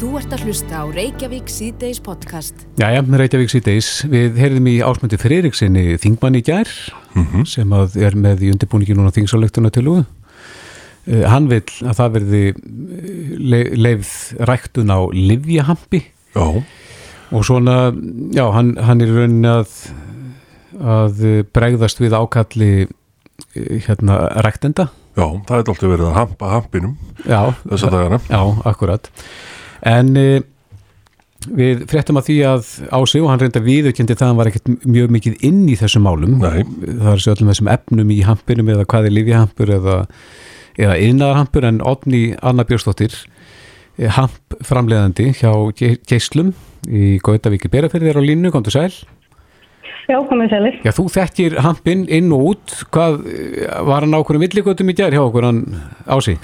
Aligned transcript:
Þú 0.00 0.14
ert 0.16 0.30
að 0.32 0.46
hlusta 0.48 0.78
á 0.80 0.84
Reykjavík 0.88 1.50
síðdeis 1.52 1.98
podcast. 2.00 2.62
Jæja, 2.80 3.02
Reykjavík 3.04 3.50
síðdeis. 3.52 3.88
Við 4.08 4.38
heyrðum 4.40 4.70
í 4.70 4.78
ásmöndi 4.80 5.18
Freiriksinni 5.20 5.98
Þingmann 6.00 6.38
í 6.38 6.40
gær 6.46 6.70
mm 7.12 7.26
-hmm. 7.26 7.44
sem 7.44 7.74
er 8.00 8.16
með 8.16 8.46
í 8.46 8.52
undirbúningi 8.54 8.96
núna 8.96 9.12
þingsálektuna 9.12 9.68
til 9.68 9.84
og 9.92 9.98
uh, 10.00 11.24
hann 11.28 11.50
vil 11.52 11.60
að 11.84 11.98
það 12.00 12.14
verði 12.16 12.42
le 13.44 13.60
leifð 13.76 14.40
ræktun 14.40 14.88
á 14.88 15.04
livjahampi 15.12 16.00
Já. 16.32 16.64
og 17.30 17.44
svona, 17.44 17.92
já, 18.32 18.46
hann, 18.56 18.78
hann 18.80 19.04
er 19.04 19.12
raunin 19.12 19.44
að, 19.44 19.68
að 20.80 21.44
bregðast 21.52 22.00
við 22.00 22.16
ákalli 22.16 22.88
hérna 23.52 24.32
ræktenda. 24.40 24.88
Já, 25.12 25.28
það 25.44 25.56
er 25.58 25.68
alltaf 25.68 25.88
verið 25.92 26.08
að 26.08 26.16
hampa 26.16 26.52
hampinum 26.56 26.98
Já, 27.28 27.52
þessa 27.68 27.90
dagana. 27.92 28.24
Já, 28.30 28.40
akkurat. 28.64 29.12
En 29.86 30.10
e, 30.16 30.24
við 31.56 31.84
fréttum 31.88 32.18
að 32.20 32.26
því 32.28 32.36
að 32.50 32.70
Ási 32.92 33.20
og 33.22 33.30
hann 33.32 33.40
reynda 33.40 33.62
viðurkendi 33.64 34.12
það 34.16 34.24
að 34.26 34.30
hann 34.32 34.40
var 34.40 34.50
ekkert 34.50 34.72
mjög 34.84 35.14
mikið 35.16 35.44
inn 35.48 35.62
í 35.72 35.76
þessum 35.80 36.04
málum. 36.04 36.34
Nei. 36.42 36.64
Það 36.86 37.12
er 37.14 37.22
sér 37.24 37.34
öllum 37.36 37.52
þessum 37.54 37.70
efnum 37.72 38.10
í 38.12 38.18
hampinum 38.28 38.72
eða 38.74 38.84
hvað 38.92 39.08
er 39.08 39.14
livjahampur 39.16 39.72
eða, 39.78 39.94
eða 40.76 40.98
innarhampur 41.06 41.64
en 41.70 41.80
Odni 41.80 42.24
Anna 42.42 42.66
Björnsdóttir 42.68 43.16
eh, 43.96 44.10
hamp 44.18 44.58
framleiðandi 44.68 45.30
hjá 45.40 45.54
Ge- 45.80 45.96
Geislum 46.10 46.52
í 46.88 47.16
Gautavíki 47.24 47.68
Berafyrðir 47.72 48.20
á 48.20 48.22
línu, 48.24 48.52
komdu 48.52 48.72
sæl. 48.72 48.92
Já, 50.10 50.16
komið 50.26 50.48
sælir. 50.50 50.78
Já, 50.84 50.90
þú 50.96 51.04
þekkir 51.14 51.58
hampin 51.62 52.00
inn 52.10 52.32
og 52.34 52.46
út. 52.52 52.72
Hvað, 52.92 53.20
eh, 53.30 53.66
var 53.86 54.02
hann 54.04 54.12
á 54.12 54.20
okkur 54.20 54.40
villigötum 54.42 54.90
í 54.92 54.96
gær 54.98 55.14
hjá 55.16 55.22
okkur 55.24 55.46
hann 55.48 55.60
Ási? 56.10 56.36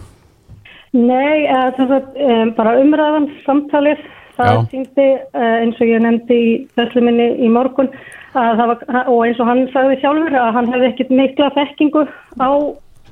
Nei, 0.96 1.44
uh, 1.50 1.72
að 1.76 1.90
um, 1.92 2.52
bara 2.56 2.76
umræðan, 2.80 3.28
samtalið, 3.44 4.00
það 4.38 4.62
síndi 4.72 5.08
uh, 5.16 5.56
eins 5.60 5.80
og 5.82 5.90
ég 5.90 6.02
nefndi 6.04 6.38
í 6.40 6.54
þessu 6.78 7.02
minni 7.04 7.28
í 7.44 7.50
morgun 7.52 7.90
að 8.36 8.62
var, 8.62 8.82
og 9.04 9.20
eins 9.26 9.38
og 9.40 9.48
hann 9.50 9.62
sagði 9.74 10.00
sjálfur 10.02 10.36
að 10.40 10.50
hann 10.56 10.72
hefði 10.72 10.90
ekkit 10.90 11.12
mikla 11.20 11.52
þekkingu 11.56 12.04
á 12.40 12.50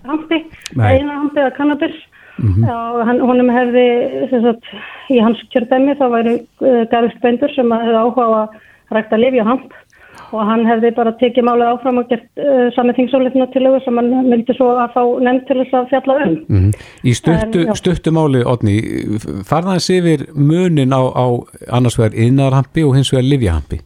hampi, 0.08 0.40
eina 0.76 1.20
hampi 1.20 1.42
eða 1.44 1.54
kannabis. 1.58 2.02
Og 2.34 3.00
hann, 3.06 3.20
honum 3.22 3.50
hefði 3.54 3.84
sagt, 4.32 4.70
í 5.14 5.20
hans 5.22 5.38
kjördæmi 5.52 5.94
þá 6.00 6.06
væri 6.16 6.32
uh, 6.40 6.82
Garðist 6.90 7.20
Bendur 7.22 7.52
sem 7.54 7.70
að 7.70 7.84
hefði 7.86 8.00
áhuga 8.00 8.24
á 8.26 8.32
að 8.40 8.96
rækta 8.96 9.20
lifja 9.20 9.44
hamp 9.46 9.76
og 10.34 10.48
hann 10.48 10.64
hefði 10.66 10.90
bara 10.96 11.12
tekið 11.20 11.46
málið 11.46 11.70
áfram 11.70 12.00
og 12.02 12.10
gert 12.10 12.42
uh, 12.42 12.66
sami 12.74 12.94
þingsólitna 12.96 13.46
til 13.54 13.64
sem 13.84 14.00
hann 14.00 14.10
myndi 14.28 14.56
svo 14.56 14.72
að 14.74 14.94
fá 14.96 15.02
nefnd 15.26 15.46
til 15.48 15.58
þess 15.62 15.78
að 15.78 15.90
fjalla 15.92 16.18
um. 16.26 16.36
Mm 16.48 16.70
Í 17.04 17.14
stuttu, 17.14 17.60
En, 17.62 17.68
já. 17.68 17.74
stuttu 17.78 18.12
máli, 18.14 18.42
Odni, 18.48 18.76
farðaðins 19.48 19.90
yfir 19.94 20.24
munin 20.34 20.94
á, 20.96 21.02
á 21.04 21.26
annars 21.76 21.98
vegar 22.00 22.16
innarhampi 22.16 22.84
og 22.84 22.96
hins 22.96 23.12
vegar 23.12 23.28
livjahampi. 23.28 23.80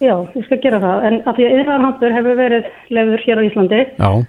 Já, 0.00 0.14
ég 0.34 0.46
skal 0.46 0.60
gera 0.64 0.80
það, 0.80 1.04
en 1.08 1.20
að 1.28 1.36
því 1.36 1.46
að 1.46 1.54
yðnaðarhampur 1.58 2.16
hefur 2.16 2.38
verið 2.38 2.68
lefður 2.96 3.24
hér 3.26 3.40
á 3.40 3.46
Íslandi 3.48 3.80
uh, 4.00 4.22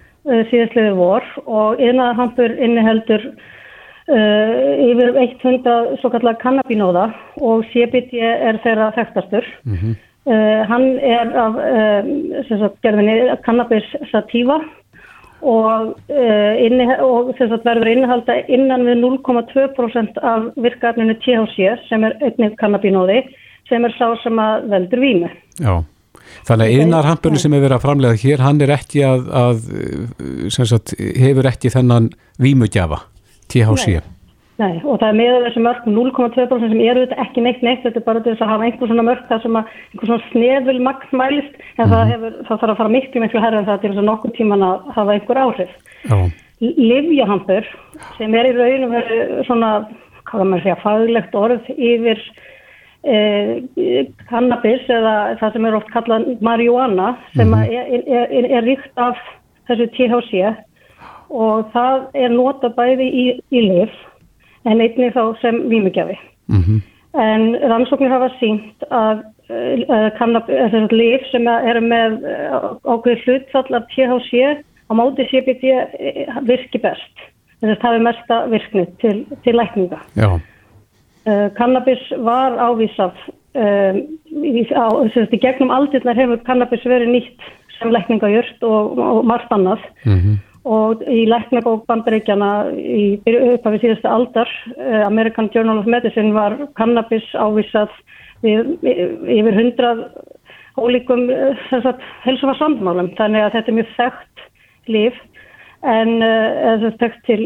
síðastliði 0.52 0.94
vor 1.00 1.28
og 1.46 1.80
yðnaðarhampur 1.80 2.56
inniheldur 2.60 3.28
uh, 3.32 4.54
yfir 4.92 5.14
100 5.16 6.00
svo 6.02 6.12
kallar 6.14 6.40
kannabinóða 6.44 7.10
og 7.40 7.64
CBD 7.72 8.20
er 8.20 8.60
þeirra 8.66 8.92
þekktastur. 9.00 9.48
Uh, 10.30 10.62
hann 10.70 10.88
er 11.00 11.34
af 11.46 11.58
uh, 11.58 12.70
gerðinni 12.84 13.18
cannabis 13.46 13.88
sativa 14.12 14.60
og, 15.42 15.94
uh, 16.14 16.54
inni, 16.62 16.88
og 17.02 17.32
sagt, 17.40 17.66
verður 17.66 17.92
innihalda 17.94 18.42
innan 18.52 18.86
við 18.86 19.02
0,2% 19.02 20.20
af 20.22 20.52
virkaefninu 20.62 21.18
THC 21.24 21.88
sem 21.90 22.06
er 22.06 22.18
einnig 22.22 22.58
kannabinóði 22.62 23.24
sem 23.70 23.88
er 23.88 23.96
sá 23.98 24.12
sem 24.24 24.38
að 24.42 24.70
veldur 24.74 25.04
vímu. 25.04 25.32
já. 25.62 25.82
Þannig 26.46 26.68
að 26.68 26.82
innarhampurinn 26.84 27.42
sem 27.42 27.54
er 27.56 27.64
verið 27.64 27.76
að 27.78 27.84
framlega 27.86 28.20
hér, 28.22 28.42
hann 28.46 28.62
er 28.62 28.72
ekki 28.76 29.02
að, 29.06 29.28
að 29.36 29.62
sagt, 30.54 30.94
hefur 31.00 31.50
ekki 31.50 31.72
þennan 31.74 32.10
vímugjafa, 32.42 33.02
THC. 33.52 33.88
Nei. 33.98 34.21
Nei, 34.62 34.76
og 34.86 35.00
það 35.02 35.08
er 35.08 35.16
með 35.18 35.36
þessi 35.48 35.62
mörg 35.66 35.86
0,2% 35.90 36.70
sem 36.70 36.82
eru 36.84 37.06
þetta 37.06 37.24
ekki 37.24 37.42
neitt 37.42 37.64
neitt, 37.66 37.82
þetta 37.82 37.98
er 37.98 38.06
bara 38.06 38.22
þess 38.26 38.44
að 38.44 38.52
hafa 38.52 38.68
einhver 38.68 38.92
svona 38.92 39.06
mörg 39.08 39.24
þar 39.30 39.42
sem 39.42 39.58
að 39.58 39.72
einhver 39.74 40.10
svona 40.10 40.28
snefil 40.28 40.82
magn 40.86 41.16
mælist, 41.18 41.56
en 41.78 41.90
það, 41.90 42.12
hefur, 42.12 42.36
það 42.46 42.62
þarf 42.62 42.74
að 42.74 42.82
fara 42.82 42.94
miklu 42.94 43.24
miklu 43.24 43.42
herra 43.42 43.62
en 43.62 43.68
það 43.70 43.80
til 43.82 43.92
þess 43.92 44.02
að 44.04 44.08
nokkur 44.12 44.36
tíman 44.36 44.66
að 44.68 44.92
hafa 44.98 45.16
einhver 45.16 45.42
áhrif. 45.42 45.74
Livjahampur 46.62 47.72
sem 48.20 48.38
er 48.38 48.50
í 48.52 48.54
raunum 48.60 48.94
svona, 49.48 49.72
hvað 50.30 50.46
maður 50.52 50.66
segja, 50.68 50.78
faglegt 50.84 51.40
orð 51.42 51.72
yfir 51.74 52.22
eh, 53.02 54.06
cannabis 54.30 54.86
eða 54.94 55.16
það 55.42 55.58
sem 55.58 55.70
er 55.72 55.80
oft 55.80 55.90
kallað 55.96 56.30
marihuana 56.46 57.16
sem 57.34 57.58
að 57.58 57.74
er, 57.80 57.90
er, 58.06 58.30
er, 58.30 58.52
er 58.60 58.70
ríkt 58.70 59.02
af 59.10 59.18
þessu 59.72 59.90
THC 59.98 60.46
og 61.32 61.68
það 61.74 62.08
er 62.20 62.34
nota 62.36 62.70
bæði 62.76 63.10
í, 63.10 63.28
í 63.50 63.66
lif 63.66 64.00
en 64.66 64.82
einnig 64.82 65.14
þá 65.16 65.24
sem 65.42 65.68
vímugjafi. 65.72 66.18
mm 66.52 66.82
En 67.12 67.58
rannsóknir 67.68 68.08
hafa 68.08 68.30
sínt 68.40 68.86
að 68.88 69.26
uh, 69.52 70.06
kannabis, 70.16 70.92
lif 70.96 71.26
sem 71.28 71.44
eru 71.44 71.82
með 71.84 72.14
uh, 72.24 72.70
ákveði 72.88 73.18
hlutfall 73.26 73.76
af 73.76 73.90
THC 73.92 74.32
á 74.88 74.92
móti 74.96 75.26
CBD 75.28 75.74
eh, 75.76 76.32
virki 76.48 76.80
best. 76.80 77.26
Þess 77.60 77.74
að 77.76 77.82
það 77.82 77.98
er 77.98 78.06
mesta 78.06 78.38
virkni 78.54 78.86
til, 79.04 79.18
til 79.44 79.58
lækninga. 79.60 80.00
já, 80.16 80.30
cannabis 81.58 82.02
var 82.26 82.56
ávísað 82.58 83.20
um, 83.54 84.00
í, 84.42 84.64
á, 84.72 84.88
sem 85.12 85.26
sagt, 85.26 85.36
í 85.36 85.42
gegnum 85.44 85.74
aldirnar 85.76 86.18
hefur 86.18 86.40
cannabis 86.48 86.88
verið 86.88 87.12
nýtt 87.12 87.52
sem 87.78 87.92
lækningajurt 87.94 88.64
og, 88.66 88.98
og 88.98 89.28
margt 89.30 89.52
annað 89.54 89.84
mm 90.06 90.40
og 90.68 91.02
í 91.10 91.24
læknabók 91.26 91.88
bandaríkjana 91.90 92.52
í 92.78 93.18
upphafi 93.26 93.82
síðustu 93.82 94.10
aldar 94.10 94.50
uh, 94.76 95.02
American 95.08 95.50
Journal 95.54 95.82
of 95.82 95.90
Medicine 95.90 96.36
var 96.36 96.58
cannabis 96.78 97.26
ávísað 97.34 97.90
við, 98.46 98.76
yfir 98.86 99.58
hundrað 99.58 100.04
ólíkum 100.78 101.26
uh, 101.34 101.66
helsufarsandmálum 102.28 103.10
þannig 103.18 103.48
að 103.48 103.58
þetta 103.58 103.74
er 103.74 103.78
mjög 103.80 103.92
þekkt 103.98 104.46
líf 104.94 105.20
en 105.82 106.14
uh, 106.22 106.76
eða 106.76 106.94
þekkt 107.02 107.26
til 107.26 107.42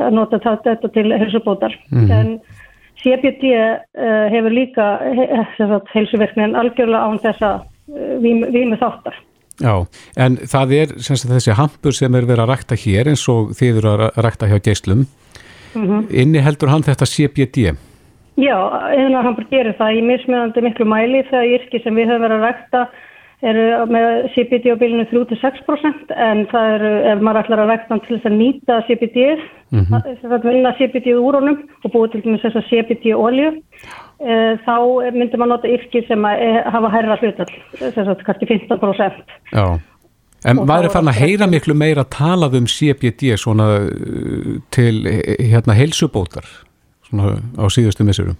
að 0.00 0.16
nota 0.16 0.40
það, 0.40 0.58
þetta 0.70 0.92
til 0.96 1.06
helsubótar 1.12 1.76
en 1.92 2.38
CBD 3.04 3.50
hefur 4.32 4.54
líka 4.54 4.84
he, 5.12 5.26
helsuverknin 5.92 6.56
algjörlega 6.56 7.10
án 7.10 7.20
þessa 7.20 7.50
vímu, 8.24 8.48
vímu 8.54 8.78
þáttar 8.80 9.18
já. 9.60 9.74
En 10.16 10.36
það 10.36 10.76
er 10.80 10.94
sem 10.98 11.16
sagt, 11.16 11.32
þessi 11.32 11.58
hampur 11.58 11.96
sem 11.96 12.14
er 12.14 12.26
verið 12.26 12.44
að 12.44 12.52
rækta 12.52 12.78
hér 12.78 13.12
eins 13.12 13.24
og 13.28 13.54
þið 13.58 13.80
eru 13.80 13.94
að 13.94 14.22
rækta 14.26 14.50
hjá 14.50 14.58
geislum. 14.64 15.06
Inni 15.74 16.42
heldur 16.42 16.70
hann 16.70 16.86
þetta 16.86 17.06
CBD? 17.06 17.72
Já, 18.38 18.56
eðunar 18.94 19.26
hann 19.28 19.36
gerir 19.50 19.74
það 19.78 19.98
í 19.98 20.04
mismunandi 20.08 20.62
miklu 20.62 20.86
mæli 20.90 21.22
þegar 21.30 21.50
yrki 21.58 21.80
sem 21.82 21.94
við 21.94 22.10
höfum 22.10 22.24
verið 22.26 22.40
að 22.40 22.46
rækta 22.48 22.86
eru 23.44 23.66
með 23.92 24.28
CBD 24.34 24.72
á 24.72 24.76
bílinu 24.80 25.04
3-6% 25.10 26.14
en 26.26 26.44
það 26.50 26.70
eru, 26.76 26.92
ef 27.12 27.22
maður 27.24 27.40
ætlar 27.42 27.62
að 27.64 27.70
rækta 27.72 27.92
hann 27.92 28.02
til 28.06 28.14
þess 28.14 28.30
að 28.30 28.36
nýta 28.38 28.78
CBD, 28.88 29.26
mm 29.74 29.82
-hmm. 29.84 30.32
að 30.32 30.46
vinna 30.48 30.72
CBD 30.78 31.14
úr 31.18 31.38
honum 31.40 31.58
og 31.84 31.92
búið 31.92 32.16
til 32.16 32.38
þess 32.42 32.56
að 32.56 32.68
CBD 32.70 33.12
olju, 33.14 33.50
e, 33.52 34.03
þá 34.18 34.76
myndir 35.12 35.40
maður 35.40 35.50
nota 35.56 35.72
yrki 35.74 36.04
sem 36.08 36.22
að, 36.28 36.44
e, 36.44 36.62
hafa 36.76 36.92
hærra 36.92 37.16
hlutall, 37.20 37.50
að 37.80 38.22
kannski 38.24 38.48
15%. 38.52 39.34
Já. 39.50 39.66
En 40.44 40.60
maður 40.60 40.90
er 40.90 40.92
farin 40.92 41.08
að 41.08 41.20
heyra 41.22 41.46
miklu 41.48 41.74
meira 41.76 42.04
talað 42.12 42.58
um 42.58 42.66
CBD 42.68 43.32
svona 43.40 43.68
til 44.74 45.06
eh, 45.08 45.38
hérna 45.40 45.76
heilsubótar 45.76 46.44
svona 47.08 47.38
á 47.56 47.64
síðustu 47.72 48.04
missurum. 48.04 48.36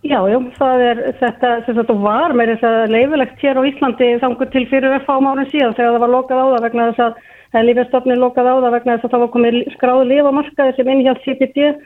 Já, 0.00 0.16
já, 0.32 0.38
það 0.56 0.82
er 0.88 1.00
þetta 1.20 1.48
sem 1.66 1.76
þetta 1.76 1.94
var 2.00 2.32
með 2.34 2.54
þess 2.54 2.66
að 2.66 2.94
leifilegt 2.94 3.42
hér 3.44 3.60
á 3.60 3.68
Íslandi 3.68 4.08
þangur 4.22 4.48
til 4.50 4.64
fyrir 4.70 4.96
að 4.96 5.04
fá 5.04 5.12
árin 5.20 5.50
síðan 5.52 5.76
þegar 5.76 5.92
það 5.92 6.04
var 6.04 6.12
lokað 6.14 6.40
á 6.40 6.46
það 6.48 6.64
vegna 6.66 6.86
þess 6.88 7.04
að 7.04 7.18
það 7.50 7.66
lífjastofnin 7.68 8.22
lokað 8.22 8.48
á 8.48 8.54
það 8.54 8.74
vegna 8.76 8.94
þess 8.94 9.06
að 9.06 9.12
það 9.12 9.22
var 9.24 9.32
komið 9.34 9.58
skráðu 9.74 10.06
lif 10.08 10.30
á 10.30 10.32
markaði 10.38 10.76
sem 10.78 10.90
innhjálp 10.94 11.20
CBD 11.26 11.68
og 11.68 11.82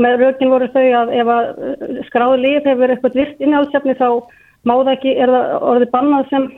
með 0.00 0.18
rökin 0.22 0.52
voru 0.52 0.70
þau 0.74 0.86
að 1.00 1.14
ef 1.20 1.32
að 1.36 1.44
uh, 1.52 2.00
skráðu 2.08 2.40
lif 2.42 2.66
hefur 2.70 2.94
eitthvað 2.94 3.20
virt 3.20 3.44
innhjálpsefni 3.44 3.94
þá 4.00 4.08
má 4.64 4.74
það 4.80 4.94
ekki, 4.96 5.16
er 5.20 5.34
það 5.34 5.68
orðið 5.72 5.92
bannað 5.92 6.30
sem 6.32 6.50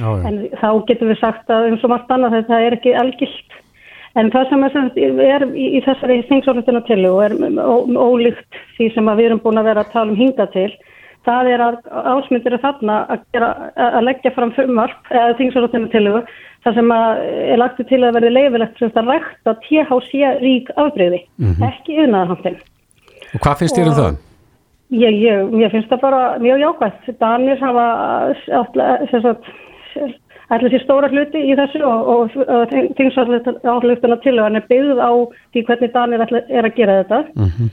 já. 0.00 0.10
en 0.24 0.38
þá 0.62 0.70
getum 0.88 1.10
við 1.12 1.20
sagt 1.20 1.50
að 1.52 1.68
um 1.72 1.78
svo 1.82 1.90
margt 1.92 2.10
annað 2.14 2.38
að 2.38 2.48
það 2.48 2.66
er 2.68 2.76
ekki 2.78 2.96
algilt 2.96 3.60
En 4.14 4.30
það 4.30 4.50
sem 4.50 4.64
er, 4.64 4.74
er 5.26 5.44
í, 5.58 5.64
í 5.74 5.80
þessari 5.82 6.20
þingsórlutinu 6.28 6.82
til 6.86 7.00
og 7.08 7.20
er 7.24 7.32
ólíkt 7.34 8.58
því 8.76 8.90
sem 8.94 9.08
við 9.10 9.26
erum 9.26 9.40
búin 9.42 9.58
að 9.58 9.70
vera 9.72 9.82
að 9.82 9.90
tala 9.94 10.12
um 10.12 10.20
hinga 10.20 10.46
til, 10.52 10.68
það 11.26 11.50
er 11.50 11.64
að 11.64 11.80
ásmyndir 12.12 12.54
er 12.54 12.62
þarna 12.62 13.00
að, 13.10 13.24
gera, 13.34 13.48
að 13.74 14.06
leggja 14.06 14.34
fram 14.36 14.52
frumvarp 14.54 15.10
eða 15.10 15.34
þingsórlutinu 15.40 15.90
til 15.90 16.04
það 16.64 16.78
sem 16.78 16.92
er 16.96 17.58
lagt 17.60 17.82
til 17.88 18.02
að 18.02 18.14
verði 18.18 18.30
leifilegt 18.34 18.78
sem 18.78 18.94
að 19.00 19.10
rækta 19.12 19.56
THC 19.64 20.12
rík 20.42 20.70
afbreyði, 20.76 21.24
ekki 21.70 21.98
yfirnaðarhampin. 21.98 22.60
Og 23.34 23.42
hvað 23.42 23.60
finnst 23.62 23.76
þér 23.78 23.90
um 23.90 23.98
það? 23.98 24.22
Ég, 24.94 25.20
ég, 25.24 25.50
mér 25.50 25.72
finnst 25.72 25.90
það 25.90 26.04
bara 26.04 26.22
mjög 26.38 26.60
jákvæmt. 26.62 27.12
Danir 27.20 27.58
hafa 27.64 27.86
allir 30.52 30.74
sér 30.74 30.82
stóra 30.84 31.08
hluti 31.08 31.40
í 31.40 31.54
þessu 31.56 31.80
og, 31.86 32.10
og, 32.14 32.36
og 32.42 32.74
þingsállutuna 32.98 34.18
til 34.22 34.36
hann 34.40 34.58
er 34.58 34.66
byggð 34.68 35.00
á 35.00 35.12
því 35.54 35.64
hvernig 35.68 35.94
Danir 35.94 36.24
er 36.24 36.68
að 36.68 36.76
gera 36.76 36.98
þetta 37.02 37.20
mm 37.32 37.48
-hmm. 37.48 37.70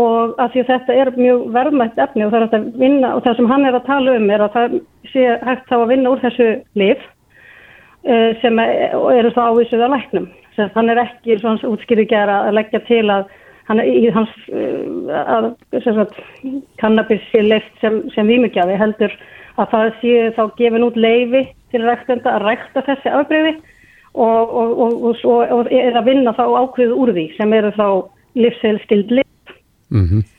og 0.00 0.34
að 0.40 0.52
því 0.52 0.62
að 0.62 0.70
þetta 0.72 0.94
er 1.02 1.12
mjög 1.16 1.44
verðmætt 1.56 1.98
efni 2.06 2.24
og 2.24 2.32
það 2.32 2.40
er 2.40 2.48
að 2.48 2.70
vinna 2.84 3.14
og 3.16 3.24
það 3.24 3.36
sem 3.36 3.50
hann 3.52 3.64
er 3.64 3.74
að 3.74 3.86
tala 3.86 4.16
um 4.16 4.30
er 4.30 4.46
að 4.46 4.54
það 4.56 4.78
sé 5.12 5.26
hægt 5.44 5.68
þá 5.68 5.76
að 5.78 5.90
vinna 5.92 6.10
úr 6.10 6.24
þessu 6.24 6.48
lif 6.74 7.02
sem 8.42 8.58
er, 8.60 8.92
eru 9.18 9.30
þá 9.32 9.40
ávísuð 9.50 9.86
að 9.86 9.94
læknum. 9.96 10.26
Þannig 10.56 10.92
er 10.92 11.02
ekki 11.06 11.38
svona 11.40 11.70
útskýrið 11.72 12.10
gera 12.10 12.42
að 12.48 12.56
leggja 12.60 12.80
til 12.86 13.04
að 13.10 13.30
hann 13.68 13.80
hans 14.14 14.32
uh, 14.52 15.20
að, 15.24 15.46
sagt, 15.84 16.18
kannabis 16.80 17.22
sé 17.30 17.42
leift 17.44 17.80
sem, 17.80 18.02
sem 18.14 18.28
výmugjafi 18.28 18.76
heldur 18.80 19.14
að 19.60 19.70
það 19.72 19.86
sé 20.02 20.16
þá 20.36 20.42
gefin 20.58 20.86
út 20.86 20.98
leifi 21.00 21.46
til 21.72 21.84
ræktenda 21.86 22.34
að 22.36 22.48
rækta 22.48 22.84
þessi 22.88 23.12
afbreyði 23.14 23.54
og, 24.14 24.52
og, 24.52 25.08
og, 25.08 25.24
og 25.24 25.72
er 25.72 25.96
að 25.96 26.10
vinna 26.10 26.34
þá 26.36 26.44
ákveðu 26.44 27.00
úr 27.00 27.14
því 27.16 27.26
sem 27.38 27.56
eru 27.56 27.72
þá 27.78 27.88
livsheilskild 28.38 29.16
liv 29.20 29.54
mm 29.94 30.06
-hmm. 30.06 30.30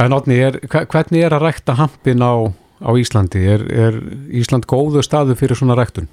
En 0.00 0.12
átni, 0.12 0.36
hvernig 0.72 1.22
er 1.22 1.32
að 1.36 1.42
rækta 1.42 1.72
hampin 1.76 2.22
á, 2.22 2.48
á 2.80 2.90
Íslandi? 2.96 3.44
Er, 3.44 3.60
er 3.70 3.94
Ísland 4.32 4.66
góðu 4.66 5.02
staðu 5.02 5.36
fyrir 5.36 5.54
svona 5.54 5.76
ræktun? 5.76 6.08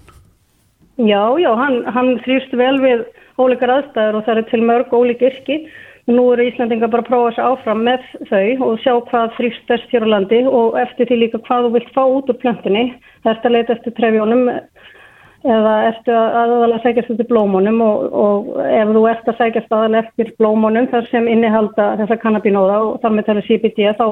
Já, 0.98 1.24
já, 1.42 1.50
hann, 1.58 1.80
hann 1.90 2.20
þrýst 2.26 2.52
vel 2.54 2.76
við 2.84 3.08
ólíkar 3.42 3.72
aðstæður 3.80 4.20
og 4.20 4.26
það 4.28 4.38
er 4.38 4.50
til 4.52 4.62
mörg 4.62 4.94
ólík 4.94 5.24
yrki 5.26 5.64
Nú 6.12 6.26
eru 6.34 6.44
Íslandingar 6.50 6.90
bara 6.92 7.00
að 7.06 7.08
prófa 7.08 7.28
þessu 7.30 7.44
áfram 7.48 7.84
með 7.88 8.08
þau 8.28 8.66
og 8.66 8.80
sjá 8.84 8.92
hvað 9.08 9.36
þrýst 9.38 9.70
best 9.70 9.94
hér 9.94 10.04
á 10.04 10.12
landi 10.12 10.42
og 10.44 10.76
eftir 10.82 11.08
því 11.08 11.18
líka 11.22 11.40
hvað 11.46 11.68
þú 11.68 11.70
vilt 11.78 11.94
fá 11.96 12.02
út 12.04 12.32
úr 12.34 12.40
plöntunni. 12.42 12.84
Að 13.24 13.48
leita 13.54 13.78
eftir 13.78 13.96
trefjónum 13.96 14.50
eða 14.52 15.76
að 15.88 16.10
aðalega 16.12 16.82
sækjast 16.84 17.14
eftir 17.14 17.30
blómunum 17.32 17.80
og, 17.84 18.04
og 18.12 18.52
ef 18.68 18.92
þú 18.92 19.06
ert 19.14 19.32
að 19.32 19.40
sækjast 19.40 19.72
aðalega 19.72 20.04
eftir 20.04 20.34
blómunum 20.44 20.90
þar 20.92 21.08
sem 21.08 21.30
innihalda 21.32 21.88
þessa 22.02 22.20
kannabinóða 22.20 22.78
og 22.84 23.00
þar 23.04 23.16
með 23.16 23.30
tala 23.30 23.48
CBD 23.48 23.90
þá 23.96 24.08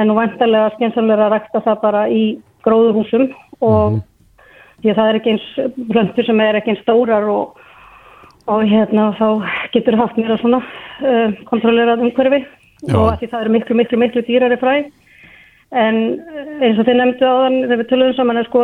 er 0.00 0.08
nú 0.08 0.16
vantarlega 0.16 0.74
skynsamlega 0.78 1.28
að 1.28 1.34
rækta 1.36 1.64
það 1.66 1.80
bara 1.84 2.06
í 2.08 2.24
gróðurhúsum 2.64 3.28
og 3.60 3.92
mm 3.92 3.98
-hmm. 3.98 4.04
Því 4.82 4.92
að 4.92 5.00
það 5.00 5.08
er 5.10 5.18
ekki 5.20 5.34
eins 5.34 5.48
plöntur 5.92 6.28
sem 6.28 6.44
er 6.44 6.60
ekki 6.60 6.74
eins 6.74 6.84
stórar 6.84 7.26
og 7.32 7.58
og 8.48 8.64
hérna 8.64 9.10
þá 9.18 9.26
getur 9.74 9.98
haft 10.00 10.16
mér 10.16 10.32
að 10.34 10.42
svona 10.42 10.62
uh, 10.62 11.34
kontrollerað 11.50 12.06
umhverfi 12.06 12.40
Já. 12.86 12.94
og 12.94 13.10
að 13.10 13.18
því 13.20 13.28
það 13.32 13.42
eru 13.42 13.54
miklu, 13.56 13.76
miklu, 13.76 14.00
miklu 14.00 14.24
dýrari 14.24 14.58
fræ 14.60 14.74
en 15.68 15.96
eh, 16.16 16.52
eins 16.64 16.78
og 16.80 16.86
þið 16.88 16.96
nefndu 16.96 17.28
á 17.28 17.34
þann 17.42 17.56
þegar 17.60 17.80
við 17.80 17.88
tölum 17.90 18.12
saman 18.16 18.38
er 18.40 18.46
sko 18.48 18.62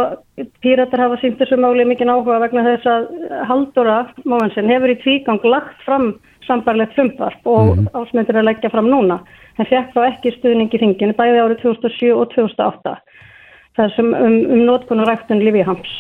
píratar 0.65 1.03
hafa 1.05 1.19
sínt 1.21 1.37
þessu 1.37 1.59
máli 1.61 1.85
mikið 1.85 2.13
áhuga 2.15 2.39
vegna 2.47 2.63
þess 2.65 2.89
að 2.89 3.11
Haldóra 3.51 3.97
Móhansson 4.25 4.71
hefur 4.73 4.95
í 4.95 4.97
tvígang 5.03 5.45
lagt 5.45 5.83
fram 5.85 6.15
sambarlegt 6.47 6.97
frumvarp 6.97 7.45
og 7.45 7.75
mm. 7.75 7.91
ásmyndir 7.93 8.41
að 8.41 8.49
leggja 8.49 8.73
fram 8.73 8.89
núna 8.89 9.19
en 9.59 9.69
fekk 9.69 9.93
þá 9.93 10.01
ekki 10.07 10.33
stuðning 10.39 10.73
í 10.73 10.81
þinginu 10.81 11.19
bæði 11.19 11.43
árið 11.43 11.61
2007 11.67 12.15
og 12.15 12.33
2008 12.33 12.97
þessum 13.79 14.15
um, 14.15 14.39
um 14.55 14.65
notkunn 14.69 15.03
og 15.03 15.11
ræktun 15.11 15.43
Livi 15.45 15.65
Hams 15.67 15.93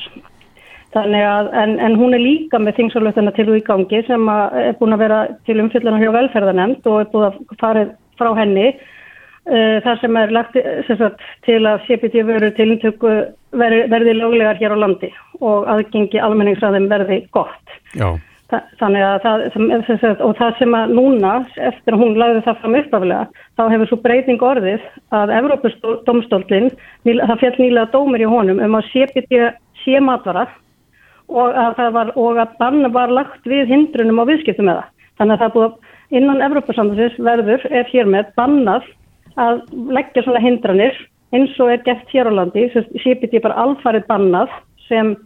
Þannig 0.94 1.24
að, 1.26 1.48
en, 1.58 1.72
en 1.82 1.96
hún 1.98 2.14
er 2.14 2.22
líka 2.22 2.58
með 2.62 2.76
þingsalöftuna 2.78 3.32
til 3.34 3.48
úr 3.48 3.58
í 3.58 3.64
gangi 3.66 4.02
sem 4.06 4.28
er 4.30 4.76
búin 4.78 4.94
að 4.94 5.02
vera 5.02 5.20
til 5.48 5.56
umfylguna 5.58 5.98
hjá 5.98 6.12
velferðanemnd 6.14 6.86
og 6.86 7.00
er 7.00 7.08
búin 7.10 7.26
að 7.26 7.38
fara 7.58 7.82
frá 8.20 8.30
henni 8.38 8.68
uh, 8.70 9.80
þar 9.82 9.98
sem 10.02 10.18
er 10.20 10.34
lagt 10.36 10.58
sagt, 10.86 11.24
til 11.48 11.58
að 11.66 11.82
CPT 11.88 12.22
veru 12.28 12.52
til 12.54 12.68
intöku 12.76 13.16
verði, 13.58 14.14
löglegar 14.14 14.60
hér 14.60 14.76
á 14.78 14.82
landi 14.84 15.10
og 15.40 15.66
aðgengi 15.74 16.22
almenningsræðum 16.22 16.86
verði 16.92 17.24
gott. 17.34 17.74
Já. 17.98 18.14
Þa, 18.54 18.60
þannig 18.78 19.02
að 19.02 19.16
það, 19.24 19.44
sagt, 20.00 20.20
og 20.22 20.34
það 20.38 20.58
sem 20.60 20.74
að 20.78 20.92
núna, 20.94 21.30
eftir 21.58 21.94
að 21.96 22.02
hún 22.02 22.18
lagði 22.20 22.42
það 22.46 22.58
fram 22.60 22.76
uppaflega, 22.78 23.22
þá 23.58 23.62
hefur 23.72 23.90
svo 23.90 23.98
breyting 24.04 24.44
orðið 24.46 24.84
að 25.18 25.32
Evrópusdomstólinn, 25.38 26.68
það 27.02 27.40
fjall 27.40 27.56
nýlega 27.58 27.90
dómur 27.94 28.22
í 28.22 28.28
honum 28.30 28.60
um 28.62 28.76
að 28.78 28.90
CPT 28.92 29.40
sé 29.82 30.02
matvarar 30.04 30.52
og 31.26 31.56
að 31.56 31.90
var, 31.96 32.12
og 32.20 32.38
að 32.38 32.54
bann 32.60 32.92
var 32.94 33.10
lagt 33.10 33.48
við 33.48 33.72
hindrunum 33.72 34.22
á 34.22 34.28
viðskiptum 34.28 34.68
með 34.68 34.78
það. 34.78 34.90
Þannig 35.18 35.34
að 35.34 35.42
það 35.42 35.54
búið 35.56 36.18
innan 36.20 36.46
Evrópasamhansins 36.46 37.18
verður 37.26 37.66
er 37.70 37.90
hér 37.90 38.10
með 38.14 38.30
bannað 38.38 38.86
að 39.40 39.62
leggja 39.90 40.22
svona 40.26 40.42
hindranir 40.44 40.98
eins 41.34 41.54
og 41.58 41.72
er 41.72 41.82
gett 41.86 42.10
hér 42.12 42.30
á 42.30 42.32
landi, 42.38 42.68
CBD 43.02 43.40
bara 43.42 43.58
alfarið 43.64 44.06
bannað 44.10 44.52
sem, 44.86 45.16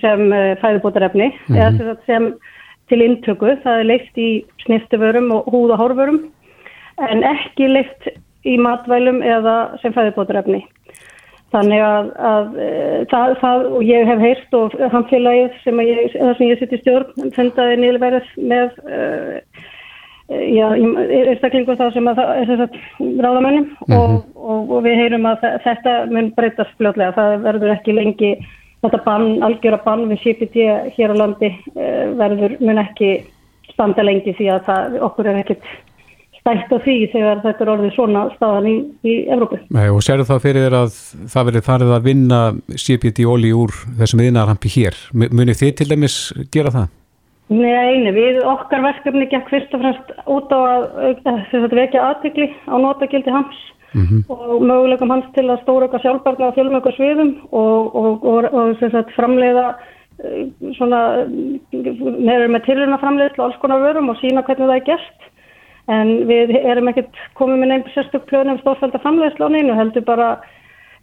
sem 0.00 0.32
uh, 0.32 0.54
fæðubótarefni 0.62 1.28
mm 1.30 1.56
-hmm. 1.56 1.80
eða 1.80 1.96
sem 2.06 2.32
til 2.88 3.02
intöku, 3.04 3.52
það 3.62 3.80
er 3.80 3.84
leikt 3.84 4.18
í 4.18 4.44
snistuförum 4.64 5.30
og 5.32 5.48
húð 5.52 5.74
og 5.74 5.80
hórförum 5.82 6.18
en 7.10 7.22
ekki 7.22 7.68
leikt 7.68 8.08
í 8.48 8.56
matvælum 8.58 9.22
eða 9.22 9.78
sem 9.82 9.92
fæðubótarefni. 9.92 10.64
Þannig 11.48 11.80
að, 11.80 12.08
að 12.28 12.56
eh, 12.60 12.96
það, 13.08 13.34
það, 13.40 13.66
og 13.72 13.84
ég 13.88 14.08
hef 14.10 14.20
heyrst 14.20 14.56
og 14.58 14.74
hamfélagið 14.92 15.54
sem 15.62 15.80
ég, 15.80 16.16
ég 16.44 16.60
sitt 16.60 16.74
í 16.76 16.80
stjórn 16.82 17.32
fundaði 17.36 17.78
nýðverðið 17.80 18.34
með 18.50 18.74
uh, 18.84 19.62
já, 20.28 20.66
einstaklingu 20.76 21.76
það 21.78 21.94
sem 21.96 22.10
að 22.10 22.20
það 22.20 22.32
er 22.42 22.64
ráðamennum 23.24 23.64
mm 23.64 23.78
-hmm. 23.86 23.96
og, 23.96 24.18
og, 24.36 24.74
og 24.76 24.84
við 24.84 25.00
heyrum 25.00 25.30
að 25.30 25.46
þetta 25.64 25.94
mun 26.12 26.30
breytast 26.36 26.76
fljóðlega. 26.76 27.16
Það 27.16 27.46
verður 27.46 27.74
ekki 27.78 27.96
lengi, 27.96 28.32
þetta 28.84 29.02
bann, 29.04 29.28
algjöra 29.46 29.80
bann 29.84 30.06
við 30.12 30.22
CPT 30.24 30.68
hér 30.96 31.14
á 31.14 31.20
landi 31.24 31.52
uh, 31.74 32.14
verður 32.18 32.56
mun 32.62 32.82
ekki 32.84 33.12
standa 33.72 34.06
lengi 34.06 34.34
því 34.38 34.50
að 34.54 34.64
það, 34.68 34.98
okkur 35.08 35.30
er 35.30 35.40
ekkert 35.42 35.70
stætt 36.38 36.72
á 36.72 36.78
því 36.82 36.96
þegar 37.12 37.42
þetta 37.44 37.64
er 37.64 37.72
orðið 37.74 37.94
svona 37.96 38.22
staðan 38.36 38.68
í, 38.70 38.76
í 39.04 39.16
Evrópu. 39.34 39.58
Nei, 39.74 39.88
og 39.92 40.02
séru 40.04 40.26
það 40.28 40.44
fyrir 40.46 40.76
að 40.78 40.94
það 41.34 41.50
verið 41.50 41.66
farið 41.66 41.96
að 41.96 42.06
vinna 42.08 42.40
CPT 42.74 43.26
óli 43.28 43.52
úr 43.56 43.74
þessum 43.98 44.22
viðnarhampi 44.24 44.72
hér. 44.78 44.98
Munir 45.12 45.58
þið 45.58 45.74
til 45.80 45.90
dæmis 45.92 46.18
gera 46.54 46.74
það? 46.74 46.88
Nei, 47.48 48.04
við 48.12 48.42
okkar 48.44 48.82
verkefni 48.84 49.24
gekk 49.32 49.48
fyrst 49.48 49.72
og 49.72 49.80
fremst 49.80 50.10
út 50.28 50.50
á 50.52 50.58
að, 50.60 51.70
vekja 51.72 52.02
aðtikli 52.10 52.50
á 52.68 52.76
notagildi 52.76 53.32
hans 53.32 53.56
mm 53.94 54.04
-hmm. 54.04 54.20
og 54.28 54.62
möguleikum 54.62 55.10
hans 55.10 55.24
til 55.34 55.48
að 55.48 55.62
stóra 55.62 55.84
okkar 55.88 56.00
sjálfbarna 56.00 56.48
á 56.52 56.56
fjölmöku 56.56 56.92
sviðum 56.92 57.36
og, 57.50 57.94
og, 57.96 58.24
og, 58.24 58.44
og 58.52 59.12
framleiða 59.16 59.76
eh, 60.24 60.46
svona 60.76 61.24
með 61.72 62.64
tilurna 62.64 62.98
framleiðslu 62.98 63.44
alls 63.44 63.56
konar 63.56 63.80
vörum 63.80 64.10
og 64.10 64.16
sína 64.16 64.42
hvernig 64.42 64.68
það 64.68 64.76
er 64.76 64.84
gert 64.90 65.20
en 65.88 66.28
við 66.28 66.52
erum 66.64 66.88
ekkert 66.88 67.16
komið 67.34 67.58
með 67.58 67.68
nefn 67.68 67.90
sérstök 67.94 68.28
plönum 68.28 68.58
stórfælda 68.60 68.98
framlegslánin 68.98 69.70
og 69.70 69.76
heldur 69.76 70.04
bara 70.04 70.38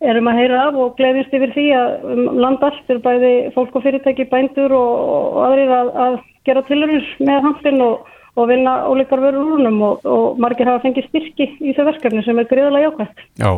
erum 0.02 0.28
að 0.28 0.40
heyra 0.40 0.62
af 0.68 0.76
og 0.76 0.96
gleðist 1.00 1.34
yfir 1.34 1.54
því 1.56 1.66
að 1.74 1.90
um 2.14 2.38
land 2.38 2.64
allt 2.64 2.90
er 2.90 3.00
bæði 3.00 3.52
fólk 3.56 3.76
og 3.76 3.84
fyrirtæki, 3.84 4.28
bændur 4.30 4.72
og, 4.72 4.94
og 5.10 5.44
aðrir 5.48 5.72
að, 5.72 5.92
að 6.06 6.18
gera 6.46 6.64
tilurins 6.68 7.08
með 7.20 7.42
handlinn 7.50 7.86
og, 7.86 8.10
og 8.36 8.50
vinna 8.52 8.78
ólíkar 8.90 9.24
vörur 9.24 9.56
úrunum 9.56 9.82
og, 9.90 10.06
og 10.06 10.42
margir 10.42 10.70
hafa 10.70 10.84
fengið 10.86 11.10
styrki 11.10 11.50
í 11.60 11.76
þau 11.78 11.86
verkefni 11.92 12.24
sem 12.26 12.40
er 12.42 12.50
greiðilega 12.50 12.90
jákvæmt. 12.90 13.26
Já, 13.42 13.52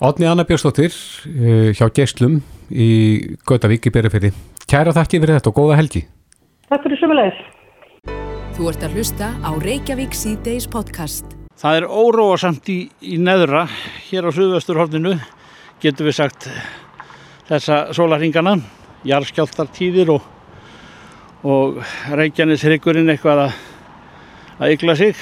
Átni 0.00 0.24
Anna 0.24 0.46
Björnstóttir 0.48 0.94
uh, 0.96 1.74
hjá 1.76 1.90
Gestlum 1.92 2.38
í 2.72 3.36
Gautavík 3.44 3.90
í 3.90 3.92
Beriferi. 3.92 4.30
Kæra 4.64 4.94
þakki 4.96 5.20
fyrir 5.20 5.36
þetta 5.36 5.50
og 5.50 5.58
góða 5.58 5.76
helgi. 5.76 6.06
Takk 6.70 6.86
fyrir 6.86 7.00
sömulegis. 7.02 7.42
Þú 8.56 8.70
ert 8.70 8.86
að 8.86 8.96
hlusta 8.96 9.28
á 9.44 9.50
Reykjavík 9.60 10.16
C-Days 10.16 10.70
podcast. 10.72 11.36
Það 11.60 11.82
er 11.82 11.86
óróasamt 11.92 12.70
í, 12.72 12.78
í 13.04 13.18
neðra 13.20 13.66
hér 14.06 14.24
á 14.24 14.30
Suðvesturhorninu, 14.32 15.18
getur 15.84 16.08
við 16.08 16.16
sagt 16.16 16.48
þessa 17.50 17.82
sólaringana, 17.92 18.56
jarðskjáltartíðir 19.04 20.14
og, 20.16 20.24
og 21.46 21.80
Reykjanesryggurinn 22.12 23.08
eitthvað 23.12 23.46
að, 23.46 23.58
að 24.60 24.74
ykla 24.76 24.96
sig 24.98 25.20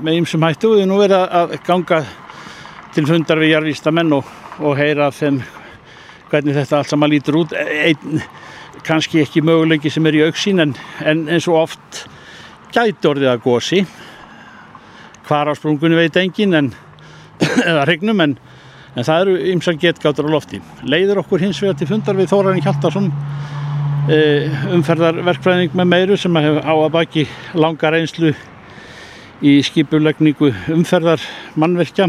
með 0.00 0.20
ymsum 0.22 0.46
hættu. 0.46 0.72
Við 0.72 0.84
erum 0.84 0.92
nú 0.94 1.00
verið 1.02 1.24
að 1.40 1.54
ganga 1.66 2.02
til 2.94 3.04
fundar 3.08 3.40
við 3.42 3.52
jarðvístamenn 3.52 4.14
og, 4.16 4.28
og 4.64 4.78
heyra 4.78 5.10
þeim 5.12 5.42
hvernig 6.30 6.56
þetta 6.56 6.80
allt 6.80 6.92
saman 6.92 7.12
lítur 7.12 7.40
út. 7.42 7.52
Einn, 7.52 8.22
kannski 8.86 9.22
ekki 9.22 9.42
möguleiki 9.44 9.92
sem 9.92 10.06
er 10.08 10.16
í 10.16 10.24
auksín 10.24 10.62
en, 10.64 10.74
en 11.04 11.26
eins 11.28 11.48
og 11.50 11.62
oft 11.64 12.04
gæti 12.72 13.10
orðið 13.10 13.32
að 13.32 13.42
gósi 13.44 13.82
hvar 15.28 15.50
á 15.50 15.52
sprungunni 15.56 15.98
veit 15.98 16.16
engin 16.16 16.56
en, 16.56 16.70
eða 17.68 17.84
regnum 17.88 18.22
en, 18.24 18.36
en 18.94 19.04
það 19.04 19.24
eru 19.24 19.36
ymsan 19.52 19.80
getgáttur 19.82 20.28
á 20.28 20.32
lofti 20.32 20.60
leiður 20.88 21.22
okkur 21.24 21.44
hins 21.44 21.60
vegar 21.62 21.76
til 21.80 21.90
fundar 21.90 22.16
við 22.16 22.30
Þórarin 22.32 22.64
Hjaldarsson 22.64 23.10
umferðarverkfræðing 24.08 25.74
með 25.76 25.88
meiru 25.90 26.16
sem 26.16 26.36
á 26.38 26.72
að 26.72 26.92
baki 26.94 27.24
langa 27.58 27.90
reynslu 27.92 28.30
í 29.44 29.58
skipulegningu 29.66 30.48
umferðar 30.72 31.20
mannverkja 31.60 32.08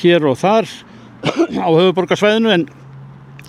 hér 0.00 0.26
og 0.26 0.40
þar 0.40 0.66
á 1.54 1.68
höfuborgarsvæðinu 1.70 2.50
en 2.54 2.66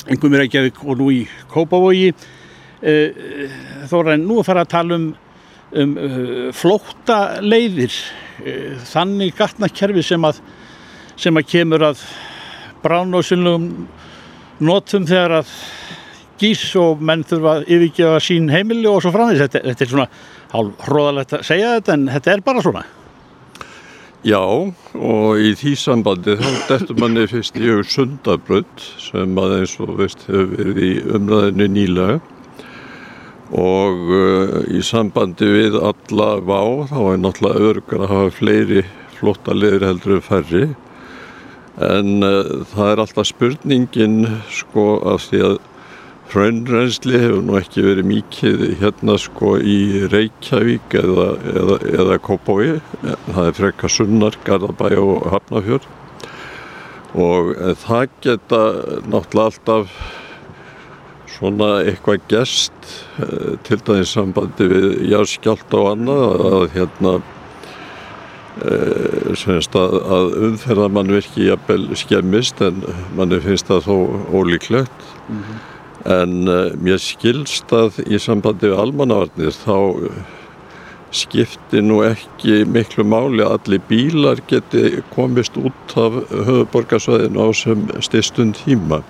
einhverjum 0.05 0.37
er 0.37 0.45
ekki 0.45 0.61
og 0.85 1.01
nú 1.01 1.09
í 1.13 1.23
Kópavogi. 1.49 2.13
Þóra 3.89 4.13
en 4.15 4.27
nú 4.29 4.39
að 4.39 4.47
fara 4.47 4.63
að 4.63 4.71
tala 4.71 4.99
um, 4.99 5.09
um 5.73 5.97
uh, 5.99 6.45
flótta 6.55 7.41
leiðir 7.43 7.91
þannig 8.93 9.33
gatnakerfi 9.35 10.05
sem 10.05 10.23
að 10.29 10.39
sem 11.19 11.35
að 11.35 11.49
kemur 11.51 11.83
að 11.89 12.05
brán 12.79 13.11
og 13.17 13.25
sunnlegum 13.27 13.89
notum 14.63 15.07
þegar 15.09 15.41
að 15.41 15.49
gís 16.39 16.63
og 16.79 17.01
menn 17.03 17.25
þurfa 17.27 17.57
að 17.57 17.67
yfirgefa 17.75 18.21
sín 18.23 18.49
heimili 18.53 18.87
og 18.89 19.01
svo 19.03 19.11
framins 19.15 19.41
þetta, 19.41 19.65
þetta 19.67 19.85
er 19.85 19.91
svona 19.93 20.07
hálf 20.53 20.87
hróðalegt 20.87 21.35
að 21.37 21.45
segja 21.49 21.75
þetta 21.77 21.97
en 21.97 22.07
þetta 22.15 22.33
er 22.33 22.47
bara 22.47 22.63
svona. 22.65 22.85
Já 24.27 24.41
og 24.43 25.39
í 25.39 25.53
því 25.55 25.71
sambandi 25.79 26.33
þá 26.35 26.49
dettur 26.67 26.97
manni 26.99 27.21
fyrst 27.31 27.55
í 27.55 27.69
auð 27.71 27.85
sundabrödd 27.87 28.81
sem 28.99 29.37
að 29.39 29.53
eins 29.61 29.75
og 29.79 29.93
veist 30.01 30.25
hefur 30.27 30.49
verið 30.57 30.81
í 30.83 30.89
umræðinu 31.15 31.67
nýlega. 31.71 32.17
Og 33.55 34.11
uh, 34.11 34.57
í 34.75 34.83
sambandi 34.85 35.47
við 35.47 35.79
alla 35.79 36.27
vá 36.43 36.59
þá 36.91 36.99
er 36.99 37.23
náttúrulega 37.23 37.71
örgur 37.71 38.03
að 38.03 38.11
hafa 38.11 38.35
fleiri 38.35 38.83
flotta 39.15 39.55
liður 39.55 39.87
heldur 39.87 40.17
en 40.17 40.27
færri. 40.27 40.65
En 41.79 42.19
uh, 42.19 42.67
það 42.75 42.91
er 42.91 43.03
alltaf 43.05 43.31
spurningin 43.31 44.19
sko 44.51 44.89
af 45.15 45.29
því 45.29 45.45
að 45.47 45.57
hraunrensli 46.29 47.17
hefur 47.17 47.41
nú 47.45 47.55
ekki 47.57 47.81
verið 47.81 48.05
mikið 48.09 48.65
hérna 48.81 49.15
sko 49.17 49.55
í 49.57 50.05
Reykjavík 50.11 50.93
eða, 50.99 51.29
eða, 51.55 51.77
eða 51.89 52.17
Kópói 52.21 52.67
það 53.01 53.47
er 53.47 53.57
frekka 53.57 53.89
sunnar, 53.89 54.37
Garðabæ 54.45 54.91
og 55.01 55.25
Hafnafjörð 55.33 55.87
og 57.17 57.53
eh, 57.55 57.73
það 57.81 58.13
geta 58.21 58.61
náttúrulega 59.09 59.47
alltaf 59.49 59.95
svona 61.33 61.71
eitthvað 61.87 62.21
gest 62.29 62.93
eh, 63.23 63.57
til 63.65 63.79
dæmis 63.87 64.13
sambandi 64.13 64.69
við 64.69 64.87
jáskjált 65.09 65.73
og 65.79 65.89
annað 65.95 66.45
að 66.51 66.67
hérna 66.75 67.15
eh, 68.61 69.33
semst 69.39 69.77
að, 69.79 69.97
að 69.97 70.37
umferðamann 70.51 71.15
virki 71.17 71.49
jafnvel 71.49 71.89
skemmist 71.97 72.61
en 72.65 72.85
manni 73.17 73.41
finnst 73.41 73.71
það 73.71 73.89
þó 73.89 73.95
ólíklegt. 74.29 75.09
Mm 75.25 75.41
-hmm. 75.41 75.78
En 76.07 76.47
uh, 76.47 76.71
mér 76.79 77.01
skilst 77.03 77.71
að 77.75 77.99
í 78.07 78.19
sambandi 78.21 78.69
við 78.69 78.83
almannavarnir 78.83 79.55
þá 79.55 79.77
skipti 81.15 81.81
nú 81.81 82.01
ekki 82.05 82.63
miklu 82.69 83.03
máli 83.07 83.41
að 83.43 83.55
allir 83.55 83.85
bílar 83.89 84.41
geti 84.49 85.01
komist 85.13 85.57
út 85.57 85.95
af 85.97 86.19
höfuborgarsvæðinu 86.29 87.41
á 87.41 87.47
sem 87.57 87.87
styrstund 88.05 88.59
tíma. 88.61 89.01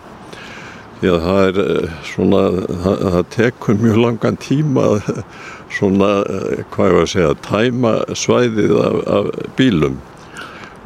Því 0.99 1.11
að 1.13 1.25
það 1.25 1.41
er 1.47 1.89
svona 2.07 2.43
það, 2.83 3.03
það 3.15 3.25
tekur 3.35 3.81
mjög 3.83 3.99
langan 4.03 4.39
tíma 4.43 4.85
svona, 5.75 6.11
hvað 6.71 6.89
ég 6.89 6.95
var 6.97 7.03
að 7.03 7.11
segja, 7.13 7.33
tæma 7.47 7.93
svæðið 8.15 8.75
af, 8.83 9.01
af 9.17 9.29
bílum. 9.59 9.99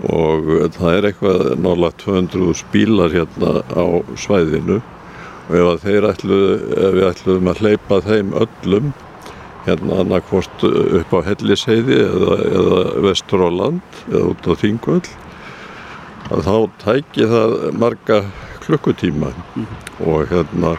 Og 0.10 0.50
það 0.74 0.98
er 0.98 1.07
eitthvað 1.10 1.43
nálega 1.62 1.93
200 2.01 2.65
bílar 2.74 3.13
hérna 3.13 3.62
á 3.69 3.86
svæðinu 4.17 4.81
og 5.50 5.73
ef 5.73 5.83
þeir 5.83 6.07
ætlu, 6.07 6.39
ef 6.77 6.95
við 6.95 7.09
ætluðum 7.09 7.51
að 7.51 7.63
hleypa 7.63 8.00
þeim 8.05 8.31
öllum 8.43 8.93
hérna 9.65 10.00
annarkvort 10.03 10.63
upp 10.67 11.13
á 11.15 11.19
Helliseiði 11.27 12.00
eða, 12.03 12.38
eða 12.59 12.79
vestur 13.07 13.45
á 13.47 13.50
land 13.51 14.01
eða 14.12 14.25
út 14.31 14.50
á 14.50 14.53
Þingvöld 14.59 15.12
að 16.33 16.47
þá 16.47 16.55
tæki 16.83 17.29
það 17.31 17.53
marga 17.79 18.23
klukkutíma 18.63 19.31
mm. 19.35 19.69
og 20.07 20.27
hérna 20.31 20.75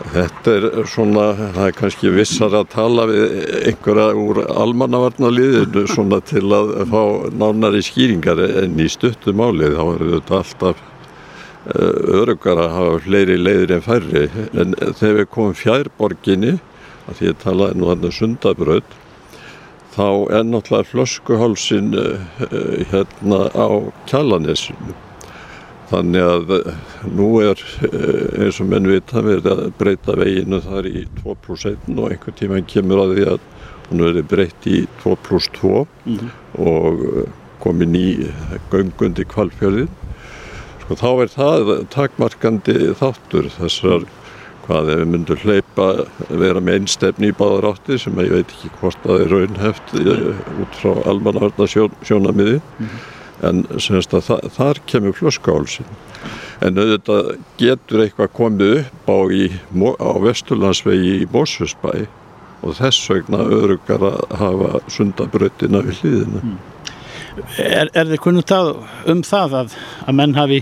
Þetta 0.00 0.52
er 0.56 0.86
svona, 0.88 1.24
það 1.52 1.66
er 1.66 1.74
kannski 1.76 2.10
vissar 2.14 2.54
að 2.56 2.70
tala 2.72 3.04
við 3.10 3.34
einhverja 3.68 4.06
úr 4.16 4.38
almannavarnaliðinu 4.48 5.82
svona 5.92 6.22
til 6.24 6.46
að 6.56 6.72
fá 6.88 7.02
nánari 7.36 7.82
skýringar 7.84 8.40
en 8.48 8.80
í 8.80 8.88
stuttu 8.88 9.34
málið 9.36 9.76
þá 9.76 9.82
er 9.84 10.04
þetta 10.14 10.38
alltaf 10.38 10.80
örugar 11.68 12.58
að 12.58 12.74
hafa 12.76 13.02
fleiri 13.04 13.36
leiðir 13.36 13.76
en 13.76 13.84
færri 13.84 14.24
en 14.54 14.74
þegar 14.96 15.18
við 15.20 15.28
komum 15.34 15.58
fjærborginni, 15.58 16.56
að 17.08 17.20
því 17.20 17.30
að 17.32 17.38
tala 17.44 17.70
nú 17.74 17.90
hann 17.90 18.10
sundabraut, 18.12 18.96
þá 19.92 20.08
er 20.38 20.48
náttúrulega 20.48 20.90
flöskuhálsin 20.92 21.94
hérna 22.92 23.46
á 23.52 23.68
kjallanesinu 24.08 24.96
Þannig 25.90 26.22
að 26.22 26.50
nú 27.10 27.28
er 27.42 27.62
eins 28.38 28.60
og 28.62 28.68
menn 28.70 28.86
vita 28.86 29.22
verið 29.26 29.48
að 29.50 29.62
breyta 29.78 30.14
veginu 30.20 30.60
þar 30.62 30.86
í 30.86 31.00
2 31.16 31.34
plus 31.42 31.64
1 31.66 31.88
og 31.96 32.12
einhver 32.12 32.36
tíma 32.38 32.60
kemur 32.70 33.02
að 33.02 33.14
því 33.16 33.24
að 33.32 33.48
hún 33.88 34.04
verið 34.06 34.28
breytt 34.30 34.68
í 34.70 34.84
2 35.02 35.16
plus 35.26 35.48
2 35.56 35.72
mm 35.80 36.18
-hmm. 36.20 36.30
og 36.62 37.26
komin 37.64 37.96
í 37.98 38.08
göngundi 38.70 39.26
kvalfjörðin. 39.26 39.90
Sko 40.90 40.96
þá 40.98 41.10
er 41.22 41.28
það 41.30 41.68
takmarkandi 41.94 42.74
þáttur 42.98 43.46
þessar 43.54 44.08
hvað 44.64 44.88
ef 44.90 44.98
við 44.98 45.12
myndum 45.12 45.44
hleypa 45.44 45.86
vera 46.28 46.58
með 46.58 46.80
einstefni 46.80 47.30
í 47.30 47.36
báðar 47.38 47.68
átti 47.68 47.98
sem 48.02 48.18
ég 48.18 48.34
veit 48.34 48.50
ekki 48.56 48.72
hvort 48.80 49.06
að 49.06 49.12
það 49.12 49.22
er 49.22 49.32
raunheft 49.36 49.94
út 50.64 50.80
frá 50.80 50.90
almannavarna 51.12 51.68
sjón, 51.70 51.94
sjónamiði. 52.02 52.58
Mm 52.58 52.90
-hmm 52.90 53.08
en 53.46 53.62
semst 53.80 54.14
að 54.16 54.26
það, 54.28 54.48
þar 54.56 54.80
kemur 54.90 55.16
flöskálsin 55.16 55.92
en 56.64 56.80
auðvitað 56.80 57.30
getur 57.60 58.02
eitthvað 58.04 58.32
komið 58.36 58.74
upp 58.80 59.08
á, 59.08 59.18
í, 59.32 59.44
á 59.96 60.10
Vesturlandsvegi 60.20 61.14
í 61.22 61.28
Mósusbæ 61.32 61.94
og 62.60 62.76
þess 62.76 63.08
vegna 63.08 63.40
öðrugar 63.46 64.04
að 64.10 64.18
hafa 64.42 64.82
sundabröðina 64.92 65.84
við 65.86 66.02
hlýðina 66.02 66.42
mm. 66.42 66.58
Er, 67.56 67.88
er 67.94 68.08
þið 68.10 68.20
kunnum 68.20 68.82
um 69.08 69.20
það 69.24 69.54
að, 69.62 69.74
að 70.04 70.16
menn 70.18 70.34
hafi 70.36 70.58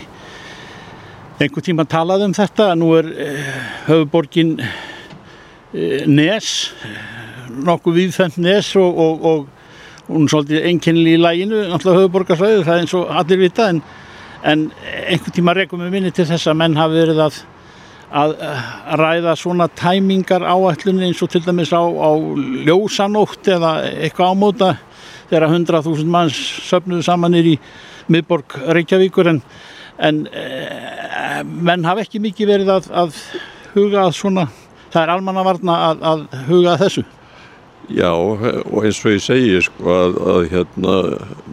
einhver 1.39 1.65
tíma 1.65 1.87
talað 1.87 2.25
um 2.27 2.35
þetta. 2.35 2.73
Nú 2.79 2.95
er 2.99 3.13
eh, 3.15 3.53
höfuborgin 3.87 4.57
eh, 4.63 6.07
Nes 6.07 6.73
nokkuð 7.65 8.03
viðfendt 8.03 8.41
Nes 8.43 8.73
og, 8.79 8.99
og, 8.99 9.25
og 9.25 10.09
hún 10.09 10.25
er 10.25 10.33
svolítið 10.33 10.67
einkennileg 10.71 11.19
í 11.19 11.21
læginu 11.23 11.63
náttúrulega 11.69 12.03
höfuborgarsvæðu, 12.03 12.65
það 12.65 12.75
er 12.75 12.83
eins 12.83 12.97
og 12.97 13.15
allir 13.21 13.41
vita 13.43 13.69
en, 13.73 13.81
en 14.43 14.67
einhvern 15.05 15.37
tíma 15.37 15.55
rekum 15.57 15.85
við 15.85 15.95
minni 15.95 16.13
til 16.15 16.27
þess 16.29 16.49
að 16.49 16.59
menn 16.63 16.77
hafi 16.79 17.01
verið 17.03 17.23
að, 17.27 17.41
að, 18.23 18.35
ræða 19.03 19.37
svona 19.41 19.69
tæmingar 19.79 20.47
áætlun 20.49 21.03
eins 21.07 21.23
og 21.25 21.33
til 21.33 21.43
dæmis 21.45 21.75
á, 21.77 21.83
á 21.85 22.11
ljósanótt 22.69 23.51
eða 23.57 23.75
eitthvað 23.91 24.33
ámóta 24.33 24.71
þegar 25.29 25.51
100.000 25.51 26.09
manns 26.09 26.39
söfnuðu 26.71 27.05
saman 27.05 27.37
í 27.37 27.59
miðborg 28.09 28.57
Reykjavíkur 28.73 29.29
en, 29.35 29.43
en 29.99 30.25
e, 30.31 30.47
menn 31.45 31.87
hafi 31.87 32.05
ekki 32.07 32.23
mikið 32.23 32.53
verið 32.53 32.73
að, 32.77 32.91
að 33.03 33.21
huga 33.75 34.07
að 34.07 34.17
svona, 34.19 34.49
það 34.93 35.03
er 35.03 35.15
almannavarna 35.17 35.79
að 35.99 36.27
huga 36.49 36.75
að 36.75 36.85
þessu. 36.87 37.05
Já 37.89 38.11
og 38.13 38.43
eins 38.85 38.99
og 39.01 39.15
ég 39.15 39.23
segi 39.25 39.61
sko 39.65 39.93
að, 39.95 40.17
að 40.29 40.43
hérna 40.53 40.97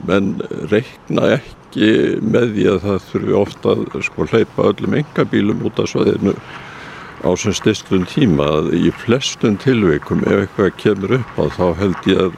menn 0.08 0.34
reikna 0.72 1.30
ekki 1.38 1.92
með 2.24 2.56
því 2.58 2.66
að 2.74 2.80
það 2.84 3.06
þurfi 3.10 3.38
ofta 3.40 3.76
að 3.76 4.02
sko 4.10 4.28
hleypa 4.32 4.70
öllum 4.72 4.98
engabílum 5.00 5.64
út 5.70 5.80
af 5.80 5.92
svaðinu 5.94 6.36
á 7.24 7.30
sem 7.40 7.56
styrstun 7.56 8.04
tíma. 8.12 8.50
Að 8.60 8.74
í 8.78 8.92
flestum 9.06 9.56
tilveikum 9.64 10.26
ef 10.28 10.44
eitthvað 10.44 10.76
kemur 10.82 11.16
upp 11.22 11.40
á 11.40 11.46
þá 11.56 11.66
held 11.80 12.12
ég 12.12 12.22
að 12.28 12.36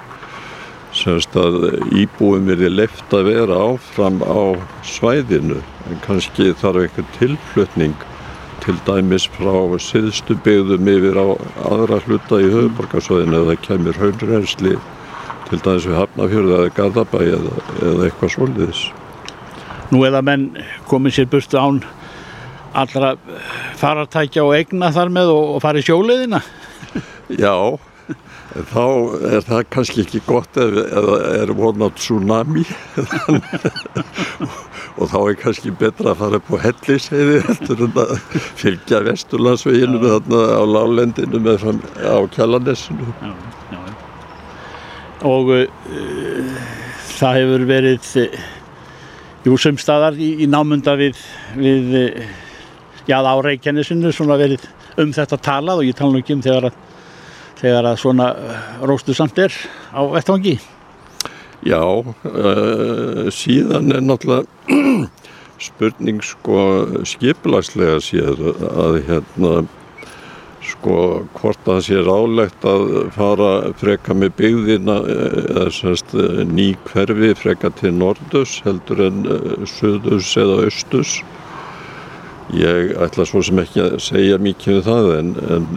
semst 0.98 1.36
að 1.38 1.66
íbúum 1.96 2.48
verði 2.50 2.70
leift 2.74 3.14
að 3.16 3.30
vera 3.32 3.58
áfram 3.72 4.20
á 4.26 4.58
svæðinu 4.88 5.60
en 5.88 6.04
kannski 6.06 6.52
þarf 6.58 6.84
einhver 6.84 7.10
tilflutning 7.18 7.96
til 8.64 8.76
dæmis 8.88 9.28
frá 9.38 9.56
siðstu 9.80 10.36
byggðum 10.46 10.90
yfir 10.92 11.20
á 11.22 11.28
aðra 11.70 12.02
hluta 12.06 12.42
í 12.42 12.50
höfuborgarsvæðinu 12.52 13.44
eða 13.44 13.58
kemur 13.64 14.00
haunrensli 14.02 14.76
til 15.48 15.60
dæmis 15.64 15.88
við 15.88 16.00
Hafnafjörðu 16.02 16.56
eða 16.58 16.74
Garðabæ 16.80 17.20
eða, 17.24 17.54
eða 17.80 18.08
eitthvað 18.10 18.34
svolíðis. 18.34 18.82
Nú 19.94 20.02
eða 20.04 20.24
menn 20.26 20.50
komið 20.90 21.20
sér 21.20 21.30
burtu 21.32 21.62
án 21.62 21.80
allra 22.78 23.14
farartækja 23.80 24.44
og 24.44 24.56
egna 24.58 24.92
þar 24.96 25.14
með 25.14 25.32
og, 25.34 25.54
og 25.56 25.64
farið 25.64 25.88
sjóleðina? 25.88 26.42
Já, 27.32 27.78
þá 28.72 28.86
er 29.32 29.42
það 29.46 29.66
kannski 29.74 30.06
ekki 30.06 30.22
gott 30.28 30.60
ef 30.62 30.78
það 30.78 31.12
er 31.42 31.54
vonað 31.58 31.98
tsunami. 32.00 32.66
Og 34.98 35.06
þá 35.12 35.20
er 35.22 35.36
kannski 35.38 35.72
betra 35.78 36.14
að 36.14 36.22
fara 36.24 36.40
upp 36.42 36.50
á 36.54 36.58
helliseiði 36.64 37.38
en 37.46 38.00
að 38.02 38.16
fylgja 38.58 39.04
vesturlandsveginu 39.06 40.02
þarna 40.02 40.40
á 40.58 40.64
lálendinu 40.66 41.42
með 41.44 41.60
fram 41.66 41.84
á 42.02 42.18
kjallanessinu 42.34 43.14
og 45.26 45.50
uh, 45.50 45.66
það 47.18 47.40
hefur 47.40 47.64
verið 47.70 48.10
uh, 48.22 48.42
jú 49.48 49.56
sumstaðar 49.62 50.18
í, 50.22 50.30
í 50.44 50.46
námunda 50.50 50.94
við, 51.00 51.18
við 51.58 51.96
uh, 51.98 52.28
já 53.10 53.18
á 53.18 53.36
Reykjanesinu 53.42 54.12
svona 54.14 54.38
verið 54.38 54.68
um 55.02 55.14
þetta 55.14 55.40
talað 55.42 55.82
og 55.82 55.90
ég 55.90 55.98
tala 55.98 56.14
nú 56.14 56.22
ekki 56.22 56.38
um 56.38 56.44
þegar 56.46 56.70
að, 56.70 56.78
þegar 57.62 57.92
að 57.92 58.02
svona 58.02 58.32
róstu 58.86 59.16
samt 59.18 59.40
er 59.42 59.54
á 59.94 60.02
vettvangi? 60.14 60.58
Já, 61.66 61.82
uh, 61.82 63.28
síðan 63.34 63.92
er 63.96 64.04
náttúrulega 64.06 64.46
spurning 65.68 66.22
sko 66.22 66.60
skiplagslega 67.08 67.98
séð 68.04 68.44
að 68.70 69.02
hérna 69.08 69.54
sko 70.68 70.98
hvort 71.38 71.60
það 71.66 71.82
sé 71.86 72.02
rálegt 72.04 72.66
að 72.68 72.86
fara 73.16 73.52
freka 73.80 74.16
með 74.18 74.34
byggðina 74.42 74.98
eða 75.16 75.66
semst 75.74 76.14
ný 76.52 76.70
hverfi 76.90 77.34
freka 77.40 77.72
til 77.80 77.94
nordus 77.96 78.60
heldur 78.66 79.06
en 79.08 79.24
söðus 79.72 80.34
eða 80.40 80.60
austus 80.68 81.18
ég 82.56 82.94
ætla 83.04 83.26
svo 83.28 83.44
sem 83.44 83.60
ekki 83.64 83.84
að 83.86 83.98
segja 84.04 84.40
mikið 84.44 84.82
um 84.82 84.86
það 84.88 85.14
en, 85.18 85.32
en 85.56 85.70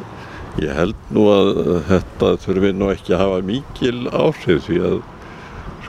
ég 0.58 0.74
held 0.74 0.98
nú 1.14 1.28
að 1.30 1.50
þetta 1.88 2.34
þurfi 2.42 2.72
nú 2.74 2.90
ekki 2.90 3.14
að 3.14 3.22
hafa 3.22 3.40
mikil 3.46 3.96
áhrif 4.10 4.66
því 4.66 4.78
að 4.88 5.00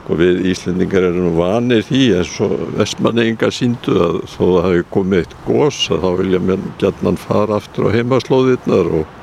sko 0.02 0.18
við 0.18 0.40
Íslendingar 0.50 1.06
erum 1.06 1.36
vanir 1.38 1.84
því 1.86 2.02
eins 2.18 2.34
og 2.42 2.54
vestmanningar 2.78 3.54
síndu 3.54 3.96
að 4.02 4.20
þó 4.32 4.40
það 4.42 4.62
hafi 4.66 4.84
komið 4.94 5.22
eitt 5.22 5.34
gós 5.46 5.80
að 5.94 6.06
þá 6.06 6.08
vilja 6.20 6.40
mér 6.46 6.64
gætnan 6.82 7.20
fara 7.22 7.58
aftur 7.58 7.90
á 7.90 7.94
heimaslóðirnar 7.94 8.90
og, 9.00 9.18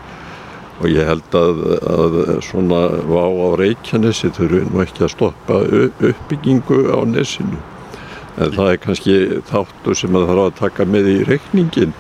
og 0.80 0.86
ég 0.92 1.10
held 1.10 1.36
að, 1.40 1.64
að 1.96 2.20
svona 2.48 2.84
vá 3.10 3.24
á 3.28 3.50
Reykjanesi 3.60 4.32
þurfi 4.38 4.64
nú 4.70 4.84
ekki 4.86 5.04
að 5.08 5.14
stoppa 5.16 5.60
uppbyggingu 6.12 6.86
á 6.96 7.00
nesinu. 7.08 7.60
En 8.40 8.54
það 8.56 8.72
er 8.72 8.84
kannski 8.86 9.18
þáttur 9.50 9.98
sem 10.00 10.16
að 10.16 10.30
það 10.30 10.32
þarf 10.32 10.46
að 10.46 10.60
taka 10.62 10.88
með 10.88 11.12
í 11.12 11.18
reikningin 11.28 11.98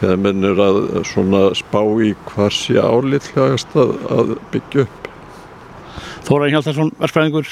þegar 0.00 0.20
menn 0.26 0.44
er 0.44 0.60
að 0.66 0.82
svona 1.08 1.46
spá 1.58 1.80
í 2.04 2.12
hvar 2.32 2.52
sé 2.52 2.76
álitlegast 2.80 3.76
að, 3.76 3.96
að 4.10 4.36
byggja 4.52 4.86
upp 4.86 5.02
Þóra 6.26 6.50
Hjaldarsson, 6.50 6.90
verðfræðingur 6.98 7.50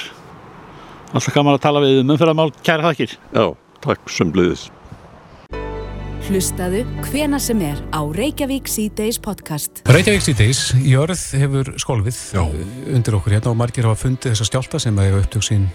Alltaf 1.14 1.30
gaman 1.30 1.54
að 1.54 1.60
tala 1.62 1.80
við 1.84 2.00
um 2.00 2.08
umfyrðamál, 2.10 2.48
kæra 2.66 2.88
þakkir. 2.88 3.12
Já, 3.30 3.44
takk 3.84 4.10
sem 4.10 4.32
bliðis. 4.34 4.64
Hlustaðu 6.24 6.80
hvena 7.04 7.38
sem 7.38 7.60
er 7.62 7.78
á 7.94 8.02
Reykjavík 8.02 8.66
C-Days 8.72 9.20
podcast. 9.22 9.84
Reykjavík 9.86 10.24
C-Days, 10.24 10.64
jörð 10.82 11.22
hefur 11.38 11.70
skolvið 11.78 12.18
Já. 12.34 12.42
undir 12.96 13.18
okkur 13.20 13.36
hérna 13.36 13.52
og 13.52 13.60
margir 13.60 13.86
hafa 13.86 14.00
fundið 14.08 14.32
þessa 14.32 14.48
stjálta 14.48 14.80
sem 14.82 14.98
hefur 15.04 15.22
upptökk 15.22 15.46
sín 15.46 15.68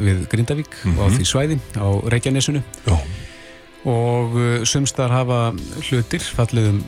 við 0.00 0.24
Grindavík 0.32 0.70
mm 0.70 0.94
-hmm. 0.94 1.00
og 1.02 1.04
á 1.04 1.06
því 1.18 1.24
svæði 1.34 1.58
á 1.76 1.88
Reykjanesunu. 2.08 2.62
Já. 2.86 2.96
Og 3.88 4.36
uh, 4.36 4.66
sumstar 4.68 5.12
hafa 5.14 5.40
hlutir 5.88 6.24
fallið 6.36 6.74
um 6.74 6.84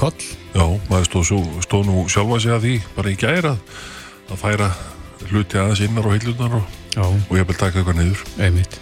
koll. 0.00 0.26
Já, 0.56 0.64
maður 0.88 1.06
stóð, 1.10 1.52
stóð 1.64 1.86
nú 1.90 2.06
sjálfa 2.12 2.40
sig 2.40 2.56
að 2.56 2.66
því 2.66 2.74
bara 2.96 3.12
í 3.12 3.20
gæra 3.20 3.54
að 4.26 4.40
færa 4.40 4.72
hluti 5.28 5.60
aðeins 5.60 5.84
innar 5.84 6.08
og 6.08 6.16
heilurnar 6.16 6.58
og 6.60 6.74
og 6.96 7.32
ég 7.36 7.46
vil 7.46 7.56
taka 7.56 7.80
eitthvað 7.80 7.98
niður 8.00 8.22
Einmitt. 8.40 8.78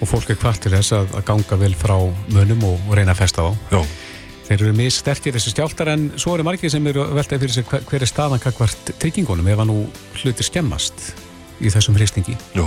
og 0.00 0.10
fólk 0.10 0.32
er 0.32 0.40
hvart 0.40 0.60
til 0.60 0.72
þess 0.74 0.92
að, 0.96 1.12
að 1.16 1.26
ganga 1.30 1.58
vel 1.60 1.74
frá 1.78 1.96
mönum 2.34 2.66
og, 2.68 2.80
og 2.88 2.98
reyna 2.98 3.14
að 3.14 3.22
festa 3.22 3.46
á 3.46 3.50
Já. 3.72 3.80
þeir 4.48 4.58
eru 4.58 4.74
mjög 4.76 4.96
sterkir 4.98 5.36
þessi 5.36 5.54
stjáltar 5.54 5.92
en 5.94 6.10
svo 6.20 6.34
eru 6.36 6.46
margir 6.46 6.72
sem 6.72 6.86
eru 6.90 7.06
veltaði 7.14 7.44
fyrir 7.44 7.56
sig 7.56 7.68
hver, 7.70 7.86
hver 7.88 8.04
er 8.04 8.10
staðan 8.10 8.42
hvart 8.44 8.92
tryggingunum 9.00 9.48
ef 9.48 9.62
að 9.64 9.70
nú 9.70 9.78
hluti 10.20 10.46
skemmast 10.46 11.06
í 11.64 11.72
þessum 11.72 11.96
hristingi 11.96 12.36
Já. 12.56 12.66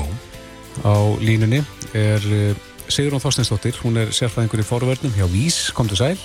á 0.81 0.97
línunni 1.21 1.61
er 1.93 2.25
uh, 2.25 2.66
Sigrun 2.87 3.21
Þorstensdóttir, 3.21 3.75
hún 3.83 3.99
er 3.99 4.11
sérfæðingur 4.15 4.63
í 4.63 4.65
forverðnum 4.67 5.15
hjá 5.17 5.27
Vís, 5.31 5.57
kom 5.75 5.89
til 5.91 5.99
sæl. 5.99 6.17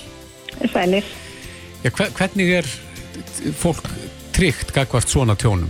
Sælir 0.71 1.05
Já, 1.83 1.89
hvernig 1.91 2.51
er 2.55 2.67
fólk 3.59 3.89
tryggt 4.31 4.71
hvart 4.71 5.09
svona 5.11 5.35
tjónum? 5.35 5.67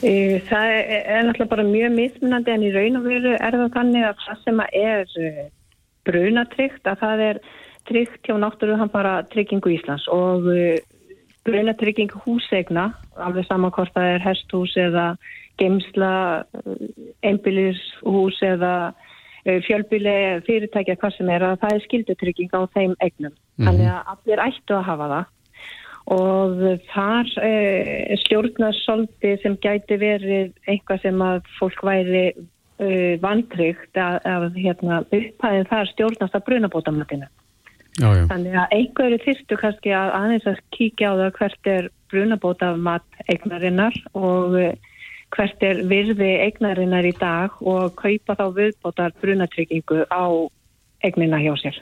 Það 0.00 0.70
er 0.72 1.26
náttúrulega 1.26 1.50
bara 1.50 1.66
mjög 1.66 1.92
mismunandi 1.96 2.54
en 2.54 2.64
í 2.64 2.70
raun 2.72 3.00
og 3.00 3.08
veru 3.10 3.34
er 3.34 3.56
það 3.58 3.74
þannig 3.74 4.06
að 4.08 4.22
það 4.24 4.38
sem 4.44 4.62
er 4.68 5.16
eh, 5.20 5.40
brunatryggt 6.08 6.88
að 6.88 7.02
það 7.02 7.24
er 7.26 7.40
tryggt 7.90 8.30
hjá 8.30 8.38
náttúrulega 8.38 8.86
bara 8.94 9.16
tryggingu 9.34 9.74
Íslands. 9.74 10.06
Og 10.08 10.48
eh, 10.54 10.78
brunatryggingu 11.44 12.22
húsegna 12.24 12.92
alveg 13.18 13.48
saman 13.50 13.74
hvort 13.74 13.92
það 13.92 14.14
er 14.14 14.24
hesthús 14.24 14.76
eða 14.78 15.10
gemsla, 15.58 16.12
einbílishús 17.26 18.40
eða 18.46 18.72
fjölbíli 19.66 20.14
fyrirtækja 20.46 20.98
hvað 21.00 21.16
sem 21.16 21.32
er 21.34 21.46
að 21.46 21.58
það 21.62 21.74
er 21.74 21.84
skildutrygging 21.86 22.54
á 22.54 22.60
þeim 22.76 22.94
egnum. 23.00 23.32
Mm 23.32 23.34
-hmm. 23.34 23.66
Þannig 23.66 23.90
að 23.94 24.12
allir 24.14 24.44
ættu 24.48 24.76
að 24.76 24.88
hafa 24.90 25.10
það 25.14 25.26
og 26.08 26.62
þar 26.88 27.32
eh, 27.44 28.14
stjórnar 28.24 28.76
soldi 28.80 29.34
sem 29.42 29.58
gæti 29.60 29.98
verið 30.00 30.54
eitthvað 30.64 31.02
sem 31.02 31.24
að 31.24 31.42
fólk 31.58 31.82
væri 31.84 32.22
eh, 32.32 33.18
vantryggt 33.20 33.98
að, 34.00 34.16
að 34.24 34.56
hérna, 34.56 35.02
upphæðin 35.04 35.68
þar 35.68 35.92
stjórnast 35.92 36.38
að 36.38 36.46
brunabótamatinu. 36.48 37.28
Þannig 37.98 38.54
að 38.54 38.74
einhverju 38.76 39.18
þyrstu 39.24 39.56
kannski 39.58 39.92
að 39.96 40.12
aðeins 40.14 40.46
að 40.46 40.60
kíkja 40.76 41.10
á 41.10 41.14
það 41.18 41.32
hvert 41.40 41.70
er 41.72 41.88
brunabótamat 42.12 43.22
eignarinnar 43.26 43.96
og 44.16 44.56
eh, 44.60 44.87
hvert 45.34 45.64
er 45.64 45.82
virði 45.88 46.30
eignarinnar 46.46 47.06
í 47.08 47.14
dag 47.18 47.56
og 47.60 47.94
kaupa 47.98 48.36
þá 48.38 48.46
viðbótar 48.56 49.14
brunatryggingu 49.20 50.04
á 50.08 50.24
eignina 51.04 51.40
hjá 51.42 51.54
sér. 51.60 51.80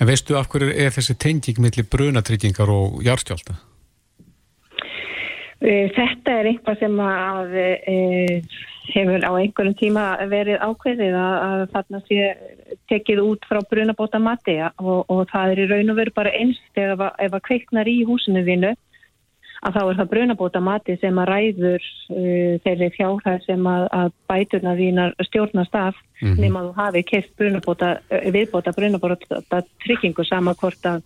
En 0.00 0.08
veistu 0.08 0.36
af 0.38 0.48
hverju 0.48 0.72
er 0.72 0.94
þessi 0.94 1.16
tenging 1.20 1.60
millir 1.60 1.86
brunatryggingar 1.92 2.70
og 2.72 3.02
járstjálta? 3.04 3.58
E, 5.58 5.90
þetta 5.94 6.38
er 6.38 6.48
einhvað 6.52 6.80
sem 6.80 6.98
að 7.02 7.54
e, 7.58 7.96
hefur 8.94 9.24
á 9.26 9.32
einhverjum 9.36 9.76
tíma 9.78 10.04
verið 10.30 10.62
ákveðið 10.62 11.16
að, 11.18 11.36
að 11.48 11.64
þarna 11.74 12.02
sé 12.06 12.28
tekið 12.90 13.22
út 13.24 13.48
frá 13.48 13.60
brunabóta 13.70 14.20
mati 14.22 14.56
og, 14.64 15.04
og 15.10 15.24
það 15.32 15.52
er 15.54 15.62
í 15.64 15.68
raun 15.72 15.92
og 15.92 15.98
veru 15.98 16.14
bara 16.16 16.34
einst 16.36 16.80
ef 16.80 17.02
að 17.02 17.42
kveiknar 17.48 17.90
í 17.90 18.00
húsinu 18.08 18.44
þínu 18.46 18.72
að 19.62 19.74
þá 19.74 19.80
er 19.82 19.98
það 19.98 20.10
brunabóta 20.12 20.62
mati 20.62 20.96
sem 21.00 21.18
að 21.18 21.30
ræður 21.32 21.82
uh, 21.82 22.54
þeirri 22.64 22.90
fjárhæð 22.96 23.44
sem 23.46 23.68
að, 23.74 23.86
að 24.00 24.10
bæturna 24.30 24.74
þínar 24.78 25.14
stjórnast 25.28 25.74
af 25.74 25.94
mm 25.94 26.28
-hmm. 26.28 26.40
nema 26.44 26.64
þú 26.66 26.72
hafi 26.78 27.04
keitt 27.12 27.30
brunabóta, 27.38 27.94
uh, 28.10 28.30
viðbóta 28.34 28.74
brunabóta 28.76 29.62
tryggingu 29.84 30.24
sama 30.24 30.54
hvort 30.54 30.86
að 30.86 31.02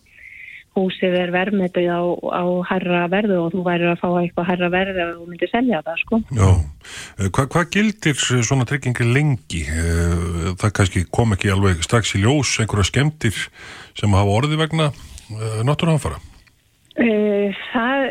húsið 0.72 1.16
er 1.20 1.32
verðmætið 1.34 1.88
á, 1.92 2.00
á 2.32 2.44
herra 2.70 3.04
verðu 3.12 3.38
og 3.42 3.52
þú 3.52 3.64
væri 3.66 3.88
að 3.90 4.00
fá 4.00 4.08
eitthvað 4.22 4.48
herra 4.48 4.70
verðu 4.72 5.06
þú 5.18 5.26
myndir 5.28 5.52
selja 5.52 5.82
það 5.84 6.00
sko. 6.00 6.20
Já, 6.32 6.48
eh, 7.20 7.28
Hva, 7.28 7.46
hvað 7.52 7.70
gildir 7.76 8.16
svona 8.16 8.68
tryggingi 8.68 9.08
lengi? 9.12 9.62
Eh, 9.68 10.52
það 10.56 10.74
kannski 10.78 11.04
kom 11.12 11.36
ekki 11.36 11.52
alveg 11.52 11.84
strax 11.84 12.16
í 12.16 12.24
ljós 12.24 12.56
einhverja 12.62 12.88
skemmtir 12.88 13.36
sem 13.98 14.16
hafa 14.16 14.36
orði 14.40 14.60
vegna 14.64 14.92
eh, 14.92 15.60
náttúrulega 15.60 16.16
Eh, 16.16 16.31
það, 16.92 18.02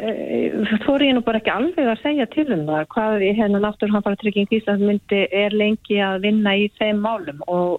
það 0.69 0.85
fór 0.85 1.03
ég 1.05 1.13
nú 1.13 1.21
bara 1.25 1.37
ekki 1.41 1.53
alveg 1.53 1.89
að 1.91 2.01
segja 2.01 2.25
til 2.33 2.47
um 2.55 2.63
það 2.65 2.87
hvað 2.95 3.25
í 3.27 3.33
hennar 3.37 3.61
náttúrhanfara-trygging 3.67 4.49
Íslands 4.57 4.81
myndi 4.81 5.27
er 5.29 5.53
lengi 5.53 5.99
að 6.01 6.23
vinna 6.25 6.55
í 6.57 6.71
þeim 6.79 7.03
málum 7.03 7.43
og, 7.45 7.77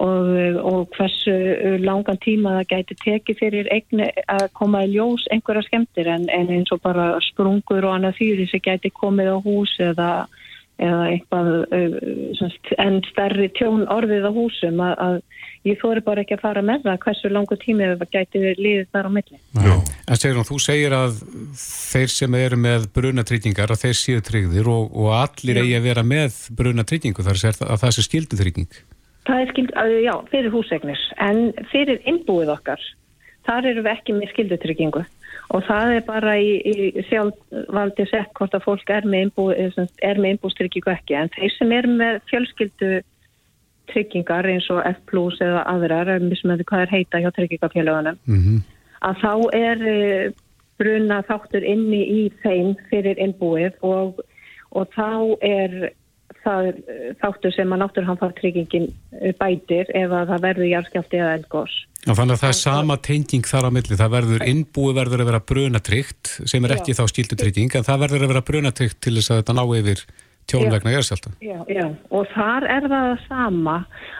og, 0.00 0.30
og 0.62 0.96
hversu 0.96 1.36
langan 1.84 2.20
tíma 2.24 2.56
það 2.60 2.70
gæti 2.72 2.98
tekið 3.02 3.40
fyrir 3.42 3.72
eigni 3.74 4.08
að 4.24 4.46
koma 4.56 4.86
í 4.86 4.94
ljós 4.94 5.26
einhverja 5.34 5.66
skemmtir 5.68 6.08
en, 6.08 6.28
en 6.32 6.48
eins 6.56 6.72
og 6.72 6.80
bara 6.80 7.18
sprungur 7.28 7.84
og 7.84 7.98
annað 7.98 8.22
fyrir 8.22 8.48
sem 8.48 8.64
gæti 8.64 8.92
komið 8.96 9.34
á 9.36 9.38
hús 9.44 9.76
eða, 9.84 10.10
eða 10.82 11.08
eitthvað 11.12 11.50
en 12.82 13.00
stærri 13.10 13.48
tjón 13.58 13.84
orðið 13.92 14.28
á 14.28 14.32
húsum 14.34 14.82
að, 14.82 14.94
að 15.06 15.16
ég 15.68 15.80
þóri 15.82 16.02
bara 16.04 16.24
ekki 16.24 16.36
að 16.36 16.44
fara 16.44 16.62
með 16.66 16.86
það 16.86 17.00
hversu 17.04 17.32
langu 17.32 17.58
tími 17.62 17.90
það 17.92 18.06
gæti 18.16 18.42
liðið 18.58 18.88
þar 18.94 19.08
á 19.08 19.10
milli. 19.16 19.38
Já. 19.62 19.74
En 20.02 20.18
Sigrun, 20.18 20.48
þú 20.48 20.58
segir 20.62 20.96
að 20.96 21.20
þeir 21.62 22.14
sem 22.14 22.38
eru 22.40 22.58
með 22.64 22.88
brunatryggingar 22.96 23.74
að 23.74 23.84
þeir 23.84 23.98
séu 24.00 24.24
tryggðir 24.26 24.72
og, 24.72 24.88
og 24.90 25.12
allir 25.20 25.60
já. 25.60 25.62
eigi 25.62 25.76
að 25.78 25.86
vera 25.86 26.06
með 26.06 26.40
brunatryggingu 26.58 27.28
þar 27.28 27.38
er 27.38 27.62
að 27.68 27.84
það 27.84 27.94
sé 27.96 28.06
skildutrygging. 28.08 28.82
Það 29.22 29.44
er 29.44 29.52
skild, 29.52 29.76
já, 30.02 30.14
fyrir 30.32 30.50
húsegnir 30.50 31.06
en 31.22 31.44
fyrir 31.70 32.02
innbúið 32.10 32.56
okkar 32.56 32.82
þar 33.46 33.68
eru 33.70 33.84
við 33.84 33.92
ekki 33.94 34.16
með 34.16 34.32
skildutryggingu 34.34 35.04
og 35.52 35.64
það 35.68 35.94
er 35.96 36.04
bara 36.06 36.34
í, 36.40 36.52
í 36.64 37.04
sjálfvaldi 37.10 38.06
sett 38.08 38.32
hvort 38.38 38.54
að 38.56 38.64
fólk 38.66 38.92
er 38.92 39.06
með 39.08 40.30
innbústryggingu 40.32 40.92
ekki 40.92 41.18
en 41.18 41.32
þeir 41.36 41.56
sem 41.58 41.74
er 41.76 41.88
með 41.90 42.20
fjölskyldu 42.30 42.92
tryggingar 43.92 44.48
eins 44.48 44.68
og 44.72 44.80
F 44.88 45.00
plus 45.10 45.40
eða 45.44 45.64
aðrar, 45.68 46.12
mismunandi 46.22 46.66
hvað 46.68 46.86
er 46.86 46.94
heita 46.94 47.20
hjá 47.20 47.30
tryggingafélagunum, 47.36 48.18
mm 48.24 48.40
-hmm. 48.40 48.60
að 49.08 49.14
þá 49.24 49.34
er 49.58 49.86
eh, 49.94 50.32
bruna 50.78 51.22
þáttur 51.28 51.64
inni 51.66 52.02
í 52.02 52.20
þeim 52.42 52.76
fyrir 52.90 53.18
innbúið 53.20 53.76
og, 53.82 54.22
og 54.72 54.88
þá 54.96 55.36
er 55.40 55.92
það 56.44 56.68
er 56.70 56.80
eh, 56.82 57.06
þáttur 57.22 57.54
sem 57.56 57.74
að 57.74 57.82
náttúrhanfartryggingin 57.82 58.88
eh, 59.20 59.32
bætir 59.38 59.90
ef 59.94 60.10
að 60.10 60.32
það 60.32 60.44
verður 60.46 60.70
járskjálti 60.70 61.20
eða 61.20 61.36
eldgós. 61.38 61.78
Þannig 62.02 62.34
að 62.34 62.42
það 62.42 62.48
er 62.48 62.58
sama 62.58 62.98
tenging 62.98 63.46
þar 63.46 63.68
á 63.68 63.74
milli, 63.76 63.98
það 64.00 64.14
verður 64.16 64.44
innbúi 64.50 64.96
verður 64.96 65.22
að 65.22 65.30
vera 65.30 65.44
brunatrygt 65.52 66.34
sem 66.50 66.66
er 66.66 66.76
ekki 66.78 66.96
já. 66.96 66.98
þá 66.98 67.04
skildutrygging 67.12 67.78
en 67.78 67.86
það 67.86 68.04
verður 68.06 68.26
að 68.26 68.34
vera 68.34 68.46
brunatrygt 68.50 68.98
til 69.04 69.14
þess 69.18 69.30
að 69.30 69.42
þetta 69.42 69.58
ná 69.58 69.64
yfir 69.78 70.04
tjónvegna 70.50 70.90
járskjálta. 70.96 71.30
Já, 71.38 71.60
já, 71.70 71.84
og 72.10 72.26
þar 72.34 72.66
er 72.66 72.88
það 72.90 73.12
sama 73.28 73.76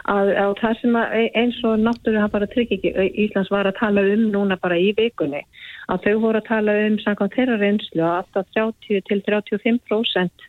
að, 0.07 0.31
að 0.39 0.53
það 0.61 0.79
sem 0.79 0.97
að 0.99 1.17
e, 1.17 1.25
eins 1.41 1.59
og 1.67 1.83
náttúrhanfartrygging 1.83 2.87
e, 2.87 3.07
Íslands 3.25 3.51
var 3.51 3.67
að 3.67 3.79
tala 3.81 4.05
um 4.13 4.23
núna 4.31 4.57
bara 4.63 4.79
í 4.79 4.93
vikunni 4.97 5.43
að 5.91 6.07
þau 6.07 6.15
voru 6.23 6.39
að 6.39 6.47
tala 6.47 6.77
um 6.85 6.97
samkvæmt 7.03 7.35
þeirra 7.35 7.59
reynslu 7.59 8.07
að 8.07 8.41
30-35% 8.55 10.47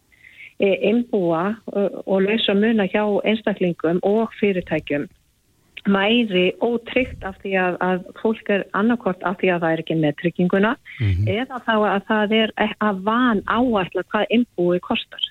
E, 0.62 0.68
einbúa 0.86 1.56
og 2.06 2.20
lausa 2.22 2.54
muna 2.54 2.86
hjá 2.86 3.02
einstaklingum 3.26 3.98
og 4.06 4.30
fyrirtækjum 4.38 5.08
mæði 5.90 6.44
ótryggt 6.62 7.24
af 7.26 7.34
því 7.42 7.56
að, 7.60 7.78
að 7.82 8.04
fólk 8.22 8.50
er 8.54 8.62
annarkort 8.78 9.24
af 9.26 9.40
því 9.40 9.50
að 9.50 9.64
það 9.64 9.74
er 9.74 9.82
ekki 9.82 9.96
með 9.98 10.14
trygginguna 10.22 10.72
mm 10.76 11.10
-hmm. 11.10 11.26
eða 11.34 11.58
þá 11.66 11.74
að 11.76 12.06
það 12.10 12.36
er 12.38 12.52
e, 12.56 12.68
að 12.80 13.02
van 13.10 13.42
áallega 13.50 14.06
hvað 14.12 14.30
einbúi 14.30 14.78
kostar 14.80 15.26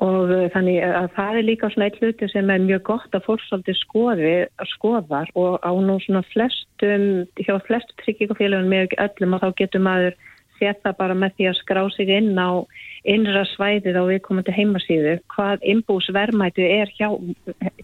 og 0.00 0.30
þannig 0.54 0.80
að 0.80 1.08
það 1.16 1.38
er 1.38 1.44
líka 1.44 1.68
svona 1.70 1.88
eitt 1.90 1.98
hluti 2.00 2.28
sem 2.32 2.50
er 2.50 2.62
mjög 2.64 2.82
gott 2.88 3.16
að 3.16 3.26
fólksaldi 3.26 3.74
skoði, 3.76 4.34
skoðar 4.72 5.28
og 5.36 5.60
á 5.60 5.72
nú 5.76 5.98
svona 6.00 6.22
flestum 6.32 7.26
hjá 7.36 7.54
flest 7.66 7.92
tryggingafélagum 8.00 8.70
með 8.72 8.96
öllum 8.96 9.36
og 9.36 9.42
þá 9.44 9.50
getur 9.60 9.84
maður 9.84 10.16
setja 10.56 10.94
bara 10.96 11.14
með 11.14 11.36
því 11.36 11.50
að 11.50 11.60
skrá 11.60 11.82
sig 11.92 12.08
inn 12.08 12.32
á 12.40 12.64
innra 13.08 13.44
svæðið 13.54 13.96
á 13.96 14.04
viðkomandi 14.08 14.54
heimasíðu 14.54 15.14
hvað 15.32 15.64
inbúsvermætu 15.72 16.66
er 16.66 16.90
hjá, 16.98 17.08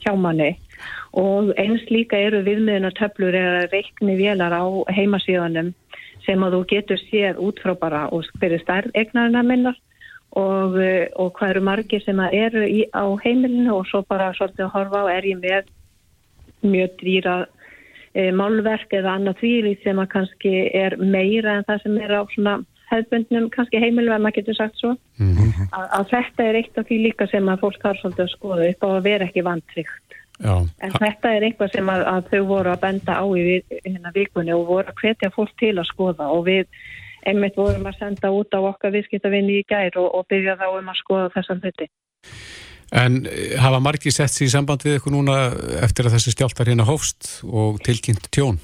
hjá 0.02 0.12
manni. 0.16 0.52
Og 1.16 1.54
eins 1.60 1.84
líka 1.88 2.18
eru 2.20 2.42
viðmiðunartöflur 2.44 3.36
eða 3.36 3.64
reikni 3.72 4.18
vélar 4.18 4.52
á 4.52 4.64
heimasíðunum 4.92 5.72
sem 6.26 6.42
að 6.42 6.58
þú 6.58 6.62
getur 6.74 7.02
séð 7.06 7.40
út 7.40 7.60
frá 7.62 7.74
bara 7.78 8.06
og 8.12 8.26
fyrir 8.40 8.60
stærð 8.64 8.92
egnarina 8.94 9.44
minnar. 9.46 9.78
Og, 10.36 10.74
og 11.16 11.30
hvað 11.38 11.54
eru 11.54 11.60
margir 11.64 12.02
sem 12.04 12.18
eru 12.20 12.66
í, 12.68 12.82
á 12.92 13.08
heimilinu 13.24 13.78
og 13.78 13.86
svo 13.88 14.02
bara 14.04 14.34
svolítið 14.36 14.66
að 14.66 14.74
horfa 14.74 15.04
á 15.06 15.12
er 15.14 15.28
ég 15.30 15.38
með 15.40 15.70
mjög 16.66 16.98
dýra 17.00 17.36
e, 18.12 18.26
málverk 18.36 18.92
eða 18.98 19.14
annað 19.16 19.40
því 19.40 19.72
sem 19.80 20.02
að 20.02 20.10
kannski 20.12 20.52
er 20.76 20.98
meira 21.00 21.56
en 21.56 21.64
það 21.68 21.86
sem 21.86 21.96
er 22.02 22.12
á 22.12 22.22
svona 22.34 22.56
hefðbundnum 22.90 23.48
kannski 23.54 23.80
heimilum 23.82 24.14
en 24.14 24.24
maður 24.24 24.40
getur 24.40 24.58
sagt 24.58 24.78
svo. 24.80 24.94
Mm 25.18 25.32
-hmm. 25.36 25.68
að, 25.72 25.86
að 25.98 26.10
þetta 26.14 26.48
er 26.48 26.58
eitt 26.60 26.78
af 26.78 26.88
því 26.88 26.98
líka 27.06 27.26
sem 27.30 27.48
að 27.48 27.62
fólk 27.64 27.86
har 27.88 28.00
svolítið 28.00 28.26
að 28.26 28.34
skoða 28.34 28.68
upp 28.70 28.86
á 28.86 28.88
að 28.88 29.06
vera 29.08 29.26
ekki 29.26 29.46
vantryggt. 29.46 30.06
En 30.44 30.92
þetta 30.92 31.32
er 31.32 31.46
eitthvað 31.46 31.72
sem 31.72 31.88
að, 31.88 32.04
að 32.12 32.28
þau 32.30 32.42
voru 32.50 32.70
að 32.70 32.82
benda 32.82 33.16
á 33.16 33.24
í 33.24 33.62
hérna 33.86 34.12
vikunni 34.14 34.52
og 34.52 34.66
voru 34.68 34.92
að 34.92 35.00
hvetja 35.00 35.32
fólk 35.32 35.54
til 35.58 35.72
að 35.78 35.88
skoða. 35.88 36.28
Og 36.28 36.44
við 36.46 36.66
einmitt 37.26 37.56
vorum 37.56 37.88
að 37.88 37.98
senda 37.98 38.30
út 38.30 38.52
á 38.54 38.60
okkar 38.60 38.94
viðskiptavinni 38.94 39.60
í 39.62 39.66
gær 39.68 39.96
og, 39.96 40.12
og 40.14 40.28
byrja 40.30 40.58
þá 40.60 40.68
um 40.68 40.92
að 40.92 41.00
skoða 41.00 41.32
þessan 41.34 41.62
hluti. 41.64 41.88
En 42.94 43.24
eh, 43.26 43.56
hafa 43.58 43.80
margi 43.82 44.12
sett 44.14 44.30
sér 44.30 44.46
í 44.46 44.52
samband 44.52 44.84
við 44.86 45.00
ykkur 45.00 45.16
núna 45.16 45.38
eftir 45.82 46.06
að 46.06 46.18
þessi 46.18 46.36
stjáltar 46.36 46.70
hérna 46.70 46.86
hófst 46.86 47.40
og 47.48 47.80
tilkynnt 47.86 48.28
tjón? 48.30 48.60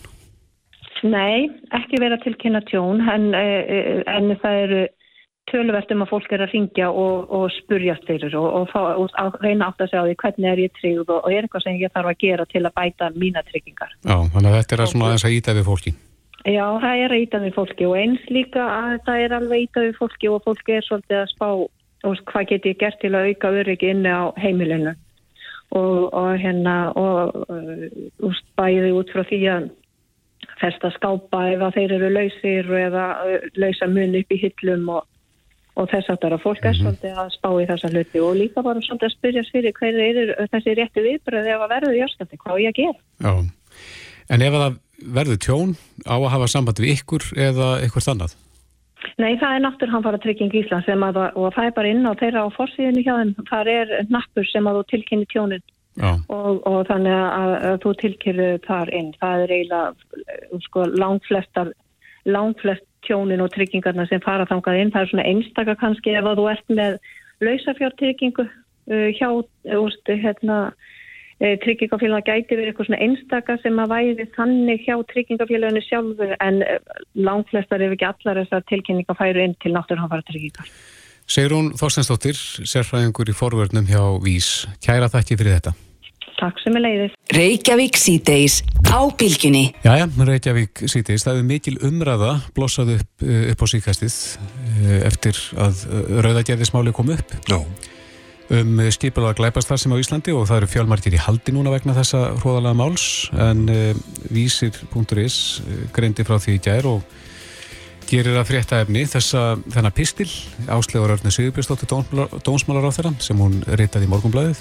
Nei, 1.03 1.49
ekki 1.75 1.99
vera 1.99 2.19
til 2.23 2.37
kynna 2.39 2.61
tjón 2.69 3.03
en, 3.11 3.33
eh, 3.35 3.63
eh, 3.67 4.03
en 4.07 4.37
það 4.43 4.59
eru 4.67 4.83
töluvert 5.51 5.91
um 5.91 6.05
að 6.05 6.13
fólk 6.13 6.33
er 6.33 6.45
að 6.45 6.53
ringja 6.55 6.91
og, 6.91 7.27
og 7.35 7.49
spurjast 7.57 8.07
fyrir 8.07 8.37
og, 8.39 8.47
og, 8.61 8.69
fá, 8.71 8.95
og 8.95 9.41
reyna 9.43 9.69
átt 9.69 9.83
að 9.83 9.91
segja 9.91 10.05
á 10.05 10.09
því 10.09 10.15
hvernig 10.23 10.51
er 10.53 10.63
ég 10.63 10.77
tryggð 10.79 11.11
og 11.17 11.27
er 11.33 11.43
eitthvað 11.43 11.67
sem 11.67 11.81
ég 11.81 11.93
þarf 11.97 12.13
að 12.13 12.23
gera 12.23 12.47
til 12.53 12.63
að 12.63 12.75
bæta 12.79 13.11
mína 13.17 13.43
tryggingar. 13.49 13.93
Já, 14.07 14.17
þannig 14.35 14.49
að 14.53 14.59
þetta 14.61 14.77
er 14.77 14.85
að 14.85 14.91
svona 14.93 15.11
aðeins 15.11 15.27
að 15.27 15.37
íta 15.41 15.57
við 15.59 15.69
fólki. 15.69 15.95
Já, 16.43 16.67
það 16.83 17.03
er 17.03 17.15
að 17.15 17.23
íta 17.27 17.43
við 17.43 17.55
fólki 17.59 17.87
og 17.87 17.99
eins 17.99 18.25
líka 18.31 18.63
að 18.67 18.97
það 19.07 19.27
er 19.27 19.37
alveg 19.39 19.67
íta 19.67 19.87
við 19.87 19.99
fólki 19.99 20.31
og 20.31 20.43
fólki 20.47 20.79
er 20.79 20.87
svolítið 20.87 21.21
að 21.21 21.31
spá 21.35 21.49
hvað 22.03 22.49
get 22.51 22.67
ég 22.67 22.79
gert 22.79 22.99
til 23.03 23.13
að 23.15 23.31
auka 23.31 23.53
öryggi 23.63 23.93
inni 23.93 24.11
á 24.11 24.31
heimilinu 24.43 24.95
og 25.73 26.35
hérna 26.43 26.93
og 26.99 27.37
uh, 27.49 28.41
bæði 28.59 28.91
út 28.93 29.13
frá 29.15 29.23
því 29.25 29.39
að 29.49 29.69
festa 30.63 30.91
skápa 30.97 31.47
ef 31.53 31.65
að 31.67 31.79
þeir 31.79 31.97
eru 31.99 32.13
lausir 32.17 32.71
eða 32.83 33.07
lausa 33.59 33.89
mun 33.91 34.19
upp 34.21 34.35
í 34.35 34.39
hyllum 34.43 34.87
og, 34.97 35.09
og 35.79 35.91
þess 35.91 36.13
að 36.13 36.21
það 36.21 36.29
er 36.29 36.37
að 36.37 36.45
fólk 36.45 36.63
er 36.63 36.77
mhm. 36.77 36.81
svolítið 36.83 37.19
að 37.25 37.35
spá 37.37 37.51
í 37.53 37.67
þessa 37.73 37.93
hluti 37.93 38.23
og 38.23 38.39
líka 38.39 38.65
bara 38.67 38.85
svolítið 38.87 39.09
að 39.09 39.17
spyrja 39.17 39.45
fyrir 39.51 39.77
hverju 39.81 40.07
er 40.07 40.33
þessi 40.55 40.77
rétti 40.79 41.07
viðbröð 41.09 41.51
ef 41.55 41.67
að 41.67 41.75
verður 41.77 41.99
járstandi, 41.99 42.41
hvað 42.45 42.63
ég 42.63 42.73
að 42.73 42.81
gera? 42.81 42.99
Já, 43.27 43.33
en 44.37 44.47
ef 44.49 44.61
að 44.61 44.81
verður 45.19 45.43
tjón 45.43 45.77
á 46.07 46.15
að 46.15 46.33
hafa 46.37 46.49
samband 46.51 46.81
við 46.83 46.97
ykkur 46.97 47.29
eða 47.51 47.75
ykkur 47.89 48.07
þannig? 48.07 48.39
Nei, 49.19 49.35
það 49.41 49.57
er 49.57 49.63
náttúrhanfara 49.65 50.19
trygging 50.23 50.55
Ísland 50.55 50.87
sem 50.87 51.03
að 51.03 51.19
og 51.35 51.49
það 51.57 51.67
er 51.67 51.73
bara 51.75 51.91
inn 51.91 52.07
á 52.07 52.15
þeirra 52.21 52.45
á 52.47 52.55
fórsíðinu 52.55 53.03
hjá 53.03 53.15
þeim, 53.19 53.33
það 53.51 53.71
er 53.73 53.95
nappur 54.15 54.47
sem 54.47 54.69
að 54.69 54.79
þú 54.79 54.85
tilkynni 54.93 55.29
tjónin 55.33 55.65
og, 56.01 56.63
og 56.67 56.79
þannig 56.89 57.13
að, 57.13 57.55
að 57.69 57.77
þú 57.85 57.93
tilkyrðu 58.01 58.49
þar 58.67 58.93
inn. 58.97 59.11
Það 59.21 59.45
er 59.45 59.55
eiginlega 59.57 60.63
sko, 60.67 60.87
langflestar, 61.03 61.73
langflest 62.25 62.87
tjónin 63.07 63.43
og 63.43 63.53
tryggingarna 63.53 64.07
sem 64.09 64.23
fara 64.25 64.47
þangað 64.49 64.81
inn. 64.81 64.95
Það 64.95 65.05
er 65.05 65.13
svona 65.13 65.29
einstaka 65.29 65.77
kannski 65.81 66.17
ef 66.17 66.31
þú 66.31 66.49
ert 66.53 66.73
með 66.73 66.99
lausafjártryggingu 67.43 68.47
uh, 68.47 69.09
hjá 69.19 69.29
úst, 69.35 70.09
hérna, 70.09 70.59
uh, 71.43 71.55
tryggingafélagina 71.65 72.23
gæti 72.25 72.57
verið 72.57 72.73
eitthvað 72.73 72.91
svona 72.91 73.03
einstaka 73.09 73.59
sem 73.65 73.83
að 73.83 73.95
væri 73.97 74.29
þannig 74.39 74.87
hjá 74.87 74.97
tryggingafélaginu 75.13 75.85
sjálfur 75.89 76.35
en 76.39 76.65
uh, 76.65 76.99
langflestar 77.19 77.85
ef 77.85 77.97
ekki 77.99 78.11
allar 78.13 78.45
þessar 78.45 78.67
tilkynninga 78.71 79.19
færu 79.19 79.45
inn 79.45 79.59
til 79.61 79.75
náttúrhanfara 79.77 80.25
tryggingar. 80.31 80.71
Segrún 81.31 81.73
Þorstensdóttir, 81.79 82.37
sérfræðingur 82.37 83.31
í 83.31 83.37
forvörnum 83.37 83.87
hjá 83.89 84.03
Vís. 84.25 84.67
Kæra 84.85 85.09
þakki 85.13 85.39
fyrir 85.39 85.59
þetta. 85.59 85.75
Takk 86.43 86.59
sem 86.59 86.75
er 86.75 86.83
leiðis. 86.83 87.15
Reykjavík 87.37 87.99
síteis 88.01 88.59
á 88.91 88.99
bylginni. 89.19 89.69
Jæja, 89.85 90.09
Reykjavík 90.11 90.85
síteis. 90.91 91.23
Það 91.23 91.39
er 91.39 91.49
mikil 91.49 91.77
umræða 91.87 92.35
blossað 92.57 92.97
upp, 92.97 93.11
eh, 93.23 93.53
upp 93.53 93.63
á 93.63 93.67
síkastið 93.71 94.17
eh, 94.83 95.01
eftir 95.07 95.39
að 95.55 95.85
eh, 95.87 96.13
rauðagerðismáli 96.27 96.95
kom 96.97 97.15
upp. 97.15 97.37
Já. 97.47 97.61
Um 98.53 98.81
skipilaða 98.93 99.39
glæpastar 99.39 99.79
sem 99.81 99.93
á 99.95 99.97
Íslandi 99.97 100.35
og 100.35 100.49
það 100.51 100.59
eru 100.59 100.71
fjálmarkir 100.75 101.15
í 101.15 101.21
haldi 101.25 101.55
núna 101.55 101.73
vegna 101.73 101.95
þessa 101.97 102.35
hróðalega 102.43 102.77
máls 102.77 103.05
en 103.41 103.63
uh, 103.71 103.95
vísir.is 104.35 105.37
greindi 105.95 106.27
frá 106.27 106.37
því 106.43 106.59
í 106.59 106.61
gær 106.67 106.89
og 106.91 107.07
gerir 108.13 108.37
að 108.37 108.51
frétta 108.51 108.83
efni 108.83 109.07
þessa 109.09 109.57
þennan 109.73 109.95
pistil 109.97 110.29
áslegar 110.69 111.15
Örnir 111.15 111.33
Sigurbjörnsdóttir 111.33 111.89
dónsmálar 112.45 112.89
á 112.89 112.93
þeirra 112.93 113.13
sem 113.25 113.41
hún 113.41 113.63
reytaði 113.65 114.09
í 114.09 114.13
morgunblæðið 114.13 114.61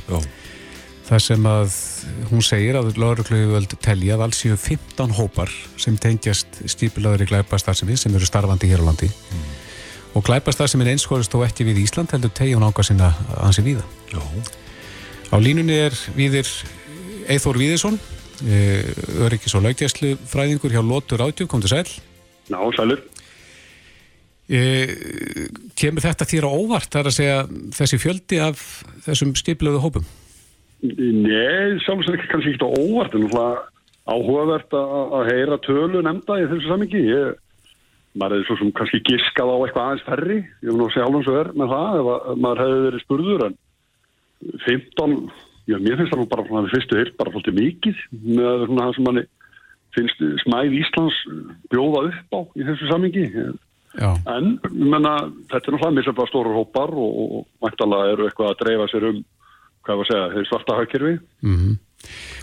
þar 1.10 1.24
sem 1.26 1.48
að 1.50 1.76
hún 2.30 2.46
segir 2.46 2.78
að 2.80 2.94
laurugluðvöld 3.02 3.76
telja 3.84 4.16
að 4.16 4.24
alls 4.28 4.40
séu 4.40 4.56
15 4.56 5.16
hópar 5.18 5.52
sem 5.82 5.98
tengjast 6.00 6.62
stípilaður 6.72 7.26
í 7.26 7.30
glæpastarðsemi 7.34 7.98
sem 8.00 8.16
eru 8.16 8.30
starfandi 8.30 8.72
hér 8.72 8.86
á 8.86 8.88
landi. 8.88 9.12
Mm. 9.12 9.50
og 10.16 10.26
glæpastarðsemi 10.28 10.88
einskórist 10.92 11.32
þó 11.32 11.44
ekki 11.48 11.68
við 11.68 11.84
Ísland 11.86 12.12
heldur 12.16 12.32
tegjum 12.36 12.64
ákvað 12.68 12.92
sinna 12.92 13.14
ansi 13.44 13.64
víða. 13.64 13.84
Já. 14.12 14.20
á 15.32 15.36
línunni 15.40 15.76
er 15.88 15.96
viðir 16.16 16.48
Eithór 17.32 17.60
Víðesson 17.60 18.00
eh, 18.48 18.88
öryggis 19.24 19.56
og 19.56 19.64
laugjæslu 19.68 20.18
fræðingur 20.28 20.72
hjá 20.72 20.84
Lótur 20.84 21.24
Átjú, 21.24 21.48
kom 21.48 21.64
til 21.64 21.76
sæl. 21.76 21.88
Ná, 22.52 22.60
sælur 22.76 23.00
kemur 25.80 26.04
þetta 26.04 26.28
þér 26.28 26.48
á 26.48 26.52
óvart 26.52 26.92
þar 26.92 27.08
að 27.12 27.18
segja 27.18 27.38
þessi 27.78 28.00
fjöldi 28.02 28.42
af 28.44 28.64
þessum 29.06 29.32
stiplöðu 29.40 29.84
hópum? 29.84 30.10
Nei, 30.82 31.78
sjálfsveit 31.86 32.26
kannski 32.32 32.56
ekki 32.56 32.68
á 32.68 32.72
óvart 32.74 33.16
en 33.16 33.30
áhugavert 34.12 34.74
að 34.76 35.30
heyra 35.30 35.60
tölu 35.64 36.02
nefnda 36.04 36.40
í 36.42 36.50
þessu 36.50 36.68
samingi 36.68 37.04
maður 38.18 38.42
hefði 38.42 38.48
svo 38.50 38.58
sem 38.60 38.72
kannski 38.76 39.00
giskað 39.08 39.54
á 39.54 39.58
eitthvað 39.62 39.86
aðeins 39.86 40.08
ferri, 40.08 40.40
ég 40.42 40.68
vil 40.68 40.80
nú 40.82 40.90
segja 40.92 41.06
alveg 41.08 41.28
svo 41.28 41.36
er 41.40 41.52
með 41.56 41.72
það, 41.72 42.00
ef 42.02 42.40
maður 42.44 42.62
hefði 42.66 42.82
verið 42.86 43.04
spurður 43.06 43.46
en 43.46 43.56
15 44.66 45.14
já, 45.70 45.78
mér 45.78 46.00
finnst 46.00 46.12
það 46.12 46.20
nú 46.20 46.28
bara 46.34 46.46
frá 46.48 46.58
það 46.58 46.72
fyrstu 46.74 47.00
hirt 47.00 47.18
bara 47.22 47.34
fólkið 47.36 47.60
mikið 47.60 48.02
með 48.40 48.66
það 48.74 48.96
sem 48.98 49.08
manni 49.08 49.26
finnst 49.96 50.24
smæð 50.44 50.78
Íslands 50.82 51.20
bjóða 51.72 52.04
upp 52.10 52.36
á 52.36 52.40
í 52.58 52.68
þessu 52.68 52.90
samingi 52.92 53.28
ég 53.30 53.54
Já. 54.00 54.12
En 54.32 54.60
menna, 54.72 55.18
þetta 55.52 55.68
er 55.68 55.74
náttúrulega 55.76 55.96
mislega 55.98 56.28
stóru 56.30 56.54
hópar 56.56 56.94
og, 56.96 57.22
og 57.36 57.48
mættalega 57.66 58.12
eru 58.14 58.28
eitthvað 58.30 58.52
að 58.54 58.60
dreifa 58.64 58.88
sér 58.92 59.08
um 59.10 59.24
hvað 59.82 59.98
var 59.98 60.06
að 60.06 60.12
segja, 60.12 60.44
svarta 60.50 60.76
hagkerfi. 60.78 61.14
Mm 61.42 61.56
-hmm. 61.58 61.80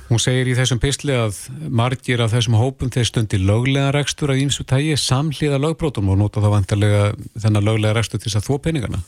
Hún 0.09 0.19
segir 0.23 0.47
í 0.51 0.55
þessum 0.59 0.79
písli 0.83 1.13
að 1.15 1.39
margir 1.71 2.21
af 2.21 2.33
þessum 2.33 2.55
hópum 2.59 2.91
þeir 2.91 3.07
stundi 3.09 3.39
löglega 3.39 3.93
rekstur 3.95 4.31
af 4.31 4.37
ímsu 4.39 4.65
tægi 4.65 4.97
samhliða 4.97 5.59
lögbrótum 5.59 6.09
og 6.09 6.19
nota 6.19 6.41
þá 6.41 6.51
vantarlega 6.51 7.13
þennan 7.43 7.65
löglega 7.65 7.95
rekstur 7.97 8.19
til 8.21 8.31
þess 8.31 8.41
að 8.43 8.49
þó 8.49 8.59
peningana. 8.63 8.99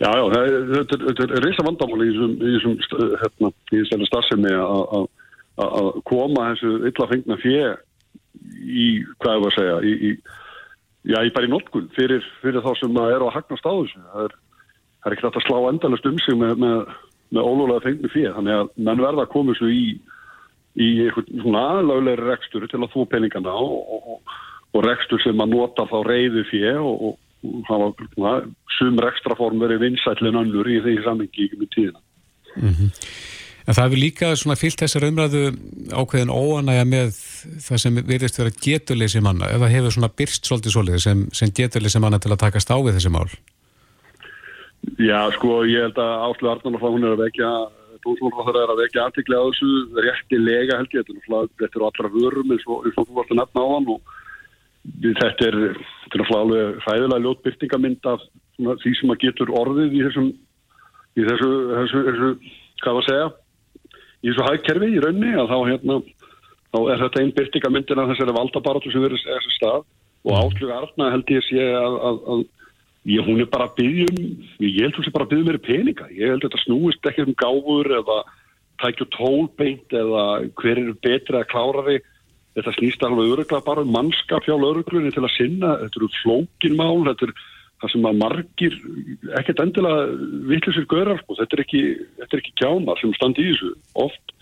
Já, 0.00 0.10
já, 0.10 0.24
það 0.34 0.44
þetta 0.74 1.22
er- 1.22 1.42
reysa 1.44 1.62
vandamáli 1.64 2.04
í 2.08 2.12
þessum, 2.12 2.32
í 2.34 2.50
þessum 2.54 2.74
st- 2.82 3.16
hérna, 3.22 4.06
starfsemi 4.06 4.50
að- 4.50 5.08
koma 6.04 6.50
þessu 6.54 6.70
illa 6.88 7.06
fengna 7.08 7.36
fjö 7.38 7.76
í, 8.66 9.04
hvað 9.20 9.34
er 9.34 9.44
að 9.46 9.54
segja, 9.54 9.76
í, 9.82 9.92
í 10.10 10.18
já, 11.08 11.18
í 11.20 11.32
bara 11.34 11.48
í 11.48 11.52
notkun 11.52 11.90
fyrir, 11.96 12.24
fyrir 12.42 12.64
þá 12.64 12.72
sem 12.80 12.98
eru 13.04 13.28
að 13.28 13.36
hagnast 13.38 13.68
á 13.68 13.72
þessu. 13.72 14.02
Það 14.12 14.26
er, 14.28 14.36
það 15.00 15.10
er 15.10 15.16
ekki 15.16 15.26
hægt 15.28 15.40
að 15.40 15.46
slá 15.48 15.58
endalast 15.70 16.10
um 16.10 16.18
sig 16.24 16.40
með, 16.40 16.56
með, 16.64 16.96
með 17.34 17.48
ólúlega 17.50 17.84
fengni 17.86 18.12
fjö, 18.12 18.34
þannig 18.38 18.60
að 18.60 18.74
menn 18.88 19.04
verða 19.04 19.26
að 19.26 19.32
koma 19.36 19.54
þessu 19.54 19.72
í 19.74 19.84
í 20.74 20.88
einhvern 21.04 21.42
svona 21.42 21.62
aðlöglegri 21.76 22.30
rekstur 22.30 22.66
til 22.70 22.80
að 22.82 22.90
þú 22.94 23.04
peningana 23.12 23.52
og, 23.54 23.76
og, 23.94 24.32
og, 24.74 24.80
rekstur 24.82 25.22
sem 25.22 25.42
að 25.42 25.52
nota 25.54 25.86
þá 25.90 25.98
reyðu 26.08 26.42
fjö 26.50 26.72
og, 26.80 27.04
og, 27.10 27.20
hafa 27.68 28.38
sum 28.78 28.96
rekstraform 29.04 29.60
verið 29.60 29.82
vinsætlinn 29.84 30.38
önnur 30.40 30.68
í 30.72 30.78
því 30.80 30.94
samingi 31.04 31.50
með 31.60 31.68
tíðina. 31.74 32.00
En 32.56 33.76
það 33.76 33.82
hefur 33.82 34.00
líka 34.00 34.30
fyllt 34.56 34.80
þessar 34.80 35.04
umræðu 35.10 35.42
ákveðin 35.92 36.32
óanægja 36.32 36.86
með 36.88 37.18
það 37.64 37.80
sem 37.82 37.98
virðist 38.00 38.38
vera 38.40 38.54
getuleysi 38.66 39.22
manna, 39.24 39.50
eða 39.54 39.70
hefur 39.72 39.94
svona 39.96 40.12
byrst 40.12 40.48
svolítið 40.48 40.76
svolítið 40.76 41.04
sem, 41.04 41.26
sem 41.36 41.52
getuleysi 41.54 42.02
manna 42.02 42.20
til 42.22 42.32
að 42.34 42.42
takast 42.46 42.72
á 42.72 42.76
við 42.78 42.98
þessi 42.98 43.12
mál. 43.14 43.28
Já, 45.00 45.30
sko, 45.36 45.62
ég 45.68 45.86
held 45.86 45.98
að 46.00 46.26
Áslu 46.28 46.50
Arnarnar 46.50 46.82
hún 46.84 47.06
er 47.06 47.14
að 47.14 47.22
vekja, 47.24 47.50
dómsmálráður 48.04 48.60
er 48.60 48.72
að 48.74 48.82
vekja 48.82 49.06
aðtikli 49.06 49.38
á 49.38 49.44
þessu 49.48 50.02
réttilega 50.04 50.80
held 50.80 50.96
ég, 50.98 51.06
þetta 51.08 51.70
er 51.70 51.86
allra 51.88 52.10
vörum 52.12 52.52
eins 52.52 52.66
og, 52.68 52.90
þú 52.92 53.16
varst 53.16 53.32
að 53.32 53.40
nefna 53.40 53.64
á 53.64 53.68
hann 53.72 53.88
og 53.94 54.12
þetta 55.22 55.48
er, 55.48 55.56
alveg 56.36 56.82
hræðilega 56.84 57.22
ljót 57.24 57.44
byrtingamind 57.46 58.10
af 58.10 58.26
svona, 58.58 58.76
því 58.82 58.92
sem 58.98 59.14
að 59.14 59.22
getur 59.24 59.54
orðið 59.56 59.96
í 59.96 60.02
þessum, 60.04 60.28
í 61.16 61.26
þessu, 61.30 61.50
þessu, 61.72 62.04
þessu 62.10 62.30
hvað 62.82 62.98
var 62.98 63.00
að 63.00 63.08
segja, 63.08 63.30
í 64.20 64.28
þessu 64.30 64.48
hagkerfi 64.50 64.90
í 64.92 65.02
raunni 65.04 65.32
að 65.32 65.50
þá 65.52 65.58
hérna, 65.70 65.98
þá 66.74 66.78
er 66.90 67.04
þetta 67.04 67.22
einn 67.22 67.36
byrtingamyndin 67.38 68.02
af 68.02 68.10
þessari 68.10 68.34
valdabaratu 68.34 68.92
sem 68.92 69.04
verður 69.06 69.22
þessi 69.22 69.54
stað 69.54 69.86
og 70.24 70.36
Áslu 70.40 70.70
Arna 70.72 71.10
held 71.12 71.30
ég 71.30 71.44
sé 71.46 71.64
að, 71.70 71.96
að, 72.10 72.20
að 72.34 72.44
Ég, 73.04 73.20
hún 73.20 73.42
er 73.42 73.48
bara 73.52 73.66
að 73.68 73.76
byggja 73.82 74.06
um, 74.08 74.28
ég 74.64 74.78
held 74.80 74.96
hún 74.96 75.04
sé 75.04 75.10
bara 75.12 75.26
að 75.26 75.34
byggja 75.34 75.44
um 75.44 75.48
meiri 75.50 75.60
peninga. 75.60 76.06
Ég 76.16 76.30
held 76.32 76.44
þetta 76.46 76.60
snúist 76.62 77.08
ekki 77.10 77.26
um 77.26 77.34
gáfur 77.36 77.90
eða 77.98 78.16
tækju 78.80 79.06
tólbeint 79.12 79.92
eða 79.92 80.22
hver 80.56 80.80
eru 80.80 80.94
betri 81.04 81.36
að 81.36 81.50
klárari. 81.50 81.98
Þetta 82.56 82.72
snýst 82.78 83.04
alveg 83.04 83.34
öruglega 83.34 83.66
bara 83.66 83.84
um 83.84 83.92
mannskap 83.92 84.46
hjá 84.48 84.54
lauruglunni 84.56 85.12
til 85.12 85.20
að 85.20 85.34
sinna. 85.34 85.74
Þetta 85.82 86.00
eru 86.00 86.08
flókinmál, 86.22 87.04
þetta 87.10 87.28
er 87.28 87.34
það 87.82 87.92
sem 87.92 88.08
að 88.08 88.20
margir, 88.22 88.78
ekkert 89.42 89.62
endilega 89.66 90.06
vittlisir 90.54 90.88
gaurar, 90.88 91.20
sko. 91.20 91.36
Þetta 91.42 91.58
er 91.58 91.64
ekki, 91.66 91.82
ekki 92.24 92.56
kjánar 92.62 93.02
sem 93.02 93.12
standi 93.18 93.44
í 93.44 93.52
þessu 93.52 93.74
oft. 94.06 94.33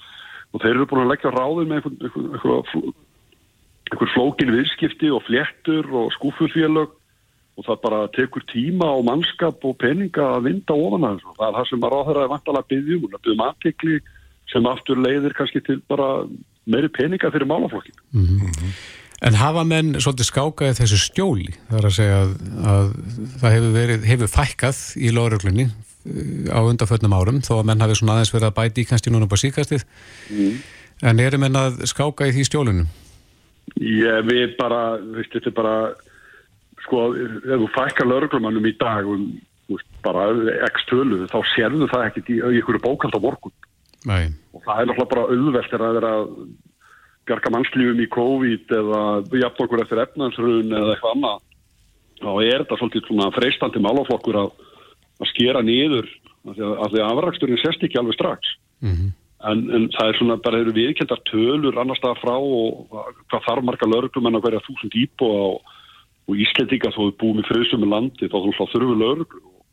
Og 0.52 0.60
þeir 0.60 0.74
eru 0.74 0.88
búin 0.88 1.04
að 1.06 1.12
leggja 1.14 1.32
ráðið 1.32 1.68
með 1.70 1.78
einhver, 1.78 1.94
einhver, 2.08 2.26
einhver, 2.32 2.96
einhver 3.92 4.12
flókin 4.12 4.52
viðskipti 4.52 5.12
og 5.12 5.24
fléttur 5.28 5.88
og 6.02 6.12
skúfurfélög 6.18 6.98
og 7.60 7.66
það 7.66 7.82
bara 7.82 8.00
tekur 8.16 8.44
tíma 8.48 8.88
og 8.96 9.04
mannskap 9.08 9.64
og 9.68 9.76
peninga 9.80 10.24
að 10.36 10.48
vinda 10.48 10.76
ofan 10.76 11.04
að 11.08 11.18
þessu. 11.18 11.34
Það 11.36 11.46
er 11.48 11.58
það 11.58 11.68
sem 11.70 11.84
að 11.84 11.94
ráðherra 11.94 12.24
er 12.24 12.32
vantalega 12.32 12.70
byggjum 12.72 13.04
og 13.04 13.14
byggjum 13.14 13.44
aðtekli 13.46 14.00
sem 14.52 14.68
aftur 14.68 15.00
leiðir 15.00 15.36
kannski 15.36 15.62
til 15.64 15.78
bara 15.88 16.08
meiri 16.72 16.90
peninga 16.92 17.30
fyrir 17.34 17.48
málaflokkin. 17.50 17.96
En 19.22 19.38
hafa 19.38 19.62
menn 19.68 19.94
svolítið 20.02 20.28
skákaði 20.28 20.78
þessu 20.80 20.98
stjóli, 20.98 21.52
það 21.68 21.78
er 21.78 21.88
að 21.88 21.96
segja 21.96 22.16
að, 22.18 22.32
að 22.72 22.86
það 23.38 23.54
hefur, 23.56 23.74
verið, 23.76 24.06
hefur 24.10 24.32
fækkað 24.32 24.80
í 24.98 25.12
lóruglunni 25.14 25.68
á 26.50 26.58
undarförnum 26.60 27.14
árum, 27.14 27.40
þó 27.44 27.58
að 27.60 27.68
menn 27.70 27.84
hafi 27.84 27.98
svona 27.98 28.18
aðeins 28.18 28.32
verið 28.34 28.48
að 28.50 28.56
bæti 28.58 28.82
í 28.82 28.88
kannski 28.90 29.12
núna 29.12 29.28
bara 29.30 29.42
síkastið, 29.42 29.84
en 31.02 31.22
eru 31.22 31.40
menn 31.42 31.58
að 31.58 31.84
skáka 31.90 32.28
í 32.28 32.34
því 32.36 32.46
stjólinu? 32.48 32.86
Ég 33.78 34.26
við 34.26 34.56
bara, 34.58 34.82
veist, 35.14 35.32
þetta 35.34 35.52
er 35.52 35.56
bara, 35.56 35.76
sko, 36.84 37.06
ef 37.14 37.62
þú 37.62 37.68
fækkar 37.76 38.10
lauruglumannum 38.10 38.66
í 38.66 38.74
dag 38.80 39.06
um, 39.08 39.28
þú 39.68 39.78
veist, 39.78 39.92
bara 40.04 40.26
x 40.68 40.88
tölu, 40.90 41.22
þá 41.30 41.38
sérðu 41.54 41.88
það 41.92 42.08
ekkit 42.08 42.34
í, 42.34 42.40
ykkur 42.58 42.82
bókald 42.82 43.14
á 43.14 43.20
morgun. 43.22 43.54
Nei. 44.08 44.34
Og 44.52 44.64
það 44.66 44.82
er 44.82 44.90
náttúrulega 44.90 45.12
bara 45.14 45.26
auðvelt 45.30 45.74
er 45.76 45.86
að 45.86 45.96
vera 46.00 46.12
bjarga 47.28 47.52
mannslífum 47.54 48.02
í 48.02 48.10
COVID 48.12 48.74
eða 48.80 49.00
jafn 49.44 49.64
okkur 49.64 49.82
eftir 49.84 50.02
efnansrun 50.02 50.74
eða 50.74 50.96
eitthvað 50.96 51.16
annað. 51.16 51.44
Þá 52.22 52.30
er 52.32 52.62
þetta 52.64 52.78
svolítið 52.80 53.08
svona 53.08 53.28
freistandi 53.34 53.82
málaflokkur 53.82 54.38
að, 54.42 54.50
að 55.22 55.30
skera 55.32 55.62
niður 55.64 56.08
af 56.42 56.56
því 56.56 56.64
að, 56.66 56.86
að 56.90 57.10
afraksturinn 57.10 57.60
sérst 57.62 57.84
ekki 57.86 58.00
alveg 58.00 58.18
strax. 58.18 58.54
En, 59.42 59.62
en 59.74 59.88
það 59.94 60.08
er 60.08 60.18
svona 60.18 60.36
bara 60.42 60.60
eru 60.62 60.74
viðkendar 60.74 61.22
tölur 61.26 61.78
annar 61.80 61.98
staðar 61.98 62.20
frá 62.22 62.34
og 62.34 62.92
hvað 63.30 63.46
þarf 63.46 63.66
marga 63.66 63.88
lauruglumenn 63.90 64.38
að 64.38 64.44
hverja 64.46 64.62
þúsund 64.68 64.94
íbúa 64.98 65.40
og, 65.48 65.72
og 66.30 66.44
Íslendinga 66.44 66.92
þó 66.94 67.00
við 67.08 67.16
búum 67.22 67.40
í 67.42 67.46
fröðsum 67.48 67.82
með 67.82 67.92
landi 67.94 68.30
þá 68.30 68.38
þurfum 68.44 69.02
lauruglu 69.02 69.42
og, 69.42 69.64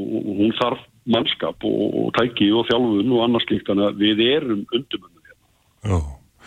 og, 0.00 0.16
og 0.16 0.40
hún 0.40 0.56
þarf 0.60 0.86
mannskap 1.12 1.68
og, 1.68 1.84
og 2.00 2.10
tæki 2.16 2.48
og 2.56 2.66
þjálfun 2.70 3.12
og 3.12 3.24
annars 3.26 3.48
líkt 3.50 3.68
þannig 3.68 3.90
að 3.90 4.02
við 4.04 4.24
erum 4.30 4.64
undumönnum 4.70 5.28
hérna. 5.28 5.46
Já. 5.92 5.98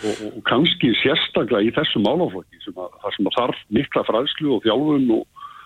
Og, 0.06 0.40
kannski 0.48 0.92
sérstaklega 1.00 1.70
í 1.70 1.74
þessum 1.76 2.04
málaflokki 2.08 2.60
sem 2.64 2.82
að, 2.82 2.98
sem 3.16 3.30
að 3.30 3.38
þarf 3.38 3.62
mikla 3.78 4.04
fræðslu 4.10 4.56
og 4.58 4.66
þjálfun 4.66 5.08
og, 5.20 5.26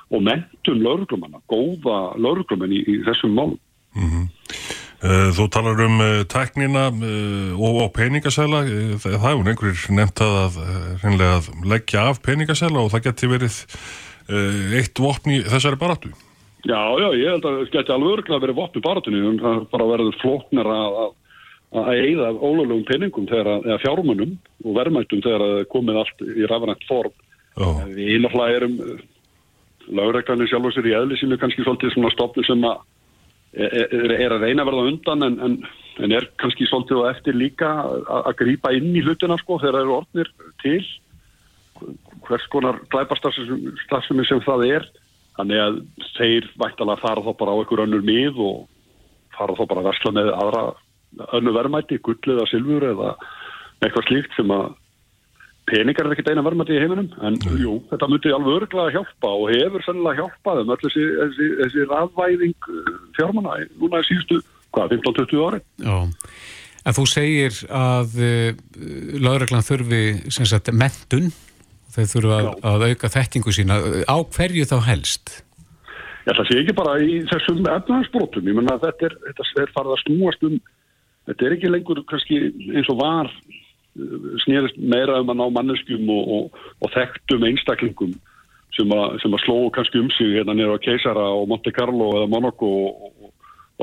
og 0.10 0.24
mentum 0.26 0.84
lauruglumanna, 0.84 1.42
góða 1.52 2.00
lauruglumenn 2.18 2.74
í, 2.74 2.84
í 2.84 3.00
þessum 3.08 3.36
málum. 3.38 3.60
Eh, 5.00 5.30
Þú 5.36 5.46
talar 5.54 5.80
um 5.86 6.02
uh, 6.04 6.22
tæknina 6.30 6.90
uh, 6.92 7.54
og, 7.56 7.86
peningasæla 7.96 8.66
það 9.00 9.22
hefur 9.24 9.48
einhverjir 9.48 9.96
nefnt 9.96 10.22
að 10.26 10.58
að 10.60 11.48
leggja 11.72 12.10
af 12.12 12.20
peningasæla 12.26 12.84
og 12.84 12.92
það 12.94 13.06
geti 13.08 13.30
verið 13.32 13.62
eitt 14.78 15.00
vopn 15.02 15.32
í 15.34 15.40
þessari 15.48 15.80
baráttu 15.82 16.12
Já, 16.68 16.82
já, 17.00 17.08
ég 17.16 17.32
held 17.32 17.46
að 17.48 17.56
það 17.56 17.72
geti 17.72 17.94
alveg 17.96 18.14
örgulega 18.18 18.44
verið 18.44 18.58
vopn 18.58 18.80
í 18.80 18.84
baratunni 18.84 19.22
en 19.24 19.40
það 19.40 19.62
bara 19.72 19.88
verður 19.94 20.18
flóknar 20.20 20.70
að, 20.74 20.98
að, 21.04 21.14
að 21.80 21.92
eigða 21.94 22.32
ólöglegum 22.36 22.84
peningum 22.90 23.30
þegar, 23.30 23.80
fjármunum 23.86 24.34
og 24.66 24.76
verðmættum 24.76 25.24
þegar 25.24 25.46
að 25.46 25.62
komið 25.72 26.00
allt 26.02 26.24
í 26.28 26.50
ræfanætt 26.52 26.84
form. 26.90 27.16
Já, 27.56 27.70
Við 27.96 28.12
innaflega 29.90 30.34
erum 30.34 30.40
lögreglanir 30.40 30.50
sjálfur 30.50 30.74
sér 30.74 30.88
í 30.88 30.96
eðli 30.96 31.18
sínu 31.18 31.38
kannski 31.38 31.64
svolítið 31.64 31.94
svona 31.94 32.12
stofnum 32.14 32.46
sem 32.46 32.64
að 32.64 32.80
er, 33.54 33.88
er, 33.92 34.12
er 34.20 34.32
að 34.32 34.44
reyna 34.44 34.64
að 34.64 34.70
verða 34.70 34.88
undan 34.92 35.24
en, 35.24 35.40
en, 35.40 35.56
en 36.00 36.12
er 36.12 36.30
kannski 36.38 36.68
svolítið 36.68 37.04
á 37.06 37.12
eftir 37.12 37.36
líka 37.36 37.70
að, 38.06 38.36
grípa 38.38 38.74
inn 38.74 38.96
í 38.96 39.02
hlutina 39.02 39.38
sko 39.38 39.60
þegar 39.60 39.76
það 39.76 39.82
eru 39.82 39.96
orðnir 39.98 40.34
til. 40.62 40.84
Hvers 42.28 42.48
konar 42.52 42.82
glæparstarfsemi 42.92 44.26
sem 44.28 44.42
það 44.46 44.66
er. 44.68 44.90
Þannig 45.40 45.64
að 45.64 45.80
þeir 46.18 46.50
vættalega 46.60 47.00
fara 47.00 47.24
þá 47.24 47.32
bara 47.40 47.56
á 47.56 47.60
einhver 47.62 47.86
önnur 47.86 48.04
mið 48.04 48.40
og 48.44 48.68
fara 49.38 49.56
þá 49.56 49.66
bara 49.70 49.84
að 49.86 49.90
versla 49.90 50.12
með 50.12 50.32
aðra 50.36 50.64
önnur 51.40 51.56
verðmæti, 51.56 52.02
gull 52.04 52.36
eða 52.36 52.48
silfur 52.52 52.86
eða 52.86 53.14
eitthvað 53.80 54.10
slíkt 54.10 54.36
sem 54.36 54.52
að 54.52 54.74
peningar 55.70 56.08
er 56.08 56.16
ekkert 56.16 56.32
eina 56.34 56.44
verðmæti 56.46 56.76
í 56.76 56.84
heiminum 56.84 57.10
en 57.26 57.40
jú, 57.62 57.80
þetta 57.92 58.10
myndi 58.12 58.36
alveg 58.36 58.62
örglega 58.62 58.94
hjálpa 58.98 59.34
og 59.34 59.52
hefur 59.54 59.86
sennilega 59.86 60.24
hjálpað 60.24 60.64
um 60.64 60.74
öll 60.76 60.80
þessi, 60.86 61.06
þessi, 61.20 61.50
þessi 61.64 61.90
rafvæðing 61.90 62.70
fjármanna 63.18 63.60
núna 63.82 64.02
í 64.04 64.08
síðustu, 64.10 64.42
hvað, 64.76 64.96
15-20 64.98 65.46
ári 65.48 65.62
Já. 65.86 66.00
En 66.88 66.96
þú 66.96 67.06
segir 67.12 67.60
að 67.76 68.16
uh, 68.24 68.50
lögreglan 69.20 69.66
þurfi 69.66 70.02
sem 70.32 70.48
sagt 70.48 70.72
mentun, 70.74 71.28
þeir 71.94 72.10
þurfa 72.14 72.40
að, 72.40 72.50
að 72.72 72.86
auka 72.88 73.12
þekkingu 73.14 73.54
sína. 73.54 73.78
Á 74.08 74.18
hverju 74.24 74.68
þá 74.70 74.78
helst? 74.88 75.34
Ég 76.24 76.32
ætla 76.34 76.46
að 76.46 76.52
sé 76.52 76.60
ekki 76.62 76.76
bara 76.78 76.96
í 77.04 77.20
þessum 77.30 77.62
efnahagsbrotum, 77.66 78.48
ég 78.48 78.58
menna 78.58 78.78
að 78.78 78.88
þetta 78.88 79.10
er, 79.10 79.18
þetta 79.28 79.64
er 79.64 79.74
farið 79.76 79.96
að 79.96 80.02
snúast 80.06 80.48
um, 80.48 80.58
þetta 81.30 81.48
er 81.48 81.56
ekki 81.58 81.72
lengur 81.74 82.02
kannski 82.10 82.42
eins 82.74 82.92
og 82.94 83.00
var 83.02 83.32
snýrist 84.46 84.78
meira 84.78 85.20
um 85.22 85.32
að 85.32 85.40
ná 85.40 85.46
manneskjum 85.56 86.10
og, 86.14 86.34
og, 86.36 86.60
og 86.84 86.94
þekktum 86.96 87.46
einstaklingum 87.50 88.14
sem 88.78 88.94
að, 88.96 89.18
sem 89.24 89.36
að 89.36 89.44
slóu 89.44 89.70
kannski 89.76 90.02
um 90.02 90.10
sig 90.16 90.36
hérna 90.38 90.56
nýra 90.56 90.78
á 90.78 90.84
Keisara 90.84 91.26
og 91.36 91.48
Monte 91.52 91.74
Carlo 91.76 92.12
eða 92.20 92.32
Monaco 92.32 92.70
og, 92.88 93.10
og, 93.24 93.34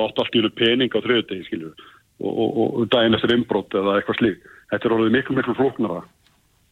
átt 0.06 0.20
allt 0.20 0.36
í 0.36 0.42
einu 0.42 0.52
pening 0.56 0.92
á 0.92 1.00
þriðutegi 1.00 1.46
skilju 1.48 1.72
og, 2.20 2.86
daginn 2.92 3.16
eftir 3.16 3.34
inbrott 3.36 3.74
eða 3.76 3.98
eitthvað 3.98 4.20
slík. 4.20 4.46
Þetta 4.70 4.88
er 4.88 4.94
orðið 4.96 5.16
miklu 5.16 5.36
miklu 5.36 5.54
flóknara. 5.58 6.00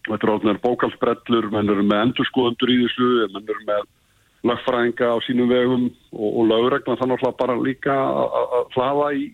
Þetta 0.04 0.26
er 0.26 0.32
orðið 0.34 0.62
bókalsbrellur, 0.64 1.50
menn 1.52 1.72
eru 1.72 1.84
með 1.84 2.02
endurskoðundur 2.08 2.72
í 2.72 2.78
þessu, 2.82 3.10
menn 3.34 3.52
eru 3.52 3.66
með 3.68 3.84
lagfræðinga 4.44 5.08
á 5.08 5.16
sínum 5.24 5.48
vegum 5.52 5.86
og, 6.12 6.40
lögregna 6.50 6.98
þannig 7.00 7.24
að 7.24 7.36
bara 7.40 7.56
líka 7.60 7.94
að- 7.94 8.68
hlaða 8.76 9.08
í 9.16 9.24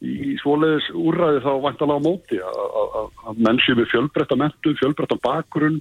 í 0.00 0.34
svoleiðis 0.40 0.86
úrræði 0.96 1.42
þá 1.44 1.50
vantalega 1.64 2.00
á 2.00 2.06
móti 2.06 2.38
að- 2.40 3.36
menn 3.36 3.58
séu 3.60 3.76
með 3.76 3.90
fjölbreytta 3.92 4.36
mentu, 4.40 4.74
fjölbreytta 4.80 5.18
bakgrunn 5.22 5.80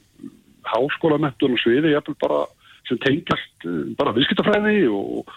háskóla 0.70 1.18
mentu 1.22 1.48
og 1.48 1.60
sviði 1.62 1.96
bara 2.20 2.46
sem 2.90 2.98
tengjast 3.00 3.66
eh, 3.66 3.94
bara 3.98 4.14
viðskiptafræði 4.16 4.88
og, 4.92 5.30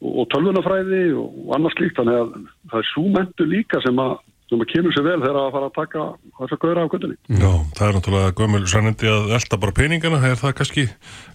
og 0.00 0.26
tölvunafræði 0.32 1.02
og 1.18 1.54
annars 1.56 1.74
slíkt 1.78 1.96
þannig 1.98 2.18
að 2.20 2.34
það 2.70 2.78
er 2.82 2.88
svo 2.92 3.04
mentu 3.14 3.46
líka 3.48 3.80
sem 3.84 3.98
að, 4.04 4.14
sem 4.50 4.60
að 4.62 4.70
kemur 4.74 4.94
sér 4.96 5.06
vel 5.08 5.18
þegar 5.24 5.40
að 5.40 5.50
fara 5.56 5.68
að 5.70 5.76
taka 5.80 6.06
þess 6.38 6.54
að 6.56 6.62
gauðra 6.64 6.84
á 6.86 6.92
göttunni. 6.94 7.18
Já, 7.40 7.50
það 7.76 7.84
er 7.88 7.96
náttúrulega 7.98 8.36
gömul 8.40 8.62
sannindi 8.70 9.10
að 9.10 9.34
elda 9.40 9.60
bara 9.64 9.76
peningana, 9.80 10.22
er 10.30 10.40
það 10.40 10.56
kannski 10.60 10.86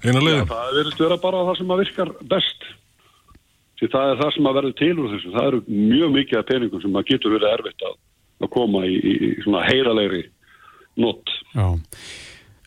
eina 0.06 0.20
Já, 0.20 0.26
leiðin? 0.26 0.50
það 0.54 0.74
verðist 0.80 1.04
vera 1.06 1.20
bara 1.28 1.46
það 1.50 1.60
sem 1.62 1.76
að 1.76 1.82
virkar 1.84 2.14
best. 2.36 2.68
Því 3.80 3.90
það 3.92 4.12
er 4.12 4.22
það 4.22 4.32
sem 4.36 4.48
að 4.50 4.58
verður 4.60 4.76
til 4.80 4.94
úr 4.94 5.10
þessu. 5.14 5.34
Það 5.34 5.50
eru 5.50 5.64
mjög 5.68 6.14
mikið 6.16 6.40
af 6.40 6.48
peningum 6.52 6.84
sem 6.84 6.96
að 6.96 7.10
getur 7.10 7.36
verið 7.36 7.52
erfitt 7.52 7.88
að, 7.90 7.98
að 8.46 8.52
koma 8.56 8.86
í, 8.88 8.96
í, 8.96 9.16
í 9.28 9.32
svona 9.44 9.66
heilalegri 9.68 10.24
nott. 11.04 11.34
Já. 11.56 11.68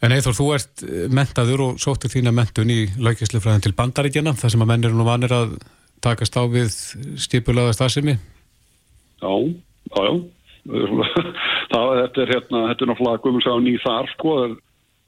En 0.05 0.15
Eithor, 0.15 0.37
þú 0.37 0.49
ert 0.55 0.85
eh, 0.87 1.07
mentaður 1.11 1.65
og 1.65 1.83
sóttu 1.83 2.11
þína 2.13 2.33
mentun 2.35 2.71
í 2.71 2.83
laukislufræðin 3.03 3.65
til 3.65 3.75
bandaríkjana, 3.79 4.37
þar 4.39 4.55
sem 4.55 4.63
að 4.63 4.71
menn 4.71 4.87
eru 4.87 4.99
nú 4.99 5.07
vanir 5.09 5.35
að 5.35 5.57
takast 6.05 6.37
á 6.39 6.43
við 6.47 6.71
stipulaða 7.19 7.75
stafsemi. 7.75 8.15
Já, 9.19 9.33
já, 9.33 10.03
já. 10.05 10.13
Það, 11.73 11.91
þetta 12.03 12.21
er 12.23 12.31
hérna, 12.35 12.61
þetta 12.71 12.85
er 12.85 12.91
náttúrulega 12.91 13.23
gummul 13.25 13.43
sá 13.45 13.51
ný 13.61 13.73
þar 13.81 14.11
sko, 14.13 14.35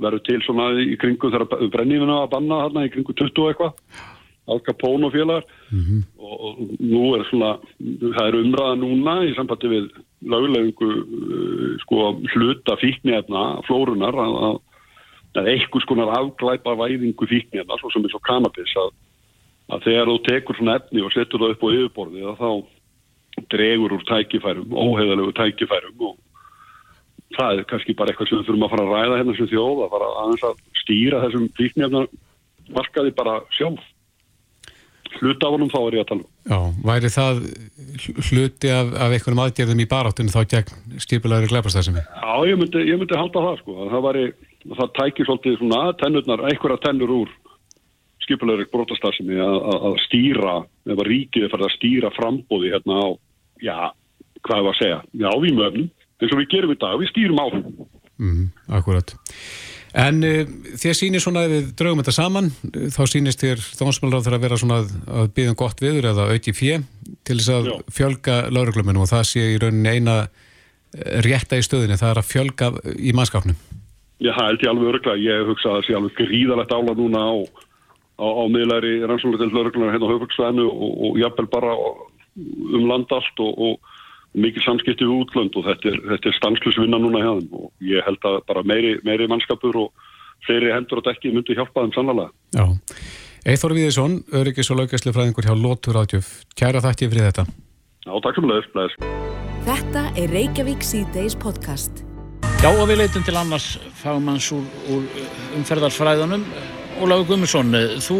verður 0.00 0.22
til 0.24 0.38
svona 0.44 0.70
í 0.80 0.96
kringu 1.00 1.30
þegar 1.32 1.68
brennifina 1.72 2.22
að 2.22 2.32
banna 2.34 2.62
þarna 2.64 2.84
í 2.86 2.90
kringu 2.94 3.14
20 3.16 3.42
og 3.44 3.50
eitthvað, 3.50 3.96
Alka 4.54 4.74
Pón 4.76 5.06
og 5.06 5.12
félagar. 5.14 5.46
Og, 6.18 6.34
og 6.46 6.62
nú 6.78 7.04
er 7.16 7.26
svona, 7.30 7.52
það 7.78 8.24
er 8.26 8.38
umræða 8.40 8.78
núna 8.80 9.18
í 9.26 9.34
sambandi 9.36 9.70
við 9.72 9.90
löglegungu 10.30 10.88
uh, 10.90 11.76
sko 11.84 12.10
hluta 12.34 12.76
fíknefna, 12.80 13.44
flórunar 13.68 14.18
að, 14.20 14.34
að, 14.48 14.58
að 15.40 15.52
eitthvað 15.54 15.86
skonar 15.86 16.12
afglæpa 16.18 16.76
væðingu 16.76 17.30
fíknefna, 17.30 17.78
svo 17.80 17.92
sem 17.94 18.04
er 18.04 18.12
svo 18.12 18.20
kannabis 18.26 18.74
að, 18.82 18.90
að 19.72 19.86
þegar 19.88 20.12
þú 20.12 20.18
tekur 20.28 20.58
svona 20.58 20.76
efni 20.80 21.06
og 21.06 21.14
setur 21.14 21.40
það 21.44 21.54
upp 21.54 21.64
á 21.64 21.68
yfirborðið 21.76 22.28
að 22.32 22.42
þá 22.42 22.50
dregur 23.50 23.94
úr 23.96 24.04
tækifærum, 24.08 24.74
óheðalegu 24.74 25.32
tækifærum 25.38 26.02
og 26.10 26.18
það 27.36 27.60
er 27.60 27.68
kannski 27.70 27.94
bara 27.96 28.12
eitthvað 28.12 28.30
sem 28.30 28.40
við 28.40 28.48
þurfum 28.48 28.66
að 28.66 28.72
fara 28.74 28.84
að 28.86 28.92
ræða 28.94 29.20
hérna 29.20 29.36
sem 29.38 29.48
þjóð 29.50 29.82
að 29.84 29.92
fara 29.94 30.10
aðeins 30.22 30.44
að 30.48 30.60
stýra 30.80 31.22
þessum 31.24 31.46
fíknefna 31.58 32.02
markaði 32.74 33.14
bara 33.16 33.36
sjálf 33.54 33.86
hluta 35.18 35.48
af 35.48 35.54
honum 35.56 35.70
þá 35.72 35.78
er 35.80 35.96
ég 35.98 36.04
að 36.04 36.08
tala 36.10 36.22
um. 36.22 36.30
Já, 36.50 36.58
væri 36.90 37.10
það 37.14 37.40
hl- 38.04 38.24
hluti 38.28 38.72
af, 38.74 38.92
af 38.94 39.14
einhvernum 39.16 39.42
aðgerðum 39.44 39.82
í 39.84 39.88
baráttunni 39.90 40.34
þá 40.34 40.40
gegn 40.54 41.00
stipulaðri 41.04 41.50
glæpastafsemi? 41.50 42.04
Já, 42.06 42.32
ég 42.50 42.60
myndi, 42.60 42.84
ég 42.88 43.00
myndi 43.00 43.18
halda 43.18 43.44
það 43.46 43.60
sko, 43.62 43.76
að 43.84 43.92
það 43.94 44.06
væri, 44.08 44.24
að 44.70 44.76
það 44.80 44.92
tæki 45.00 45.26
svolítið 45.28 45.58
svona 45.60 45.80
tennurnar, 46.00 46.44
einhverja 46.50 46.82
tennur 46.86 47.14
úr 47.20 47.32
skipulegri 48.24 48.68
brotastarfsemi 48.70 49.40
að, 49.42 49.96
stýra, 50.06 50.60
ef 50.86 50.98
að 51.00 51.08
ríkið 51.08 51.48
farið 51.50 51.66
að 51.66 51.74
stýra 51.74 52.12
frambóði 52.14 52.70
hérna 52.74 53.00
á, 53.02 53.06
já, 53.64 53.78
hvað 54.46 54.60
er 54.60 54.70
að 54.70 54.78
segja, 54.78 55.00
já, 55.24 55.30
við 55.42 55.56
möfnum, 55.58 55.88
eins 56.20 56.34
og 56.36 56.42
við 56.42 56.50
gerum 56.54 56.74
í 56.74 56.78
dag, 56.78 56.98
við 57.00 57.10
stýrum 57.10 57.42
áfram. 57.42 57.64
Mm, 58.20 58.44
akkurat. 58.78 59.14
En 59.98 60.22
uh, 60.22 60.42
þér 60.78 60.94
sýnir 60.96 61.22
svona 61.22 61.42
ef 61.46 61.54
við 61.54 61.70
draugum 61.78 62.02
þetta 62.02 62.14
saman, 62.14 62.50
uh, 62.68 62.84
þá 62.94 63.00
sýnist 63.10 63.42
þér 63.42 63.64
þónsmálráð 63.78 64.26
þegar 64.26 64.36
að 64.36 64.44
vera 64.44 64.58
svona 64.60 64.78
að, 64.82 64.92
að 65.20 65.32
byggja 65.36 65.54
um 65.54 65.58
gott 65.58 65.82
viður 65.82 66.10
eða 66.12 66.28
auki 66.30 66.54
fjö 66.54 66.76
til 67.26 67.38
þess 67.40 67.50
að 67.56 67.70
Já. 67.70 67.74
fjölga 67.98 68.36
lauruglumunum 68.54 69.04
og 69.06 69.10
það 69.10 69.26
sé 69.32 69.48
í 69.54 69.58
rauninni 69.58 69.96
eina 69.96 70.16
eh, 70.22 71.18
rétta 71.26 71.58
í 71.58 71.66
stöðinni, 71.66 71.98
það 71.98 72.12
er 72.12 72.22
að 72.22 72.30
fjölga 72.30 72.70
í 72.94 73.14
mannskapnum. 73.18 73.58
Ég 74.20 74.36
held 74.36 74.62
ég 74.62 74.70
alveg 74.70 74.92
örglega, 74.94 75.24
ég 75.24 75.48
hugsa 75.48 75.72
að 75.72 75.80
það 75.80 75.86
sé 75.88 75.98
alveg 75.98 76.16
gríðalegt 76.20 76.74
ála 76.76 76.94
núna 76.94 77.24
á, 77.24 77.34
á, 78.20 78.26
á 78.30 78.44
miðlæri 78.52 78.98
rannsóknar 79.02 79.42
til 79.42 79.50
lauruglunar 79.56 79.94
hérna 79.96 80.06
á 80.06 80.12
höfugsvæðinu 80.14 80.66
og, 80.70 80.90
og 81.08 81.20
jafnvel 81.22 81.48
bara 81.50 81.74
um 82.36 82.84
land 82.86 83.10
allt 83.16 83.42
og, 83.42 83.58
og 83.58 83.89
mikið 84.38 84.66
samskipti 84.66 85.06
við 85.06 85.24
útlönd 85.24 85.56
og 85.58 85.66
þetta 85.66 85.90
er, 85.90 85.98
þetta 86.12 86.30
er 86.30 86.36
stanslus 86.36 86.78
vinna 86.78 87.00
núna 87.02 87.22
hjá 87.22 87.32
þeim 87.40 87.56
og 87.58 87.70
ég 87.82 88.06
held 88.06 88.28
að 88.30 88.36
bara 88.50 88.62
meiri, 88.66 88.92
meiri 89.06 89.26
mannskapur 89.30 89.78
og 89.80 90.06
fleiri 90.46 90.70
hendur 90.74 91.00
og 91.00 91.08
dekki 91.08 91.32
myndi 91.34 91.56
hjálpa 91.58 91.84
þeim 91.84 91.96
sannlega. 91.96 92.30
Já. 92.54 92.66
Eithor 93.50 93.74
Viðisson, 93.74 94.20
öryggis 94.36 94.70
og 94.70 94.82
laugaslu 94.82 95.14
fræðingur 95.16 95.48
hjá 95.48 95.56
Lótur 95.56 95.98
Átjöf. 96.00 96.28
Kæra 96.56 96.82
þætti 96.84 97.08
fyrir 97.08 97.30
þetta. 97.30 97.46
Já, 98.04 98.12
takk 98.24 98.38
sem 98.38 98.48
leðis, 98.48 98.70
leðis. 98.76 98.96
Þetta 99.66 100.04
er 100.20 100.34
Reykjavík 100.36 100.84
C-Days 100.84 101.36
podcast. 101.40 102.04
Já 102.60 102.68
og 102.68 102.84
við 102.90 103.00
leitum 103.00 103.24
til 103.24 103.36
annars 103.40 103.78
fagmanns 104.02 104.50
úr, 104.52 104.66
úr 104.92 105.06
umferðarfræðunum. 105.56 106.44
Ólafur 107.00 107.30
Gummarsson, 107.30 107.72
þú, 108.04 108.18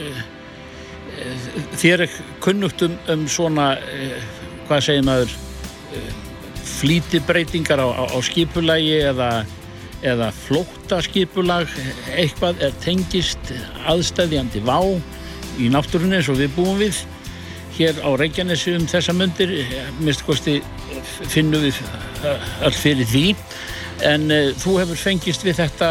eh, 0.00 0.22
eh, 1.20 1.46
þér 1.76 2.06
er 2.06 2.16
kunnugt 2.44 2.84
um, 2.86 2.96
um 3.12 3.26
svona, 3.28 3.74
hvað 4.68 4.86
segir 4.86 5.04
maður, 5.06 5.34
eh, 5.94 6.12
flýtibreitingar 6.78 7.80
á, 7.80 7.88
á, 7.88 8.04
á 8.12 8.18
skipulagi 8.24 8.96
eða, 9.10 9.30
eða 10.02 10.30
flóttaskipulag, 10.44 11.68
eitthvað 12.12 12.62
er 12.64 12.72
tengist 12.84 13.52
aðstæðjandi 13.88 14.64
vá 14.64 14.80
í 15.60 15.70
náttúrunni 15.72 16.18
eins 16.18 16.30
og 16.32 16.40
við 16.40 16.56
búum 16.56 16.80
við. 16.82 17.04
Hér 17.74 17.98
á 18.06 18.10
Reykjanesi 18.14 18.76
um 18.78 18.86
þessa 18.86 19.14
myndir 19.16 19.50
mist 19.98 20.22
kosti 20.26 20.60
finnum 21.26 21.64
við 21.64 21.80
öll 22.62 22.76
fyrir 22.76 23.08
því. 23.10 23.24
En 24.04 24.26
uh, 24.30 24.50
þú 24.58 24.76
hefur 24.80 24.98
fengist 24.98 25.44
við 25.46 25.60
þetta 25.62 25.88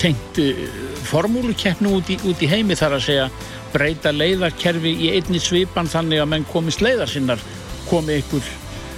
tengt 0.00 0.40
uh, 0.42 0.64
formúlukeppnu 1.08 1.94
út, 1.96 2.10
út 2.28 2.42
í 2.44 2.48
heimi 2.48 2.76
þar 2.76 2.98
að 2.98 3.06
segja 3.06 3.28
breyta 3.74 4.12
leiðarkerfi 4.14 4.92
í 5.06 5.12
einni 5.16 5.40
svipan 5.42 5.88
þannig 5.90 6.22
að 6.22 6.30
menn 6.30 6.48
komist 6.52 6.84
leiðar 6.84 7.10
sinnar 7.10 7.42
komi 7.88 8.18
einhver, 8.18 8.50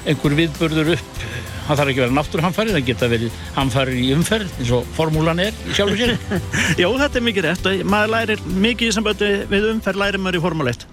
einhver 0.06 0.38
viðburður 0.38 0.96
upp. 0.96 1.26
Það 1.66 1.80
þarf 1.80 1.90
ekki 1.90 1.98
að 1.98 2.04
vera 2.04 2.14
náttúruhamfæri 2.14 2.74
það 2.76 2.84
geta 2.86 3.06
verið 3.10 3.38
hamfæri 3.56 3.94
í 3.98 4.10
umferð 4.14 4.52
eins 4.60 4.68
og 4.76 4.90
formúlan 4.94 5.40
er 5.42 5.56
sjálfur 5.74 5.98
sér. 5.98 6.12
Jó, 6.82 6.86
þetta 7.00 7.18
er 7.18 7.24
mikið 7.26 7.46
rétt 7.48 7.66
og 7.66 7.82
maður 7.90 8.12
lærir 8.12 8.44
mikið 8.46 8.86
í 8.86 8.94
sambandi 8.94 9.30
við 9.50 9.66
umferð 9.72 9.98
lærir 9.98 10.22
maður 10.22 10.38
í 10.38 10.42
formuleitt 10.44 10.86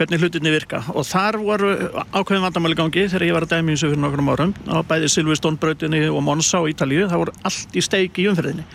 hvernig 0.00 0.24
hlutinni 0.24 0.50
virka. 0.50 0.82
Og 0.98 1.06
þar 1.06 1.38
voru 1.44 1.70
ákveðin 2.10 2.42
vandamáli 2.48 2.80
gangi 2.80 3.06
þegar 3.06 3.26
ég 3.28 3.38
var 3.38 3.46
að 3.46 3.54
dæmi 3.54 3.76
eins 3.76 3.86
og 3.86 3.94
fyrir 3.94 4.02
nokkrum 4.02 4.32
árum. 4.34 4.56
Á 4.66 4.82
bæði 4.90 5.12
Silveston 5.14 5.62
brautinni 5.62 6.02
og 6.10 6.26
Monsa 6.26 6.58
á 6.58 6.66
Ítalíu 6.74 7.06
það 7.06 7.22
voru 7.22 7.38
allt 7.46 7.78
í 7.78 7.86
steik 7.86 8.18
í 8.18 8.26
umferðinni. 8.32 8.66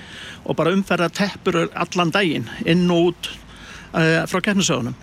Og 0.48 0.56
bara 0.56 0.72
umferða 0.72 1.12
teppur 1.20 1.66
allan 1.68 2.16
daginn 2.16 2.48
inn 2.64 2.88
og 2.88 3.12
út 3.12 3.34
uh, 3.92 4.24
frá 4.24 4.40
keppnisögunum 4.40 4.96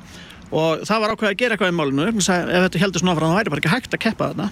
og 0.48 0.84
það 0.88 1.02
var 1.02 1.14
ákveðið 1.14 1.32
að 1.32 1.40
gera 1.42 1.56
eitthvað 1.56 1.72
í 1.72 1.78
málinu. 1.78 2.06
Ef 2.08 2.28
þetta 2.28 2.82
heldur 2.82 3.02
svona 3.02 3.14
áfram 3.14 3.32
það 3.32 3.40
væri 3.40 3.54
bara 3.54 3.62
ekki 3.62 3.74
hægt 3.74 3.96
að 3.96 4.04
keppa 4.04 4.28
þarna. 4.30 4.50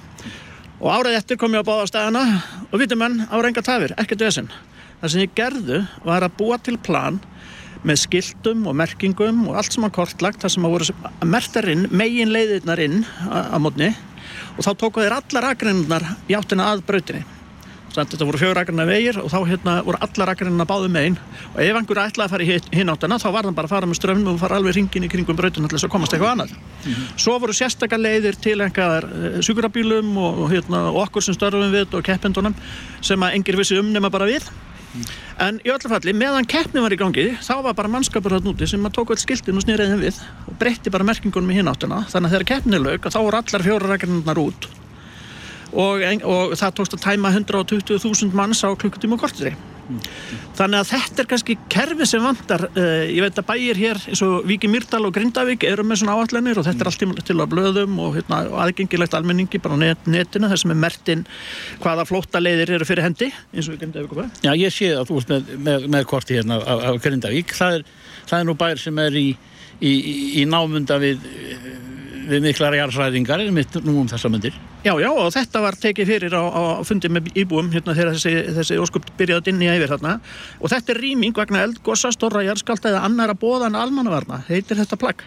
Og 0.76 0.88
árið 0.92 1.18
eftir 1.20 1.38
kom 1.40 1.54
ég 1.56 1.64
á 1.64 1.68
báða 1.68 1.86
stæðana 1.88 2.24
og 2.68 2.80
vitum 2.82 3.00
menn 3.00 3.22
á 3.32 3.36
reynga 3.40 3.64
tafir, 3.64 3.94
ekkert 3.96 4.26
vesinn 4.26 4.50
það 5.00 5.12
sem 5.12 5.22
ég 5.24 5.36
gerðu 5.36 5.80
var 6.06 6.24
að 6.24 6.36
búa 6.38 6.58
til 6.60 6.76
plan 6.80 7.20
með 7.86 8.00
skiltum 8.02 8.64
og 8.66 8.76
merkingum 8.80 9.44
og 9.50 9.60
allt 9.60 9.76
sem 9.76 9.86
að 9.86 9.94
kortlagt 9.98 10.42
það 10.42 10.54
sem 10.56 10.66
að 10.66 10.74
voru 10.74 10.96
mertar 11.28 11.68
inn, 11.70 11.86
megin 11.92 12.32
leiðirnar 12.34 12.82
inn 12.82 13.04
á 13.28 13.56
mótni. 13.62 13.92
Og 14.56 14.64
þá 14.64 14.72
tóku 14.80 15.04
þeir 15.04 15.18
allar 15.20 15.50
akreinar 15.52 16.06
í 16.26 16.36
áttina 16.36 16.72
að 16.72 16.86
brautinni 16.88 17.35
þetta 17.96 18.26
voru 18.28 18.40
fjögur 18.40 18.60
akreina 18.60 18.86
vegir 18.88 19.18
og 19.22 19.30
þá 19.32 19.38
hérna 19.48 19.76
voru 19.86 20.00
allar 20.04 20.32
akreina 20.32 20.66
báðu 20.68 20.90
megin 20.92 21.16
og 21.54 21.60
ef 21.64 21.78
einhver 21.80 22.02
ætlaði 22.02 22.26
að 22.26 22.34
fara 22.34 22.60
hinn 22.76 22.92
áttina 22.92 23.18
þá 23.22 23.26
var 23.32 23.48
hann 23.48 23.56
bara 23.56 23.70
að 23.70 23.74
fara 23.74 23.88
með 23.90 24.00
strömmum 24.00 24.34
og 24.34 24.42
fara 24.42 24.60
alveg 24.60 24.76
ringin 24.76 25.06
í 25.06 25.10
kringum 25.12 25.38
brautina 25.38 25.70
til 25.70 25.78
þess 25.78 25.88
að 25.88 25.94
komast 25.94 26.16
eitthvað 26.16 26.34
annað. 26.34 26.54
Svo 27.16 27.38
voru 27.42 27.56
sérstakar 27.56 28.02
leiðir 28.02 28.38
til 28.42 28.60
einhver 28.60 29.08
sjúkurabílum 29.40 30.14
og, 30.20 30.46
hérna, 30.52 30.86
og 30.92 31.02
okkur 31.06 31.24
sem 31.24 31.36
störfum 31.36 31.74
við 31.74 31.96
og 31.96 32.06
keppendunum 32.06 32.56
sem 33.00 33.26
að 33.26 33.38
engir 33.38 33.60
vissi 33.60 33.78
um 33.80 33.92
nema 33.92 34.12
bara 34.12 34.28
við. 34.28 34.48
En 35.42 35.58
í 35.60 35.68
öllu 35.68 35.90
falli, 35.92 36.14
meðan 36.16 36.48
keppni 36.48 36.80
var 36.80 36.94
í 36.94 36.98
gangi, 37.00 37.26
þá 37.44 37.60
var 37.66 37.76
bara 37.76 37.90
mannskapur 37.92 38.32
hann 38.32 38.48
úti 38.48 38.68
sem 38.70 38.88
að 38.88 38.94
tók 38.96 39.12
öll 39.12 39.20
skiltin 39.20 39.58
og 39.60 39.66
snýrið 39.66 39.92
þeim 39.92 40.06
við 40.06 40.22
og 40.46 40.56
breytti 40.62 40.92
bara 40.94 41.04
merkingunum 41.04 41.52
í 41.52 41.58
hinn 41.58 41.68
áttina. 41.68 42.00
Þannig 42.08 42.30
að 42.30 42.36
þegar 42.36 42.48
keppni 42.54 42.80
lauk, 42.80 43.12
þá 43.12 43.20
voru 43.20 43.42
allar 43.42 43.66
fjóra 43.66 43.92
rækjarnar 43.92 44.44
út 44.46 44.68
og, 45.72 46.04
og 46.26 46.58
það 46.58 46.76
tókst 46.80 46.98
að 46.98 47.06
tæma 47.08 47.32
120.000 47.34 48.36
manns 48.36 48.62
á 48.66 48.70
klukkutíma 48.74 49.18
og 49.18 49.26
kortri. 49.26 49.56
Þannig 50.56 50.80
að 50.80 50.88
þetta 50.88 51.22
er 51.22 51.28
kannski 51.30 51.54
kerfi 51.70 52.06
sem 52.08 52.24
vantar. 52.24 52.64
Uh, 52.74 53.04
ég 53.06 53.22
veit 53.22 53.38
að 53.38 53.46
bæir 53.46 53.78
hér 53.78 54.00
eins 54.10 54.22
og 54.24 54.46
Víki 54.48 54.70
Mýrdal 54.70 55.04
og 55.06 55.14
Grindavík 55.14 55.66
eru 55.68 55.84
með 55.86 56.00
svona 56.00 56.16
áallanir 56.16 56.58
og 56.58 56.66
þetta 56.66 56.82
er 56.82 56.90
allt 56.90 57.26
til, 57.28 57.36
að 57.36 57.52
blöðum 57.52 58.00
og, 58.02 58.16
hérna, 58.16 58.40
og 58.50 58.58
aðgengilegt 58.64 59.14
almenningi 59.14 59.60
bara 59.62 59.78
á 59.78 59.82
net, 59.84 60.08
netinu 60.10 60.50
þar 60.50 60.62
sem 60.62 60.74
er 60.74 60.80
mertin 60.82 61.26
hvaða 61.84 62.06
flótta 62.08 62.42
leiðir 62.42 62.74
eru 62.78 62.88
fyrir 62.88 63.06
hendi 63.06 63.30
eins 63.30 63.70
og 63.70 63.78
Grindavík 63.78 64.16
og 64.16 64.22
bæ. 64.22 64.26
Já, 64.42 64.52
ég 64.58 64.74
sé 64.74 64.90
að 64.96 65.12
þú 65.12 65.20
ert 65.22 65.34
með, 65.34 65.52
með, 65.68 65.90
með 65.94 66.08
korti 66.10 66.40
hérna 66.40 66.58
af, 66.62 66.86
af 66.90 67.02
Grindavík. 67.04 67.54
Það 67.54 67.78
er, 67.78 67.86
það 68.24 68.38
er 68.40 68.48
nú 68.50 68.56
bær 68.58 68.82
sem 68.82 69.02
er 69.06 69.20
í, 69.20 69.26
í, 69.78 69.92
í, 69.92 70.16
í 70.42 70.48
námunda 70.50 70.98
við, 71.02 71.30
við 72.26 72.46
miklar 72.46 72.76
jarðsræðingar, 72.78 73.44
nú 73.86 73.96
um 74.02 74.08
þessa 74.10 74.30
myndir. 74.32 74.56
Já, 74.84 74.92
já, 75.02 75.08
og 75.10 75.30
þetta 75.34 75.62
var 75.64 75.78
tekið 75.82 76.10
fyrir 76.12 76.36
á, 76.36 76.42
á 76.46 76.62
fundi 76.86 77.10
með 77.12 77.30
íbúum 77.38 77.70
hérna 77.74 77.94
þegar 77.96 78.16
þessi, 78.16 78.34
þessi 78.58 78.80
óskup 78.82 79.06
byrjaði 79.18 79.42
að 79.42 79.46
dinja 79.50 79.76
yfir 79.78 79.92
þarna 79.94 80.16
og 80.60 80.72
þetta 80.72 80.94
er 80.94 81.02
rýming 81.02 81.36
vegna 81.36 81.62
eldgossa, 81.66 82.12
stórra 82.14 82.44
jarðskalta 82.46 82.92
eða 82.92 83.04
annara 83.08 83.38
bóðan 83.38 83.78
almannavarna, 83.78 84.42
heitir 84.50 84.78
þetta 84.82 85.00
plagg 85.00 85.26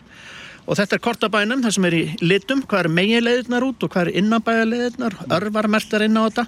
Og 0.70 0.78
þetta 0.78 0.97
er 1.00 1.02
kortabænum, 1.02 1.62
það 1.66 1.72
sem 1.74 1.86
er 1.88 1.95
í 1.97 2.02
litum, 2.22 2.60
hvað 2.70 2.84
er 2.84 2.91
meginleiðirnar 2.93 3.64
út 3.66 3.86
og 3.86 3.89
hvað 3.89 4.04
er 4.12 4.20
innanbæjarleiðirnar, 4.22 5.16
örvarmertar 5.39 6.06
inn 6.06 6.20
á 6.20 6.22
þetta. 6.28 6.45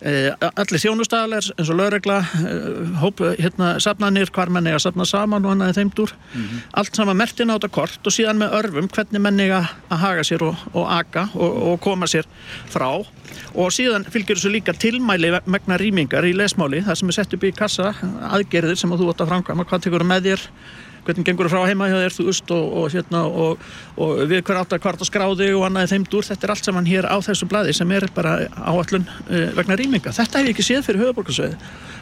Eh, 0.00 0.32
allir 0.56 0.80
þjónustæðalegir 0.80 1.50
eins 1.60 1.70
og 1.70 1.76
lögregla, 1.76 2.18
eh, 2.24 3.36
hérna, 3.36 3.74
safnanir, 3.78 4.30
hvar 4.32 4.48
menn 4.48 4.64
eiga 4.64 4.78
að 4.78 4.86
safna 4.86 5.04
saman 5.04 5.44
og 5.44 5.52
annaði 5.52 5.76
þeim 5.76 5.90
dúr. 5.92 6.12
Allt 6.72 6.96
saman 6.96 7.16
mertin 7.16 7.52
á 7.52 7.60
þetta 7.60 7.70
kort 7.70 8.06
og 8.06 8.12
síðan 8.12 8.40
með 8.40 8.54
örfum 8.60 8.88
hvernig 8.88 9.20
menn 9.20 9.40
eiga 9.40 9.68
að 9.90 9.98
haga 9.98 10.24
sér 10.24 10.42
og, 10.42 10.56
og 10.72 10.88
aga 10.88 11.28
og, 11.34 11.52
og 11.72 11.80
koma 11.80 12.06
sér 12.06 12.24
frá. 12.72 13.04
Og 13.54 13.68
síðan 13.70 14.08
fylgjur 14.08 14.36
þessu 14.40 14.50
líka 14.50 14.72
tilmæli 14.72 15.34
megna 15.44 15.76
rýmingar 15.76 16.24
í 16.24 16.32
lesmáli, 16.32 16.80
það 16.80 16.96
sem 16.96 17.08
er 17.08 17.12
sett 17.12 17.34
upp 17.34 17.44
í 17.44 17.52
kassa, 17.52 17.92
aðgerðir 18.30 18.78
sem 18.80 18.90
þú 18.90 19.10
átt 19.12 19.20
að 19.20 19.34
framkvæma, 19.34 19.68
hvað 19.68 19.84
tekur 19.84 20.04
með 20.06 20.30
þér, 20.30 20.46
hvernig 21.06 21.26
gengur 21.26 21.48
þú 21.48 21.52
frá 21.54 21.68
heima 21.70 21.88
hjá 21.90 21.98
þér, 21.98 22.16
þú 22.16 22.26
veist, 22.28 22.50
og, 22.54 22.74
og, 22.80 22.88
hérna, 22.94 23.22
og, 23.44 23.68
og 24.00 24.24
við 24.30 24.42
hver 24.46 24.60
átt 24.62 24.74
að 24.76 24.82
hvart 24.86 25.04
að 25.04 25.10
skráði 25.10 25.52
og 25.56 25.66
annaði 25.68 25.92
þeim 25.94 26.08
dúr, 26.12 26.26
þetta 26.28 26.46
er 26.46 26.54
allt 26.54 26.68
saman 26.68 26.90
hér 26.90 27.08
á 27.08 27.16
þessu 27.24 27.48
bladi 27.50 27.76
sem 27.76 27.94
er 27.96 28.08
bara 28.16 28.36
áallun 28.58 29.06
uh, 29.06 29.48
vegna 29.58 29.78
rýminga. 29.80 30.14
Þetta 30.16 30.42
hef 30.42 30.50
ég 30.50 30.54
ekki 30.56 30.66
séð 30.66 30.84
fyrir 30.88 31.06
höfuborgarsveið 31.06 31.56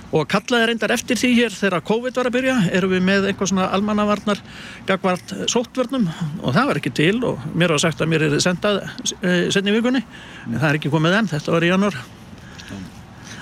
og 0.08 0.28
kallaði 0.30 0.70
reyndar 0.70 0.92
eftir 0.94 1.18
því 1.20 1.30
hér 1.36 1.52
þegar 1.52 1.84
COVID 1.84 2.16
var 2.16 2.28
að 2.30 2.36
byrja, 2.38 2.54
erum 2.78 2.94
við 2.94 3.02
með 3.04 3.26
eitthvað 3.28 3.50
svona 3.50 3.66
almannavarnar 3.76 4.40
gagvart 4.88 5.34
sóttvörnum 5.52 6.06
og 6.08 6.54
það 6.56 6.70
var 6.70 6.80
ekki 6.80 6.94
til 6.96 7.16
og 7.28 7.42
mér 7.52 7.74
var 7.74 7.82
sagt 7.84 8.00
að 8.00 8.14
mér 8.14 8.24
er 8.30 8.38
sendað 8.40 8.80
uh, 8.86 9.48
senni 9.52 9.74
vikunni, 9.76 10.00
en 10.46 10.56
það 10.56 10.70
er 10.70 10.80
ekki 10.80 10.94
komið 10.94 11.18
enn, 11.20 11.28
þetta 11.34 11.54
var 11.54 11.66
í 11.66 11.72
janúar. 11.74 11.98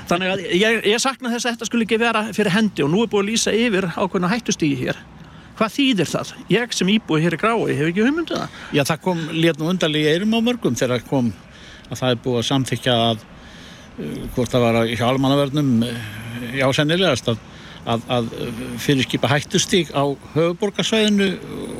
Þannig 0.06 0.32
að 0.32 0.42
ég, 0.54 0.80
ég 0.86 1.02
sakna 1.02 1.32
þess 1.32 1.46
að 1.46 1.56
þetta 1.56 1.66
skulle 1.66 1.86
ekki 1.86 1.98
vera 1.98 2.28
fyrir 2.34 2.54
hendi 2.54 2.84
og 2.84 2.92
nú 2.92 3.02
er 3.02 3.10
búið 3.10 3.24
að 3.24 3.30
lýsa 3.32 3.54
yfir 3.54 3.88
ákveðna 3.94 4.30
hættustígi 4.30 4.78
hér. 4.84 5.00
Hvað 5.56 5.72
þýðir 5.72 6.10
það? 6.10 6.32
Ég 6.52 6.76
sem 6.76 6.92
íbúi 6.92 7.22
hér 7.24 7.36
í 7.36 7.40
grái 7.40 7.76
hef 7.78 7.88
ekki 7.88 8.04
hugmynduð 8.04 8.42
það. 8.42 8.56
Já, 8.76 8.82
það 8.90 9.02
kom 9.06 9.22
létt 9.32 9.60
nú 9.60 9.70
undarlega 9.72 10.10
í 10.10 10.16
eirum 10.16 10.36
á 10.36 10.40
mörgum 10.44 10.76
þegar 10.76 11.04
kom 11.08 11.32
að 11.88 12.00
það 12.02 12.12
er 12.12 12.22
búið 12.24 12.40
að 12.40 12.48
samþykja 12.50 12.96
að 13.06 13.24
uh, 13.24 14.22
hvort 14.36 14.52
það 14.52 14.66
var 14.66 14.80
hjá 14.90 15.04
almannavörnum 15.08 15.70
uh, 15.86 16.10
já, 16.58 16.66
sennilegast 16.76 17.30
að, 17.32 17.40
að, 17.86 18.04
að 18.18 18.28
fyrirskipa 18.84 19.30
hættustík 19.32 19.94
á 19.96 20.04
höfuborgarsvæðinu 20.34 21.30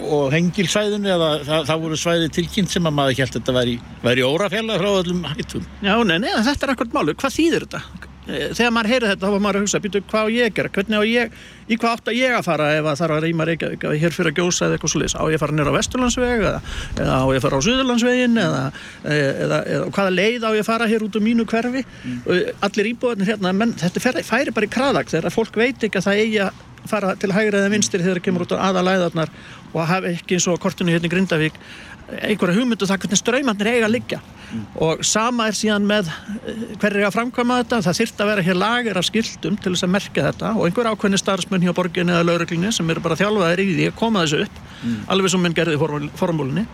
og 0.06 0.32
hengilsvæðinu 0.32 1.12
eða 1.12 1.30
það, 1.44 1.68
það 1.70 1.84
voru 1.84 2.00
svæði 2.00 2.32
tilkynnt 2.38 2.72
sem 2.72 2.88
að 2.88 2.96
maður 2.96 3.20
held 3.20 3.28
að 3.28 3.38
þetta 3.40 3.56
væri, 3.58 3.78
væri 4.04 4.26
órafjalla 4.26 4.80
frá 4.80 4.90
öllum 4.92 5.24
hættum. 5.32 5.70
Já, 5.82 5.96
nei, 6.06 6.18
nei, 6.22 6.30
þetta 6.46 6.68
er 6.68 6.76
akkord 6.76 6.94
málu. 6.96 7.16
Hvað 7.18 7.40
þýðir 7.40 7.66
þetta? 7.66 8.05
Eh, 8.26 8.48
Þegar 8.56 8.72
maður 8.74 8.90
heyrir 8.90 9.10
þetta 9.12 9.26
þá 9.26 9.32
var 9.34 9.42
maður 9.44 9.58
að 9.60 9.64
hugsa, 9.66 9.80
býtu, 9.84 10.02
hvað 10.10 10.26
á 10.26 10.28
ég 10.34 10.54
gera? 10.56 10.70
Hvernig 10.74 10.98
á 10.98 11.04
ég, 11.06 11.36
í 11.70 11.78
hvað 11.78 11.92
átt 11.94 12.10
að 12.10 12.18
ég 12.18 12.34
að 12.34 12.46
fara 12.46 12.68
ef 12.74 12.88
að 12.90 12.98
þarf 13.00 13.16
að 13.16 13.26
reyma 13.26 13.46
Reykjavík 13.46 13.86
að 13.86 13.96
hér 14.02 14.16
fyrir 14.16 14.32
að 14.32 14.40
gjósa 14.40 14.66
eða 14.66 14.78
eitthvað 14.78 14.92
svo 14.94 15.02
Á 15.06 15.22
ég 15.30 15.36
að 15.36 15.42
fara 15.44 15.56
nýra 15.56 15.70
á 15.74 15.78
Vesturlandsveg 15.78 16.44
eða, 16.50 16.60
eða 16.98 17.16
á 17.22 17.24
ég 17.30 17.38
að 17.38 17.46
fara 17.46 17.60
á 17.62 17.66
Suðurlandsvegin 17.66 18.40
eða, 18.42 18.62
eða, 19.14 19.60
eða 19.76 19.90
hvaða 19.94 20.14
leið 20.16 20.46
á 20.46 20.50
ég 20.56 20.62
að 20.64 20.70
fara 20.70 20.90
hér 20.90 21.06
út 21.06 21.18
um 21.20 21.26
mínu 21.26 21.46
hverfi? 21.46 21.84
Mm. 22.02 22.22
Allir 22.66 22.90
íbúðarnir 22.92 23.30
hérna, 23.30 23.54
menn 23.54 23.76
þetta 23.78 24.02
fer, 24.02 24.22
færi 24.26 24.54
bara 24.56 24.66
í 24.66 24.74
kraðak 24.74 25.12
þegar 25.12 25.34
fólk 25.34 25.60
veit 25.60 25.86
ekki 25.86 26.02
að 26.02 26.08
það 26.10 26.24
eigi 26.24 26.42
að 26.46 26.64
fara 26.86 27.16
til 27.18 27.32
hægri 27.34 27.58
eða 27.58 27.70
vinstri 27.72 28.02
þegar 28.02 28.20
það 28.20 28.26
kemur 28.28 28.44
út 28.46 28.54
á 28.54 28.64
aðalæðarnar 28.68 29.32
og 29.72 29.88
hafa 29.90 30.12
ekki 30.12 30.36
eins 30.36 30.46
og 30.46 30.58
á 30.58 30.62
kortinu 30.62 30.94
hérna 30.94 31.08
í 31.08 31.12
Grindavík 31.12 31.56
einhverja 32.06 32.56
hugmyndu 32.60 32.86
það 32.86 33.02
hvernig 33.02 33.20
straumarnir 33.20 33.70
eiga 33.72 33.88
að 33.88 33.94
liggja. 33.96 34.20
Og 34.78 35.02
sama 35.04 35.48
er 35.50 35.56
síðan 35.58 35.88
með 35.88 36.10
eh, 36.12 36.60
hverju 36.78 37.00
eiga 37.00 37.08
að 37.10 37.16
framkvæma 37.16 37.58
þetta. 37.62 37.80
Það 37.88 37.98
þyrft 38.00 38.22
að 38.22 38.30
vera 38.30 38.46
hér 38.46 38.60
lager 38.60 39.00
af 39.00 39.08
skiltum 39.08 39.58
til 39.58 39.72
þess 39.74 39.86
að 39.88 39.94
merka 39.96 40.28
þetta. 40.28 40.52
Og 40.54 40.68
einhver 40.68 40.90
ákveðni 40.92 41.20
starfsmenn 41.20 41.66
hjá 41.66 41.74
borginni 41.76 42.14
eða 42.14 42.28
lauruglinni 42.28 42.70
sem 42.74 42.94
eru 42.94 43.02
bara 43.04 43.18
þjálfaðir 43.18 43.64
í 43.64 43.68
því 43.72 43.90
að 43.90 43.98
koma 43.98 44.22
þessu 44.24 44.46
upp 44.46 44.62
alveg 45.10 45.32
sem 45.32 45.42
minn 45.42 45.56
gerði 45.56 45.78
formúlinni 46.18 46.66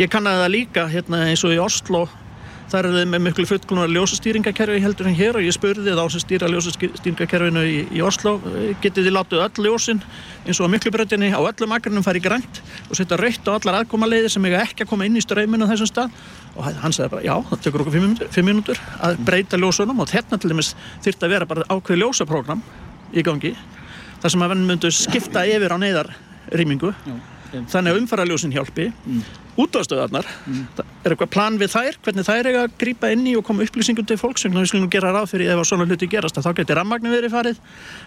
ég 0.00 0.10
kannaði 0.12 0.42
það 0.42 0.54
líka 0.54 0.86
hérna 0.90 1.24
eins 1.28 1.44
og 1.46 1.54
í 1.54 1.60
Oslo 1.62 2.04
þar 2.72 2.88
er 2.88 2.94
þið 2.96 3.08
með 3.12 3.22
miklu 3.24 3.44
fullkonar 3.48 3.90
ljósastýringakerfi 3.92 4.80
heldur 4.82 5.08
en 5.10 5.16
hér 5.18 5.38
og 5.38 5.44
ég 5.44 5.54
spurði 5.54 5.94
þá 5.94 6.02
sem 6.12 6.22
stýra 6.22 6.48
ljósastýringakerfinu 6.52 7.64
í, 7.68 7.76
í 7.92 8.02
Oslo 8.04 8.36
eh, 8.50 8.72
getið 8.82 9.08
þið 9.08 9.14
látið 9.18 9.42
öll 9.44 9.66
ljósin 9.66 10.00
eins 10.44 10.60
og 10.60 10.70
á 10.70 10.72
miklubröðinni 10.74 11.30
á 11.34 11.40
öllum 11.40 11.74
akrinum 11.76 12.06
fari 12.06 12.22
grænt 12.24 12.62
og 12.88 12.96
setja 12.98 13.18
rautt 13.20 13.50
á 13.50 13.52
allar 13.54 13.80
aðkomaleiðir 13.82 14.32
sem 14.32 14.48
eiga 14.48 14.62
ekki 14.64 14.86
að 14.86 14.90
koma 14.94 15.08
inn 15.08 15.20
í 15.20 15.24
ströyminu 15.24 15.68
á 15.68 15.72
þessum 15.74 15.90
stað? 15.92 16.16
Og 16.54 16.66
hann 16.82 16.94
sagði 16.94 17.12
bara 17.16 17.26
já, 17.26 17.34
það 17.50 17.62
tekur 17.66 17.84
okkur 17.84 18.26
fimm 18.34 18.48
mínútur 18.48 18.80
að 19.02 19.20
breyta 19.26 19.60
ljósunum 19.60 20.02
og 20.04 20.12
hérna 20.14 20.40
til 20.40 20.52
dæmis 20.52 20.74
þyrfti 21.04 21.28
að 21.28 21.36
vera 21.36 21.50
bara 21.50 21.68
ákveð 21.68 22.02
ljósaprógram 22.02 22.64
í 23.14 23.24
gangi 23.26 23.54
þar 24.22 24.32
sem 24.32 24.44
að 24.44 24.54
venn 24.54 24.66
myndu 24.68 24.90
skipta 24.94 25.44
yfir 25.48 25.74
á 25.74 25.78
neyðarrýmingu 25.82 26.94
þannig 27.70 27.94
að 27.94 27.98
umfæraljósin 28.02 28.54
hjálpi. 28.54 28.92
Mm. 29.06 29.24
útvarstöðarnar 29.54 30.26
það 30.74 30.80
er 31.04 31.12
eitthvað 31.12 31.30
plan 31.30 31.58
við 31.60 31.68
þær, 31.70 31.98
hvernig 32.02 32.24
þær 32.26 32.48
eiga 32.48 32.62
að 32.64 32.72
grípa 32.80 33.10
inn 33.14 33.22
í 33.30 33.36
og 33.38 33.44
koma 33.46 33.62
upplýsingum 33.62 34.06
til 34.08 34.16
fólks 34.18 34.42
sem 34.42 34.54
við 34.54 34.66
skulum 34.66 34.88
gera 34.90 35.12
ráð 35.14 35.28
fyrir 35.30 35.52
ef 35.54 35.60
svona 35.68 35.86
hluti 35.86 36.08
gerast 36.10 36.40
þá 36.42 36.48
getur 36.58 36.80
rammagnin 36.80 37.14
verið 37.14 37.30
farið 37.30 37.60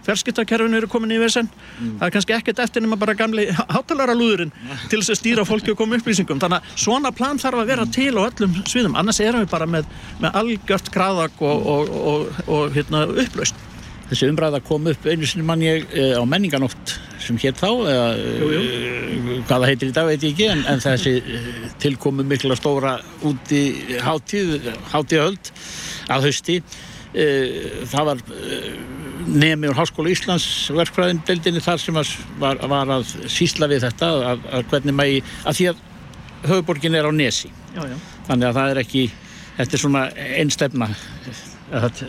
fjarskiptakerfinu 0.04 0.76
eru 0.82 0.90
komin 0.92 1.14
í 1.16 1.20
vesen. 1.22 1.48
Það 1.80 2.04
er 2.10 2.14
kannski 2.18 2.36
ekkert 2.36 2.60
eftir 2.66 2.84
nema 2.84 3.00
bara 3.00 3.16
gamli 3.16 3.48
hátalara 3.54 4.18
lúðurinn 4.18 4.52
til 4.92 5.00
þess 5.00 5.14
að 5.16 5.22
stýra 5.22 5.48
fólki 5.48 5.72
og 5.72 5.80
koma 5.80 5.96
upplýsingum. 6.02 6.42
Þannig 6.44 6.60
að 6.60 6.84
svona 6.84 7.14
plan 7.16 7.40
þarf 7.40 7.64
að 7.64 7.72
vera 7.72 7.88
til 7.88 8.12
á 8.20 8.28
öllum 8.28 8.60
sviðum. 8.68 9.00
Annars 9.00 9.22
erum 9.24 9.46
við 9.46 9.54
bara 9.56 9.70
með, 9.78 9.88
með 10.20 10.36
algjört 10.42 10.92
Þessi 14.08 14.30
umræða 14.32 14.62
kom 14.64 14.88
upp 14.88 15.08
einu 15.08 15.28
sinni 15.28 15.46
mann 15.48 15.64
ég 15.66 15.88
uh, 15.92 16.20
á 16.20 16.24
menninganótt 16.28 16.94
sem 17.24 17.40
hétt 17.42 17.60
þá 17.60 17.70
eða 17.92 18.06
Jú, 18.16 18.52
jú. 18.54 18.60
uh, 18.62 19.32
hvað 19.48 19.64
það 19.64 19.68
heitir 19.72 19.90
í 19.90 19.96
dag 19.98 20.08
veit 20.08 20.24
ég 20.24 20.36
ekki 20.36 20.48
en, 20.54 20.62
en 20.72 20.84
þessi 20.84 21.16
uh, 21.20 21.50
tilkomu 21.84 22.26
mikla 22.28 22.56
stóra 22.60 22.98
úti 23.28 23.64
hátíð 24.04 24.72
hátíðahöld 24.94 25.52
að 26.14 26.30
hausti 26.30 26.62
það 27.88 28.04
var 28.10 28.20
nemi 29.26 29.70
úr 29.72 29.78
Háskóla 29.80 30.12
Íslands 30.12 30.68
verkfræðin 30.76 31.22
deildinni 31.26 31.62
þar 31.64 31.80
sem 31.82 31.96
var, 31.96 32.10
var, 32.38 32.60
var 32.70 32.92
að 32.98 33.08
sísla 33.32 33.70
við 33.72 33.86
þetta 33.88 34.10
að, 34.34 34.44
að 34.54 34.66
hvernig 34.72 34.98
mægi 35.00 35.22
að 35.48 35.58
því 35.58 35.70
að 35.72 35.82
höfuborgin 36.52 36.98
er 37.00 37.08
á 37.08 37.12
nesi 37.16 37.50
já, 37.50 37.82
já. 37.82 37.96
þannig 38.28 38.50
að 38.50 38.60
það 38.60 38.74
er 38.74 38.82
ekki 38.84 39.04
þetta 39.58 39.78
er 39.78 39.84
svona 39.84 40.04
einstefna 40.38 40.90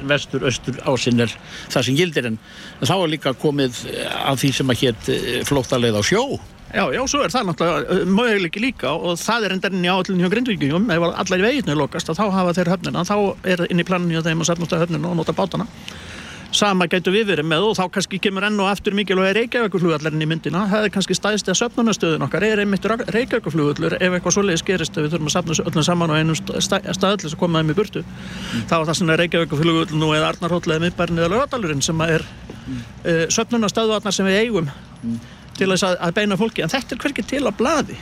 vestur, 0.09 0.45
austur 0.49 0.79
ásinn 0.89 1.25
er 1.25 1.33
það 1.71 1.89
sem 1.89 1.99
gildir. 1.99 2.31
En 2.31 2.39
þá 2.83 2.95
er 2.99 3.11
líka 3.15 3.35
komið 3.39 3.83
að 4.23 4.45
því 4.45 4.53
sem 4.61 4.73
að 4.73 4.85
hétt 4.85 5.11
flóttaleið 5.49 5.99
á 5.99 6.03
sjó. 6.07 6.25
Já, 6.69 6.85
já, 6.93 7.01
svo 7.09 7.23
er 7.25 7.33
það 7.33 7.47
náttúrulega 7.49 8.07
möguleiki 8.13 8.61
líka 8.61 8.91
og 8.93 9.17
það 9.17 9.47
er 9.47 9.55
endarinn 9.55 9.87
í 9.87 9.89
áallin 9.89 10.21
hjá 10.21 10.29
Grindvíkjum 10.35 10.91
ef 10.93 11.07
allar 11.09 11.45
veginu 11.47 11.77
lokast 11.79 12.11
að 12.13 12.19
þá 12.21 12.27
hafa 12.35 12.53
þeir 12.59 12.71
höfnina. 12.75 13.05
Þá 13.09 13.17
er 13.55 13.65
inn 13.71 13.81
í 13.81 13.87
planinu 13.89 14.21
þeim 14.27 14.45
að 14.45 14.51
safnast 14.51 14.77
að 14.77 14.85
höfnina 14.85 15.09
og 15.09 15.17
nota 15.17 15.33
bátana 15.33 15.65
sama 16.55 16.87
gætu 16.89 17.13
við 17.13 17.29
verið 17.29 17.47
með 17.49 17.67
og 17.69 17.75
þá 17.77 17.83
kannski 17.93 18.19
kemur 18.23 18.47
enn 18.49 18.61
og 18.63 18.71
aftur 18.71 18.95
mikilvæg 18.97 19.35
Reykjavíkuflugvallarinn 19.37 20.25
í 20.25 20.29
myndina 20.31 20.65
það 20.71 20.87
er 20.87 20.93
kannski 20.95 21.17
stæðst 21.17 21.51
eða 21.51 21.59
söfnunastöðun 21.61 22.25
okkar 22.25 22.47
er 22.47 22.63
einmitt 22.63 22.87
Reykjavíkuflugvallur 22.89 23.99
ef 23.99 24.17
eitthvað 24.17 24.37
svoleiðis 24.37 24.65
gerist 24.65 24.97
ef 24.97 25.05
við 25.05 25.17
þurfum 25.17 25.29
að 25.29 25.35
safna 25.37 25.59
öllum 25.71 25.87
saman 25.89 26.15
á 26.15 26.19
einum 26.19 26.39
staðallis 26.39 27.35
að 27.35 27.41
koma 27.43 27.61
þeim 27.61 27.75
í 27.75 27.77
burtu. 27.77 28.05
Þá 28.71 28.77
er 28.79 28.87
það 28.89 28.99
svona 29.01 29.19
Reykjavíkuflugvall 29.21 30.01
nú 30.01 30.13
eða 30.17 30.33
Arnarhóll 30.33 30.63
eða 30.65 30.85
Miðbærn 30.87 31.21
eða 31.21 31.33
Lögadalurinn 31.35 31.85
sem 31.85 32.01
er 32.07 32.25
mm. 32.25 32.81
uh, 33.05 33.25
söfnunastöðuarnar 33.37 34.17
sem 34.17 34.29
við 34.29 34.41
eigum 34.47 34.73
til 35.59 35.69
þess 35.69 35.85
að, 35.91 36.01
að 36.09 36.17
beina 36.17 36.41
fólki. 36.41 36.65
En 36.65 36.73
þetta 36.73 36.97
er 36.97 37.05
hverkið 37.05 37.31
til 37.35 37.45
á 37.45 37.53
bladi 37.53 37.99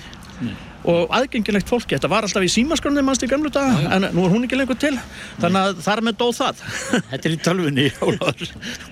og 0.86 1.12
aðgengilegt 1.16 1.68
fólki, 1.70 1.96
þetta 1.96 2.10
var 2.10 2.26
alltaf 2.26 2.44
í 2.46 2.50
símaskronni 2.50 3.02
mannst 3.04 3.24
í 3.26 3.28
gamlu 3.30 3.50
daga, 3.52 3.90
en 3.96 4.08
nú 4.14 4.26
er 4.26 4.34
hún 4.34 4.46
ekki 4.46 4.58
lengur 4.58 4.78
til. 4.80 4.94
Þannig 5.42 5.60
að 5.60 5.82
þar 5.86 6.02
með 6.06 6.18
dóð 6.22 6.32
það. 6.38 6.62
Þetta 7.10 7.28
er 7.28 7.34
í 7.34 7.38
tölfunni, 7.46 7.86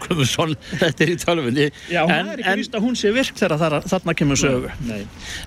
Guðmundsson, 0.05 0.55
þetta 0.81 1.05
er 1.05 1.13
í 1.13 1.17
tölfunni 1.21 1.67
Já, 1.91 2.01
hún 2.05 2.31
er 2.33 2.43
ekki 2.43 2.55
víst 2.61 2.77
að 2.77 2.85
hún 2.85 2.97
sé 2.99 3.13
virk 3.15 3.39
þegar 3.39 3.57
þar, 3.61 3.77
þarna 3.91 4.15
kemur 4.19 4.41
sögu. 4.41 4.71
Nei. 4.89 5.03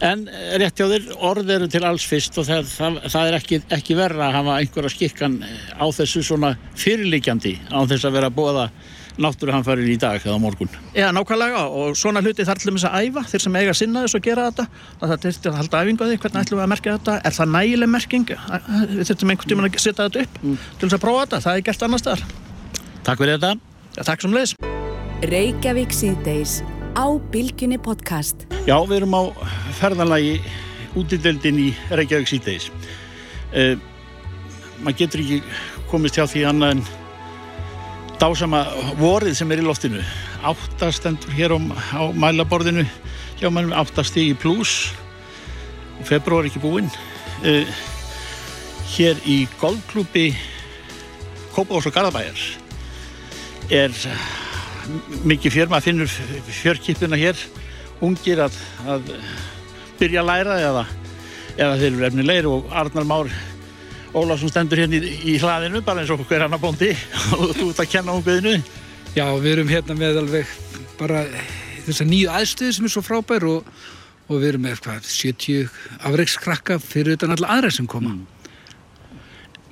En 0.06 0.26
eh, 0.32 0.54
rétt 0.62 0.80
hjá 0.80 0.88
þér, 0.91 1.08
orð 1.30 1.54
eru 1.58 1.70
til 1.72 1.84
alls 1.88 2.06
fyrst 2.08 2.38
og 2.41 2.48
það, 2.50 2.70
það, 2.74 3.00
það 3.14 3.32
er 3.32 3.39
ekki, 3.39 3.62
ekki 3.78 3.98
verra 4.00 4.30
að 4.30 4.38
hafa 4.39 4.60
einhverja 4.62 4.93
skikkan 4.93 5.39
á 5.78 5.86
þessu 6.00 6.24
svona 6.26 6.54
fyrirlíkjandi 6.78 7.58
á 7.72 7.80
þess 7.89 8.08
að 8.08 8.18
vera 8.18 8.32
að 8.32 8.38
bóða 8.39 8.68
náttúruhanfærin 9.18 9.89
í 9.89 9.97
dag 9.99 10.22
eða 10.22 10.38
morgun. 10.41 10.70
Já, 10.93 11.07
nákvæmlega 11.15 11.61
og 11.74 11.95
svona 11.97 12.22
hluti 12.22 12.45
þarf 12.45 12.61
til 12.63 12.74
þess 12.76 12.88
að 12.89 13.07
æfa 13.07 13.24
þeir 13.32 13.43
sem 13.45 13.57
eiga 13.57 13.74
að 13.74 13.80
sinna 13.80 14.03
þess 14.05 14.18
og 14.20 14.26
gera 14.28 14.47
þetta 14.51 14.65
það 15.01 15.13
er 15.15 15.39
til 15.41 15.51
að 15.51 15.57
halda 15.61 15.82
æfingu 15.84 16.05
að 16.05 16.11
því, 16.11 16.20
hvernig 16.24 16.43
ætlum 16.45 16.59
við 16.59 16.65
að 16.68 16.72
merka 16.74 16.93
þetta? 16.97 17.15
Er 17.26 17.38
það 17.38 17.51
nægileg 17.55 17.91
merking? 17.95 18.28
Við 18.93 19.09
þurfum 19.09 19.34
einhvern 19.34 19.51
tíma 19.53 19.68
að 19.68 19.80
setja 19.82 20.07
þetta 20.07 20.24
upp 20.28 20.38
Mm. 20.43 20.57
til 20.78 20.88
þess 20.88 20.97
að 20.97 21.03
prófa 21.07 21.26
þetta, 21.26 21.41
það 21.47 21.57
er 21.57 21.65
gert 21.68 21.84
annar 21.88 21.99
staðar. 22.03 22.24
Takk 23.03 23.18
fyrir 23.24 23.38
þetta. 23.38 23.51
Já, 23.97 24.01
takk 24.03 24.22
sem 24.22 24.34
leiðis 24.38 24.55
Reykjavík 25.28 25.93
síðdeis 25.97 26.61
á 26.93 27.05
Bilginni 27.34 27.78
podcast. 27.82 28.45
Já, 28.70 28.78
við 28.86 28.99
erum 29.01 29.15
á 29.18 29.24
ferðanlagi 29.80 30.38
útideldin 30.97 31.57
í 31.57 31.68
Reykjavík 31.89 32.30
síðdeis 32.30 32.70
uh, 33.53 33.76
maður 34.84 34.97
getur 35.01 35.24
ekki 35.24 35.41
komist 35.89 36.18
hjá 36.20 36.26
því 36.30 36.45
annað 36.51 36.76
en 36.76 36.82
dásama 38.22 38.63
vorið 38.97 39.36
sem 39.38 39.51
er 39.53 39.61
í 39.61 39.65
loftinu. 39.65 40.01
Áttastendur 40.45 41.34
hér 41.38 41.53
á, 41.53 41.59
á 41.97 42.03
mælaborðinu. 42.13 42.86
Hjá 43.38 43.49
mannum 43.53 43.76
áttastig 43.78 44.32
í 44.32 44.38
pluss 44.38 44.93
februar 46.07 46.47
ekki 46.47 46.61
búinn. 46.61 46.89
Uh, 47.45 47.65
hér 48.95 49.20
í 49.30 49.43
golfklúpi 49.61 50.32
Kópavós 51.53 51.88
og 51.89 51.93
Garðabæjar 51.95 52.41
er 53.74 53.93
mikið 55.28 55.53
fjör, 55.53 55.70
maður 55.72 55.88
finnur 55.89 56.11
fjörkipuna 56.61 57.18
hér. 57.20 57.39
Ungir 58.05 58.43
að, 58.45 58.57
að 58.86 59.11
byrja 59.97 60.22
að 60.22 60.30
læra 60.30 60.57
eða, 60.61 60.84
eða 61.57 61.78
þeir 61.82 61.89
eru 61.91 62.07
efnilegir 62.11 62.49
og 62.51 62.74
Arnar 62.78 63.07
Már 63.09 63.32
Ólafsson 64.16 64.49
stendur 64.53 64.80
hérna 64.84 65.01
í, 65.01 65.12
í 65.34 65.38
hlaðinu 65.41 65.82
bara 65.86 66.03
eins 66.03 66.12
og 66.14 66.24
hver 66.30 66.45
annar 66.47 66.62
bóndi 66.62 66.93
og 67.38 67.51
þú 67.58 67.70
ert 67.74 67.84
að 67.84 67.91
kenna 67.97 68.16
unguðinu 68.18 68.55
Já, 69.18 69.26
við 69.41 69.51
erum 69.55 69.70
hérna 69.72 69.95
með 69.97 70.22
alveg 70.22 70.55
bara 70.99 71.26
þessa 71.88 72.05
nýju 72.08 72.32
aðstöðu 72.34 72.74
sem 72.78 72.88
er 72.88 72.93
svo 72.93 73.01
frábær 73.05 73.45
og, 73.49 73.68
og 74.28 74.41
við 74.41 74.49
erum 74.53 74.66
með 74.68 74.82
hvað, 74.86 75.05
70 75.10 75.70
afreikskrakka 76.10 76.78
fyrir 76.84 77.16
utan 77.18 77.34
alla 77.36 77.53
aðra 77.58 77.72
sem 77.74 77.88
koma. 77.89 78.16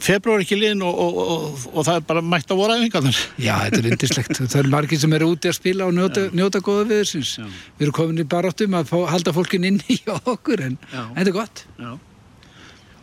februar 0.05 0.41
ekki 0.43 0.57
liðin 0.59 0.81
og, 0.85 0.97
og, 1.01 1.19
og, 1.23 1.61
og 1.73 1.85
það 1.87 1.99
er 1.99 2.07
bara 2.09 2.23
mætt 2.33 2.51
að 2.51 2.59
voru 2.59 2.75
æfingarnar 2.79 3.19
Já, 3.41 3.53
þetta 3.65 3.79
er 3.81 3.87
indislegt. 3.91 4.41
það 4.41 4.57
er 4.61 4.71
margir 4.73 4.99
sem 5.01 5.13
eru 5.17 5.29
úti 5.33 5.49
að 5.51 5.57
spila 5.59 5.87
og 5.87 5.95
njóta, 5.95 6.25
njóta 6.35 6.61
góða 6.65 6.87
viðursins. 6.91 7.35
Við 7.79 7.87
erum 7.87 7.95
komin 7.99 8.21
í 8.21 8.27
baráttum 8.35 8.75
að 8.77 8.91
fá, 8.91 8.97
halda 9.13 9.33
fólkin 9.35 9.65
inn 9.71 9.79
í 9.89 9.97
okkur 10.13 10.65
en 10.67 10.75
Já. 10.91 11.01
þetta 11.15 11.29
er 11.31 11.37
gott. 11.37 11.63
Já. 11.79 11.93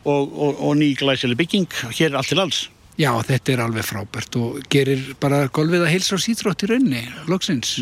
Og, 0.04 0.30
og, 0.32 0.62
og 0.62 0.78
ný 0.78 0.92
glæsileg 0.98 1.38
bygging 1.40 1.68
hér 1.90 2.12
er 2.12 2.20
allt 2.20 2.32
til 2.32 2.42
alls 2.42 2.62
Já, 3.00 3.10
þetta 3.24 3.54
er 3.54 3.60
alveg 3.64 3.86
frábært 3.88 4.36
og 4.36 4.58
gerir 4.70 5.14
bara 5.20 5.46
golfið 5.48 5.86
að 5.86 5.92
heilsa 5.94 6.18
á 6.18 6.20
sítrótt 6.20 6.66
í 6.66 6.68
raunni, 6.68 7.06
loksins. 7.30 7.78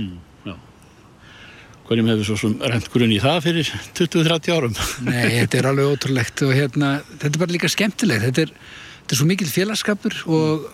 hverjum 1.91 2.11
hefur 2.13 2.29
svo 2.29 2.37
sem 2.39 2.53
rent 2.71 2.87
grunn 2.93 3.11
í 3.11 3.19
það 3.23 3.41
fyrir 3.49 3.71
20-30 3.99 4.53
árum 4.55 4.77
Nei, 5.09 5.41
þetta 5.41 5.59
er 5.59 5.69
alveg 5.73 5.89
ótrúlegt 5.91 6.43
og 6.47 6.53
hérna, 6.55 6.91
þetta 7.17 7.33
er 7.33 7.41
bara 7.43 7.57
líka 7.57 7.71
skemmtilegt. 7.73 8.29
Þetta 8.29 8.45
er, 8.47 8.53
þetta 9.01 9.17
er 9.17 9.19
svo 9.19 9.27
mikil 9.27 9.49
félagskapur 9.51 10.21
og 10.31 10.69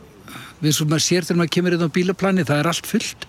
við 0.60 0.76
svo 0.76 0.86
maður 0.90 1.04
sér 1.06 1.24
þegar 1.24 1.40
maður 1.40 1.54
kemur 1.56 1.76
inn 1.76 1.86
á 1.88 1.96
bílaplani, 1.96 2.44
það 2.48 2.60
er 2.60 2.68
allt 2.72 2.90
fullt 2.90 3.26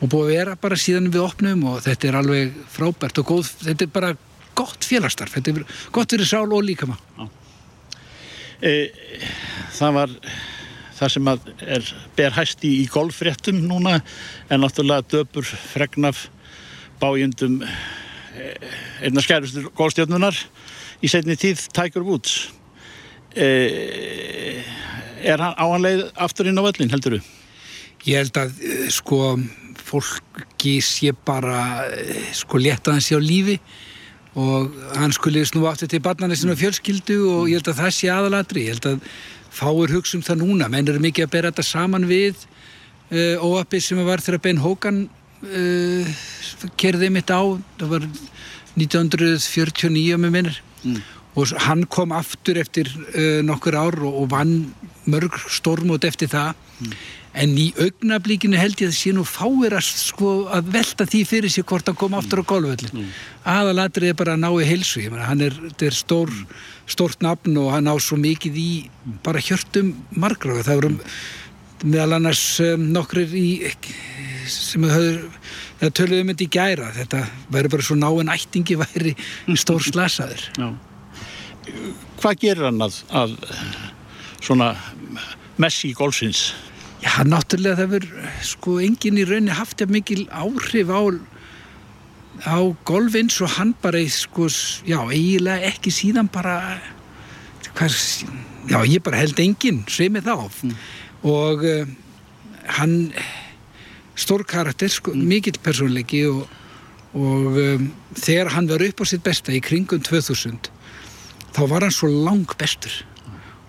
og 0.00 0.08
búið 0.12 0.24
að 0.24 0.32
vera 0.32 0.56
bara 0.64 0.80
síðan 0.80 1.10
við 1.12 1.26
opnum 1.26 1.66
og 1.68 1.84
þetta 1.84 2.08
er 2.08 2.18
alveg 2.20 2.56
frábært 2.72 3.20
og 3.20 3.28
góð, 3.34 3.52
þetta 3.66 3.86
er 3.86 3.92
bara 3.98 4.14
gott 4.56 4.88
félagsstarf, 4.88 5.36
þetta 5.36 5.54
er 5.54 5.76
gott 5.92 6.16
fyrir 6.16 6.28
sál 6.28 6.48
og 6.48 6.64
líkama. 6.64 6.96
e, 7.20 7.28
það 8.60 9.94
var 9.96 10.14
það 11.00 11.12
sem 11.14 11.30
er 11.32 11.90
ber 12.16 12.36
hæst 12.36 12.64
í, 12.68 12.74
golffréttum 12.92 13.62
núna 13.64 14.00
en 14.50 14.60
náttúrulega 14.60 15.06
döpur 15.08 15.46
fregnaf 15.48 16.26
bájundum 17.00 17.62
e, 17.64 18.50
einna 19.00 19.24
skærustur 19.24 19.70
golfstjörnunar 19.76 20.36
í 21.00 21.08
setni 21.08 21.38
tíð 21.40 21.64
Tiger 21.72 22.04
Woods 22.04 22.50
e, 23.32 23.48
er 25.24 25.40
hann 25.40 25.56
á 25.56 25.64
hann 25.64 25.84
leið 25.84 26.04
aftur 26.20 26.50
inn 26.50 26.60
á 26.60 26.66
völlin 26.66 26.92
heldur 26.92 27.18
þú? 27.18 27.22
Ég 28.08 28.22
held 28.22 28.38
að 28.40 28.60
eh, 28.64 28.86
sko 28.92 29.36
fólki 29.80 30.78
sé 30.84 31.12
bara 31.12 31.86
eh, 31.88 32.30
sko 32.36 32.60
létta 32.60 32.94
hann 32.94 33.04
sé 33.04 33.16
á 33.16 33.20
lífi 33.20 33.58
og 34.38 34.70
hann 34.94 35.12
skuli 35.12 35.42
snúa 35.48 35.72
aftur 35.72 35.88
til 35.90 36.00
barnarni 36.04 36.36
sinna 36.38 36.54
fjölskyldu 36.58 37.16
og 37.32 37.48
ég 37.50 37.58
held 37.58 37.70
að 37.72 37.80
það 37.82 37.94
sé 37.96 38.10
aðalatri 38.14 38.66
ég 38.68 38.76
held 38.76 38.86
að 38.92 39.08
fáir 39.50 39.90
hugsa 39.96 40.14
um 40.16 40.22
það 40.22 40.38
núna. 40.44 40.68
Menn 40.70 40.86
eru 40.88 41.00
mikið 41.02 41.24
að 41.26 41.32
bera 41.32 41.50
þetta 41.50 41.64
saman 41.66 42.04
við 42.06 42.44
uh, 43.10 43.42
óappið 43.42 43.82
sem 43.88 44.02
var 44.06 44.22
þegar 44.22 44.42
Ben 44.44 44.60
Hogan 44.62 45.00
uh, 45.42 46.12
kerði 46.78 47.08
mitt 47.10 47.32
á. 47.34 47.42
Það 47.80 47.90
var 47.96 48.06
1949 48.78 50.18
með 50.22 50.34
minnir. 50.36 50.60
Og 51.38 51.46
s- 51.46 51.54
hann 51.66 51.84
kom 51.90 52.12
aftur 52.16 52.58
eftir 52.62 52.88
uh, 52.90 53.40
nokkur 53.46 53.76
ár 53.78 53.98
og, 54.02 54.14
og 54.22 54.30
vann 54.32 54.54
mörg 55.10 55.34
stormót 55.50 56.04
eftir 56.06 56.30
það 56.30 56.54
en 57.38 57.52
í 57.58 57.68
augnablíkinu 57.78 58.58
held 58.58 58.80
ég 58.82 58.90
að 58.90 58.96
sé 58.98 59.12
nú 59.14 59.22
fáir 59.28 59.76
að, 59.78 59.86
sko, 59.86 60.32
að 60.50 60.70
velta 60.74 61.06
því 61.06 61.20
fyrir 61.28 61.52
sig 61.52 61.66
hvort 61.68 61.86
hann 61.86 61.98
kom 61.98 62.16
aftur 62.18 62.42
á 62.42 62.50
golfvöllin 62.50 63.04
mm. 63.04 63.10
aðalatrið 63.52 64.12
er 64.12 64.18
bara 64.18 64.34
að 64.34 64.42
ná 64.42 64.50
í 64.50 64.66
heilsu 64.66 65.04
ég 65.04 65.12
meina, 65.14 65.28
hann 65.28 65.44
er, 65.46 65.54
er 65.78 65.94
stór, 65.94 66.32
stórt 66.90 67.22
nafn 67.22 67.58
og 67.62 67.70
hann 67.74 67.90
á 67.90 67.94
svo 68.02 68.18
mikið 68.18 68.58
í 68.58 68.70
bara 69.26 69.42
hjörtum 69.42 69.94
margra 70.10 70.58
það 70.66 70.80
voru 70.80 70.92
meðal 71.86 72.18
annars 72.18 72.44
um, 72.64 72.88
nokkrir 72.92 73.30
í 73.38 73.48
sem 74.50 74.84
höfður 74.84 75.22
það 75.80 75.92
töluðum 75.96 76.32
þetta 76.32 76.44
í 76.44 76.50
gæra 76.56 76.88
þetta 76.96 77.20
væri 77.54 77.72
bara 77.72 77.86
svo 77.86 77.96
náinn 77.98 78.32
ættingi 78.34 78.78
væri 78.80 79.14
stór 79.54 79.84
slasaður 79.86 80.48
Já. 80.58 80.70
Hvað 82.20 82.40
gerir 82.42 82.66
hann 82.66 82.82
að, 82.82 82.98
að 83.14 83.36
svona 84.42 84.72
messi 85.60 85.92
golfsins? 85.96 86.50
Já, 87.00 87.24
náttúrulega 87.24 87.80
það 87.80 87.92
verður 87.94 88.32
sko 88.44 88.76
enginn 88.84 89.20
í 89.20 89.26
rauninni 89.28 89.56
haft 89.56 89.80
jafn 89.80 89.96
mikil 89.96 90.24
áhrif 90.28 90.92
á 90.92 91.00
á 92.44 92.58
golf 92.88 93.16
eins 93.18 93.40
og 93.44 93.52
hann 93.56 93.74
bara 93.82 94.00
sko, 94.08 94.48
já, 94.86 95.00
eiginlega 95.08 95.72
ekki 95.72 95.92
síðan 95.92 96.28
bara 96.32 96.78
hvað, 97.76 97.96
já, 98.68 98.78
ég 98.84 99.02
bara 99.04 99.20
held 99.20 99.40
enginn 99.40 99.82
sveið 99.88 100.14
mig 100.16 100.24
þá 100.24 100.36
og 101.20 101.64
uh, 101.64 101.84
hann 102.80 103.12
stór 104.20 104.44
karakter, 104.48 104.88
sko, 104.92 105.14
mikill 105.16 105.58
persónleiki 105.64 106.24
og, 106.28 106.44
og 107.16 107.60
um, 107.60 107.88
þegar 108.16 108.52
hann 108.56 108.68
var 108.70 108.84
upp 108.84 109.00
á 109.00 109.04
sitt 109.08 109.24
besta 109.24 109.54
í 109.56 109.62
kringum 109.64 110.02
2000 110.04 110.68
þá 111.56 111.62
var 111.70 111.86
hann 111.86 111.94
svo 111.94 112.10
lang 112.10 112.46
bestur. 112.58 112.92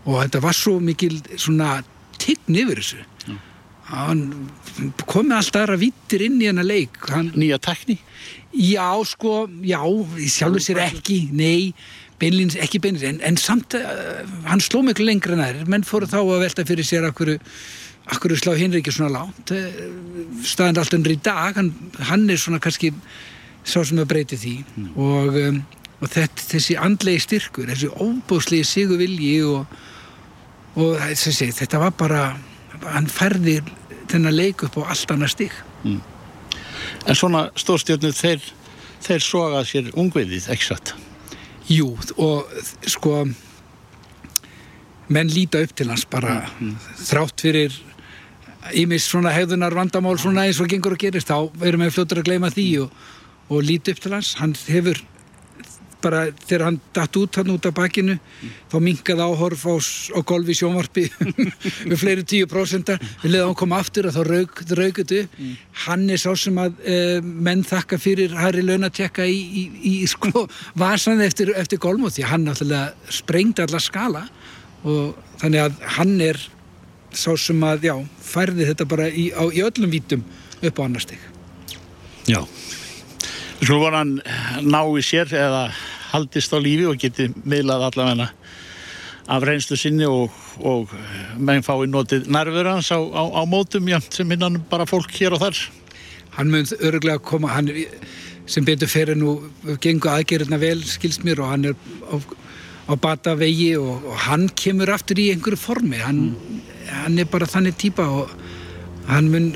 Og 0.06 0.18
þetta 0.24 0.42
var 0.42 0.58
svo 0.58 0.80
mikil 0.82 1.20
svona 1.38 1.82
tign 2.22 2.60
yfir 2.64 2.82
þessu. 2.82 3.40
Hann 3.92 4.22
kom 5.04 5.28
með 5.28 5.42
allt 5.42 5.58
aðra 5.60 5.80
vittir 5.82 6.24
inn 6.28 6.40
í 6.40 6.48
hennar 6.48 6.68
leik. 6.68 7.02
Hann, 7.12 7.34
Nýja 7.36 7.60
tekni? 7.62 8.00
já 8.52 8.92
sko, 9.08 9.46
já 9.64 9.80
sjálfur 10.28 10.64
sér 10.64 10.82
ekki, 10.84 11.30
nei 11.32 11.72
beinlins, 12.22 12.58
ekki 12.60 12.82
beinlins, 12.84 13.06
en, 13.08 13.22
en 13.26 13.38
samt 13.40 13.74
uh, 13.80 14.22
hann 14.46 14.62
sló 14.62 14.84
miklu 14.86 15.08
lengra 15.08 15.38
nær. 15.40 15.64
Menn 15.72 15.86
fóru 15.88 16.10
þá 16.10 16.20
að 16.22 16.44
velta 16.44 16.66
fyrir 16.68 16.86
sér 16.86 17.08
akkur 17.08 17.38
akkur 18.12 18.34
slá 18.38 18.56
Hinriki 18.58 18.92
svona 18.94 19.14
lánt 19.14 19.52
Eh, 19.54 19.84
staðan 20.48 20.76
er 20.76 20.84
allt 20.84 20.96
undir 20.98 21.16
í 21.16 21.22
dag 21.24 21.58
hann, 21.58 21.72
hann 22.10 22.30
er 22.30 22.40
svona 22.42 22.60
kannski 22.62 22.92
sá 23.64 23.82
sem 23.86 24.00
að 24.02 24.10
breyti 24.10 24.40
því. 24.42 24.56
Og, 24.96 25.38
um, 25.38 25.62
og 26.02 26.10
þetta, 26.10 26.48
þessi 26.54 26.78
andlegi 26.82 27.24
styrkur 27.28 27.70
þessi 27.70 27.92
óbúslegi 27.94 28.68
sigur 28.68 29.02
vilji 29.02 29.36
og, 29.46 29.66
og 30.76 30.98
þessi, 31.00 31.52
þetta 31.56 31.82
var 31.82 31.94
bara 32.00 32.24
hann 32.94 33.10
færði 33.12 33.60
þennan 34.12 34.36
leik 34.36 34.64
upp 34.68 34.80
á 34.82 34.92
allt 34.94 35.14
annað 35.14 35.36
stig. 35.36 35.54
En 37.08 37.18
svona 37.18 37.48
stórstjörnur 37.60 38.16
þeir, 38.16 38.42
þeir 39.04 39.24
soga 39.26 39.64
sér 39.68 39.92
ungviðið, 39.96 40.50
ekki 40.54 40.68
satt? 40.72 40.94
Jú, 41.72 41.94
og 42.18 42.50
sko 42.90 43.24
menn 45.12 45.32
líta 45.32 45.62
upp 45.64 45.74
til 45.76 45.90
hans 45.92 46.06
bara 46.08 46.42
þrátt 47.04 47.44
fyrir 47.44 47.76
ímis 48.78 49.08
svona 49.10 49.34
hegðunar 49.34 49.74
vandamál 49.76 50.18
svona 50.22 50.46
eins 50.48 50.62
og 50.62 50.70
gengur 50.72 50.96
og 50.96 51.02
gerist, 51.02 51.32
þá 51.32 51.50
erum 51.66 51.84
við 51.86 51.96
fljótur 51.96 52.22
að 52.22 52.28
gleyma 52.30 52.52
því 52.54 52.68
og, 52.86 52.92
og 53.50 53.64
líta 53.66 53.96
upp 53.96 54.04
til 54.04 54.14
hans. 54.14 54.36
Hann 54.40 54.54
hefur 54.68 55.02
bara 56.04 56.24
þegar 56.44 56.66
hann 56.68 56.80
datt 56.96 57.18
út 57.20 57.40
hann 57.40 57.52
út 57.54 57.68
af 57.70 57.76
bakinu 57.78 58.18
þá 58.72 58.76
minkaði 58.84 59.26
áhorf 59.26 59.66
á, 59.68 59.76
á 60.18 60.20
golfi 60.28 60.56
sjónvarpi 60.58 61.06
við 61.14 61.98
fleiri 62.02 62.26
tíu 62.28 62.50
prósentar 62.52 63.02
við 63.22 63.36
leðum 63.36 63.52
hann 63.52 63.60
koma 63.62 63.82
aftur 63.82 64.10
og 64.10 64.16
þá 64.16 64.22
rauk, 64.28 64.64
raukut 64.78 65.16
upp. 65.20 65.36
Hann 65.86 66.08
er 66.10 66.22
sá 66.22 66.32
sem 66.38 66.58
að 66.62 66.80
e, 66.86 66.96
menn 67.22 67.66
þakka 67.68 68.00
fyrir 68.02 68.36
hæri 68.38 68.64
launatekka 68.66 69.28
í, 69.28 69.38
í, 69.38 69.66
í 69.92 69.96
sko 70.10 70.48
vasan 70.80 71.22
eftir, 71.26 71.54
eftir 71.58 71.82
golfmóð 71.82 72.18
því 72.18 72.26
að 72.26 72.34
hann 72.34 72.48
náttúrulega 72.50 73.14
sprengdi 73.22 73.66
alla 73.66 73.82
skala. 73.84 74.26
Og 74.82 75.18
þannig 75.42 75.66
að 75.68 75.86
hann 75.98 76.16
er 76.26 76.40
sá 77.14 77.34
sem 77.40 77.64
að, 77.68 77.88
já, 77.90 77.96
færði 78.24 78.70
þetta 78.72 78.88
bara 78.90 79.10
í, 79.10 79.30
á, 79.36 79.44
í 79.52 79.64
öllum 79.66 79.92
vítum 79.92 80.24
upp 80.62 80.80
á 80.80 80.86
annar 80.86 81.04
stig. 81.04 81.22
Já. 82.30 82.42
Svo 83.62 83.78
var 83.84 84.00
hann 84.00 84.16
nái 84.66 85.04
sér 85.06 85.30
eða 85.38 85.68
haldist 86.12 86.54
á 86.54 86.60
lífi 86.60 86.88
og 86.90 87.00
geti 87.02 87.30
miðlað 87.44 87.88
allavegna 87.90 88.30
af 89.32 89.46
reynslu 89.46 89.78
sinni 89.80 90.08
og, 90.10 90.34
og 90.60 90.92
menn 91.38 91.64
fái 91.64 91.86
notið 91.88 92.28
nærfur 92.32 92.68
hans 92.68 92.90
á, 92.92 93.00
á, 93.00 93.24
á 93.38 93.42
mótum 93.48 93.88
já, 93.88 94.00
sem 94.10 94.32
innan 94.32 94.60
bara 94.70 94.88
fólk 94.90 95.14
hér 95.16 95.38
og 95.38 95.46
þar. 95.46 95.62
hann 96.32 96.52
mun 96.52 96.66
öruglega 96.80 97.20
koma 97.20 97.48
hann, 97.52 97.70
sem 98.48 98.66
betur 98.66 98.88
fyrir 98.88 99.18
nú 99.20 99.36
gengur 99.84 100.14
aðgerðina 100.14 100.60
vel 100.60 100.84
skilst 100.88 101.26
mér 101.28 101.42
og 101.44 101.52
hann 101.52 101.66
er 101.72 101.76
á, 102.08 102.16
á 102.88 102.94
bata 102.96 103.36
vegi 103.36 103.76
og, 103.78 104.06
og 104.06 104.18
hann 104.28 104.48
kemur 104.56 104.92
aftur 104.94 105.20
í 105.20 105.32
einhverju 105.34 105.60
formi 105.60 106.00
hann, 106.00 106.22
hann 106.88 107.20
er 107.20 107.28
bara 107.32 107.50
þannig 107.52 107.78
típa 107.84 108.08
og 108.08 108.32
hann 109.08 109.28
mun 109.32 109.52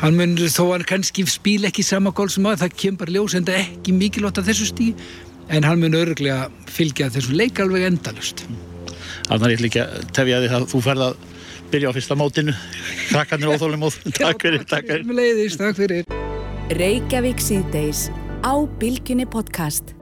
hann 0.00 0.16
mun 0.16 0.38
þó 0.40 0.64
hann 0.72 0.86
kannski 0.88 1.26
spíl 1.28 1.68
ekki 1.68 1.84
sama 1.86 2.14
gól 2.16 2.30
sem 2.32 2.46
að 2.48 2.64
það 2.64 2.80
kemur 2.84 3.04
bara 3.04 3.16
ljós 3.18 3.36
en 3.36 3.46
það 3.48 3.58
er 3.58 3.68
ekki 3.68 3.96
mikilvægt 3.96 4.40
að 4.40 4.50
þessu 4.50 4.70
stíð 4.72 5.06
en 5.50 5.66
hann 5.66 5.80
mun 5.82 5.98
örglega 5.98 6.48
fylgja 6.70 7.10
þessum 7.12 7.38
leik 7.40 7.60
alveg 7.62 7.88
endalust 7.90 8.46
Þannig 9.30 9.44
er 9.46 9.52
ég 9.54 9.62
líka 9.62 9.84
tefja 10.16 10.40
því 10.42 10.48
að 10.56 10.64
þú 10.72 10.80
ferð 10.82 11.04
að 11.06 11.20
byrja 11.70 11.92
á 11.92 11.94
fyrsta 11.94 12.16
mótinu. 12.18 12.56
Krakkarnir 13.12 13.52
óþólum 13.54 13.86
og 13.86 14.00
takk 14.16 14.42
fyrir, 14.42 14.66
takk 14.66 15.78
fyrir. 15.78 16.02
Reykjavík 16.80 17.42
síðdeis 17.42 18.08
á 18.42 18.54
Bilginni 18.82 19.28
podcast. 19.30 19.99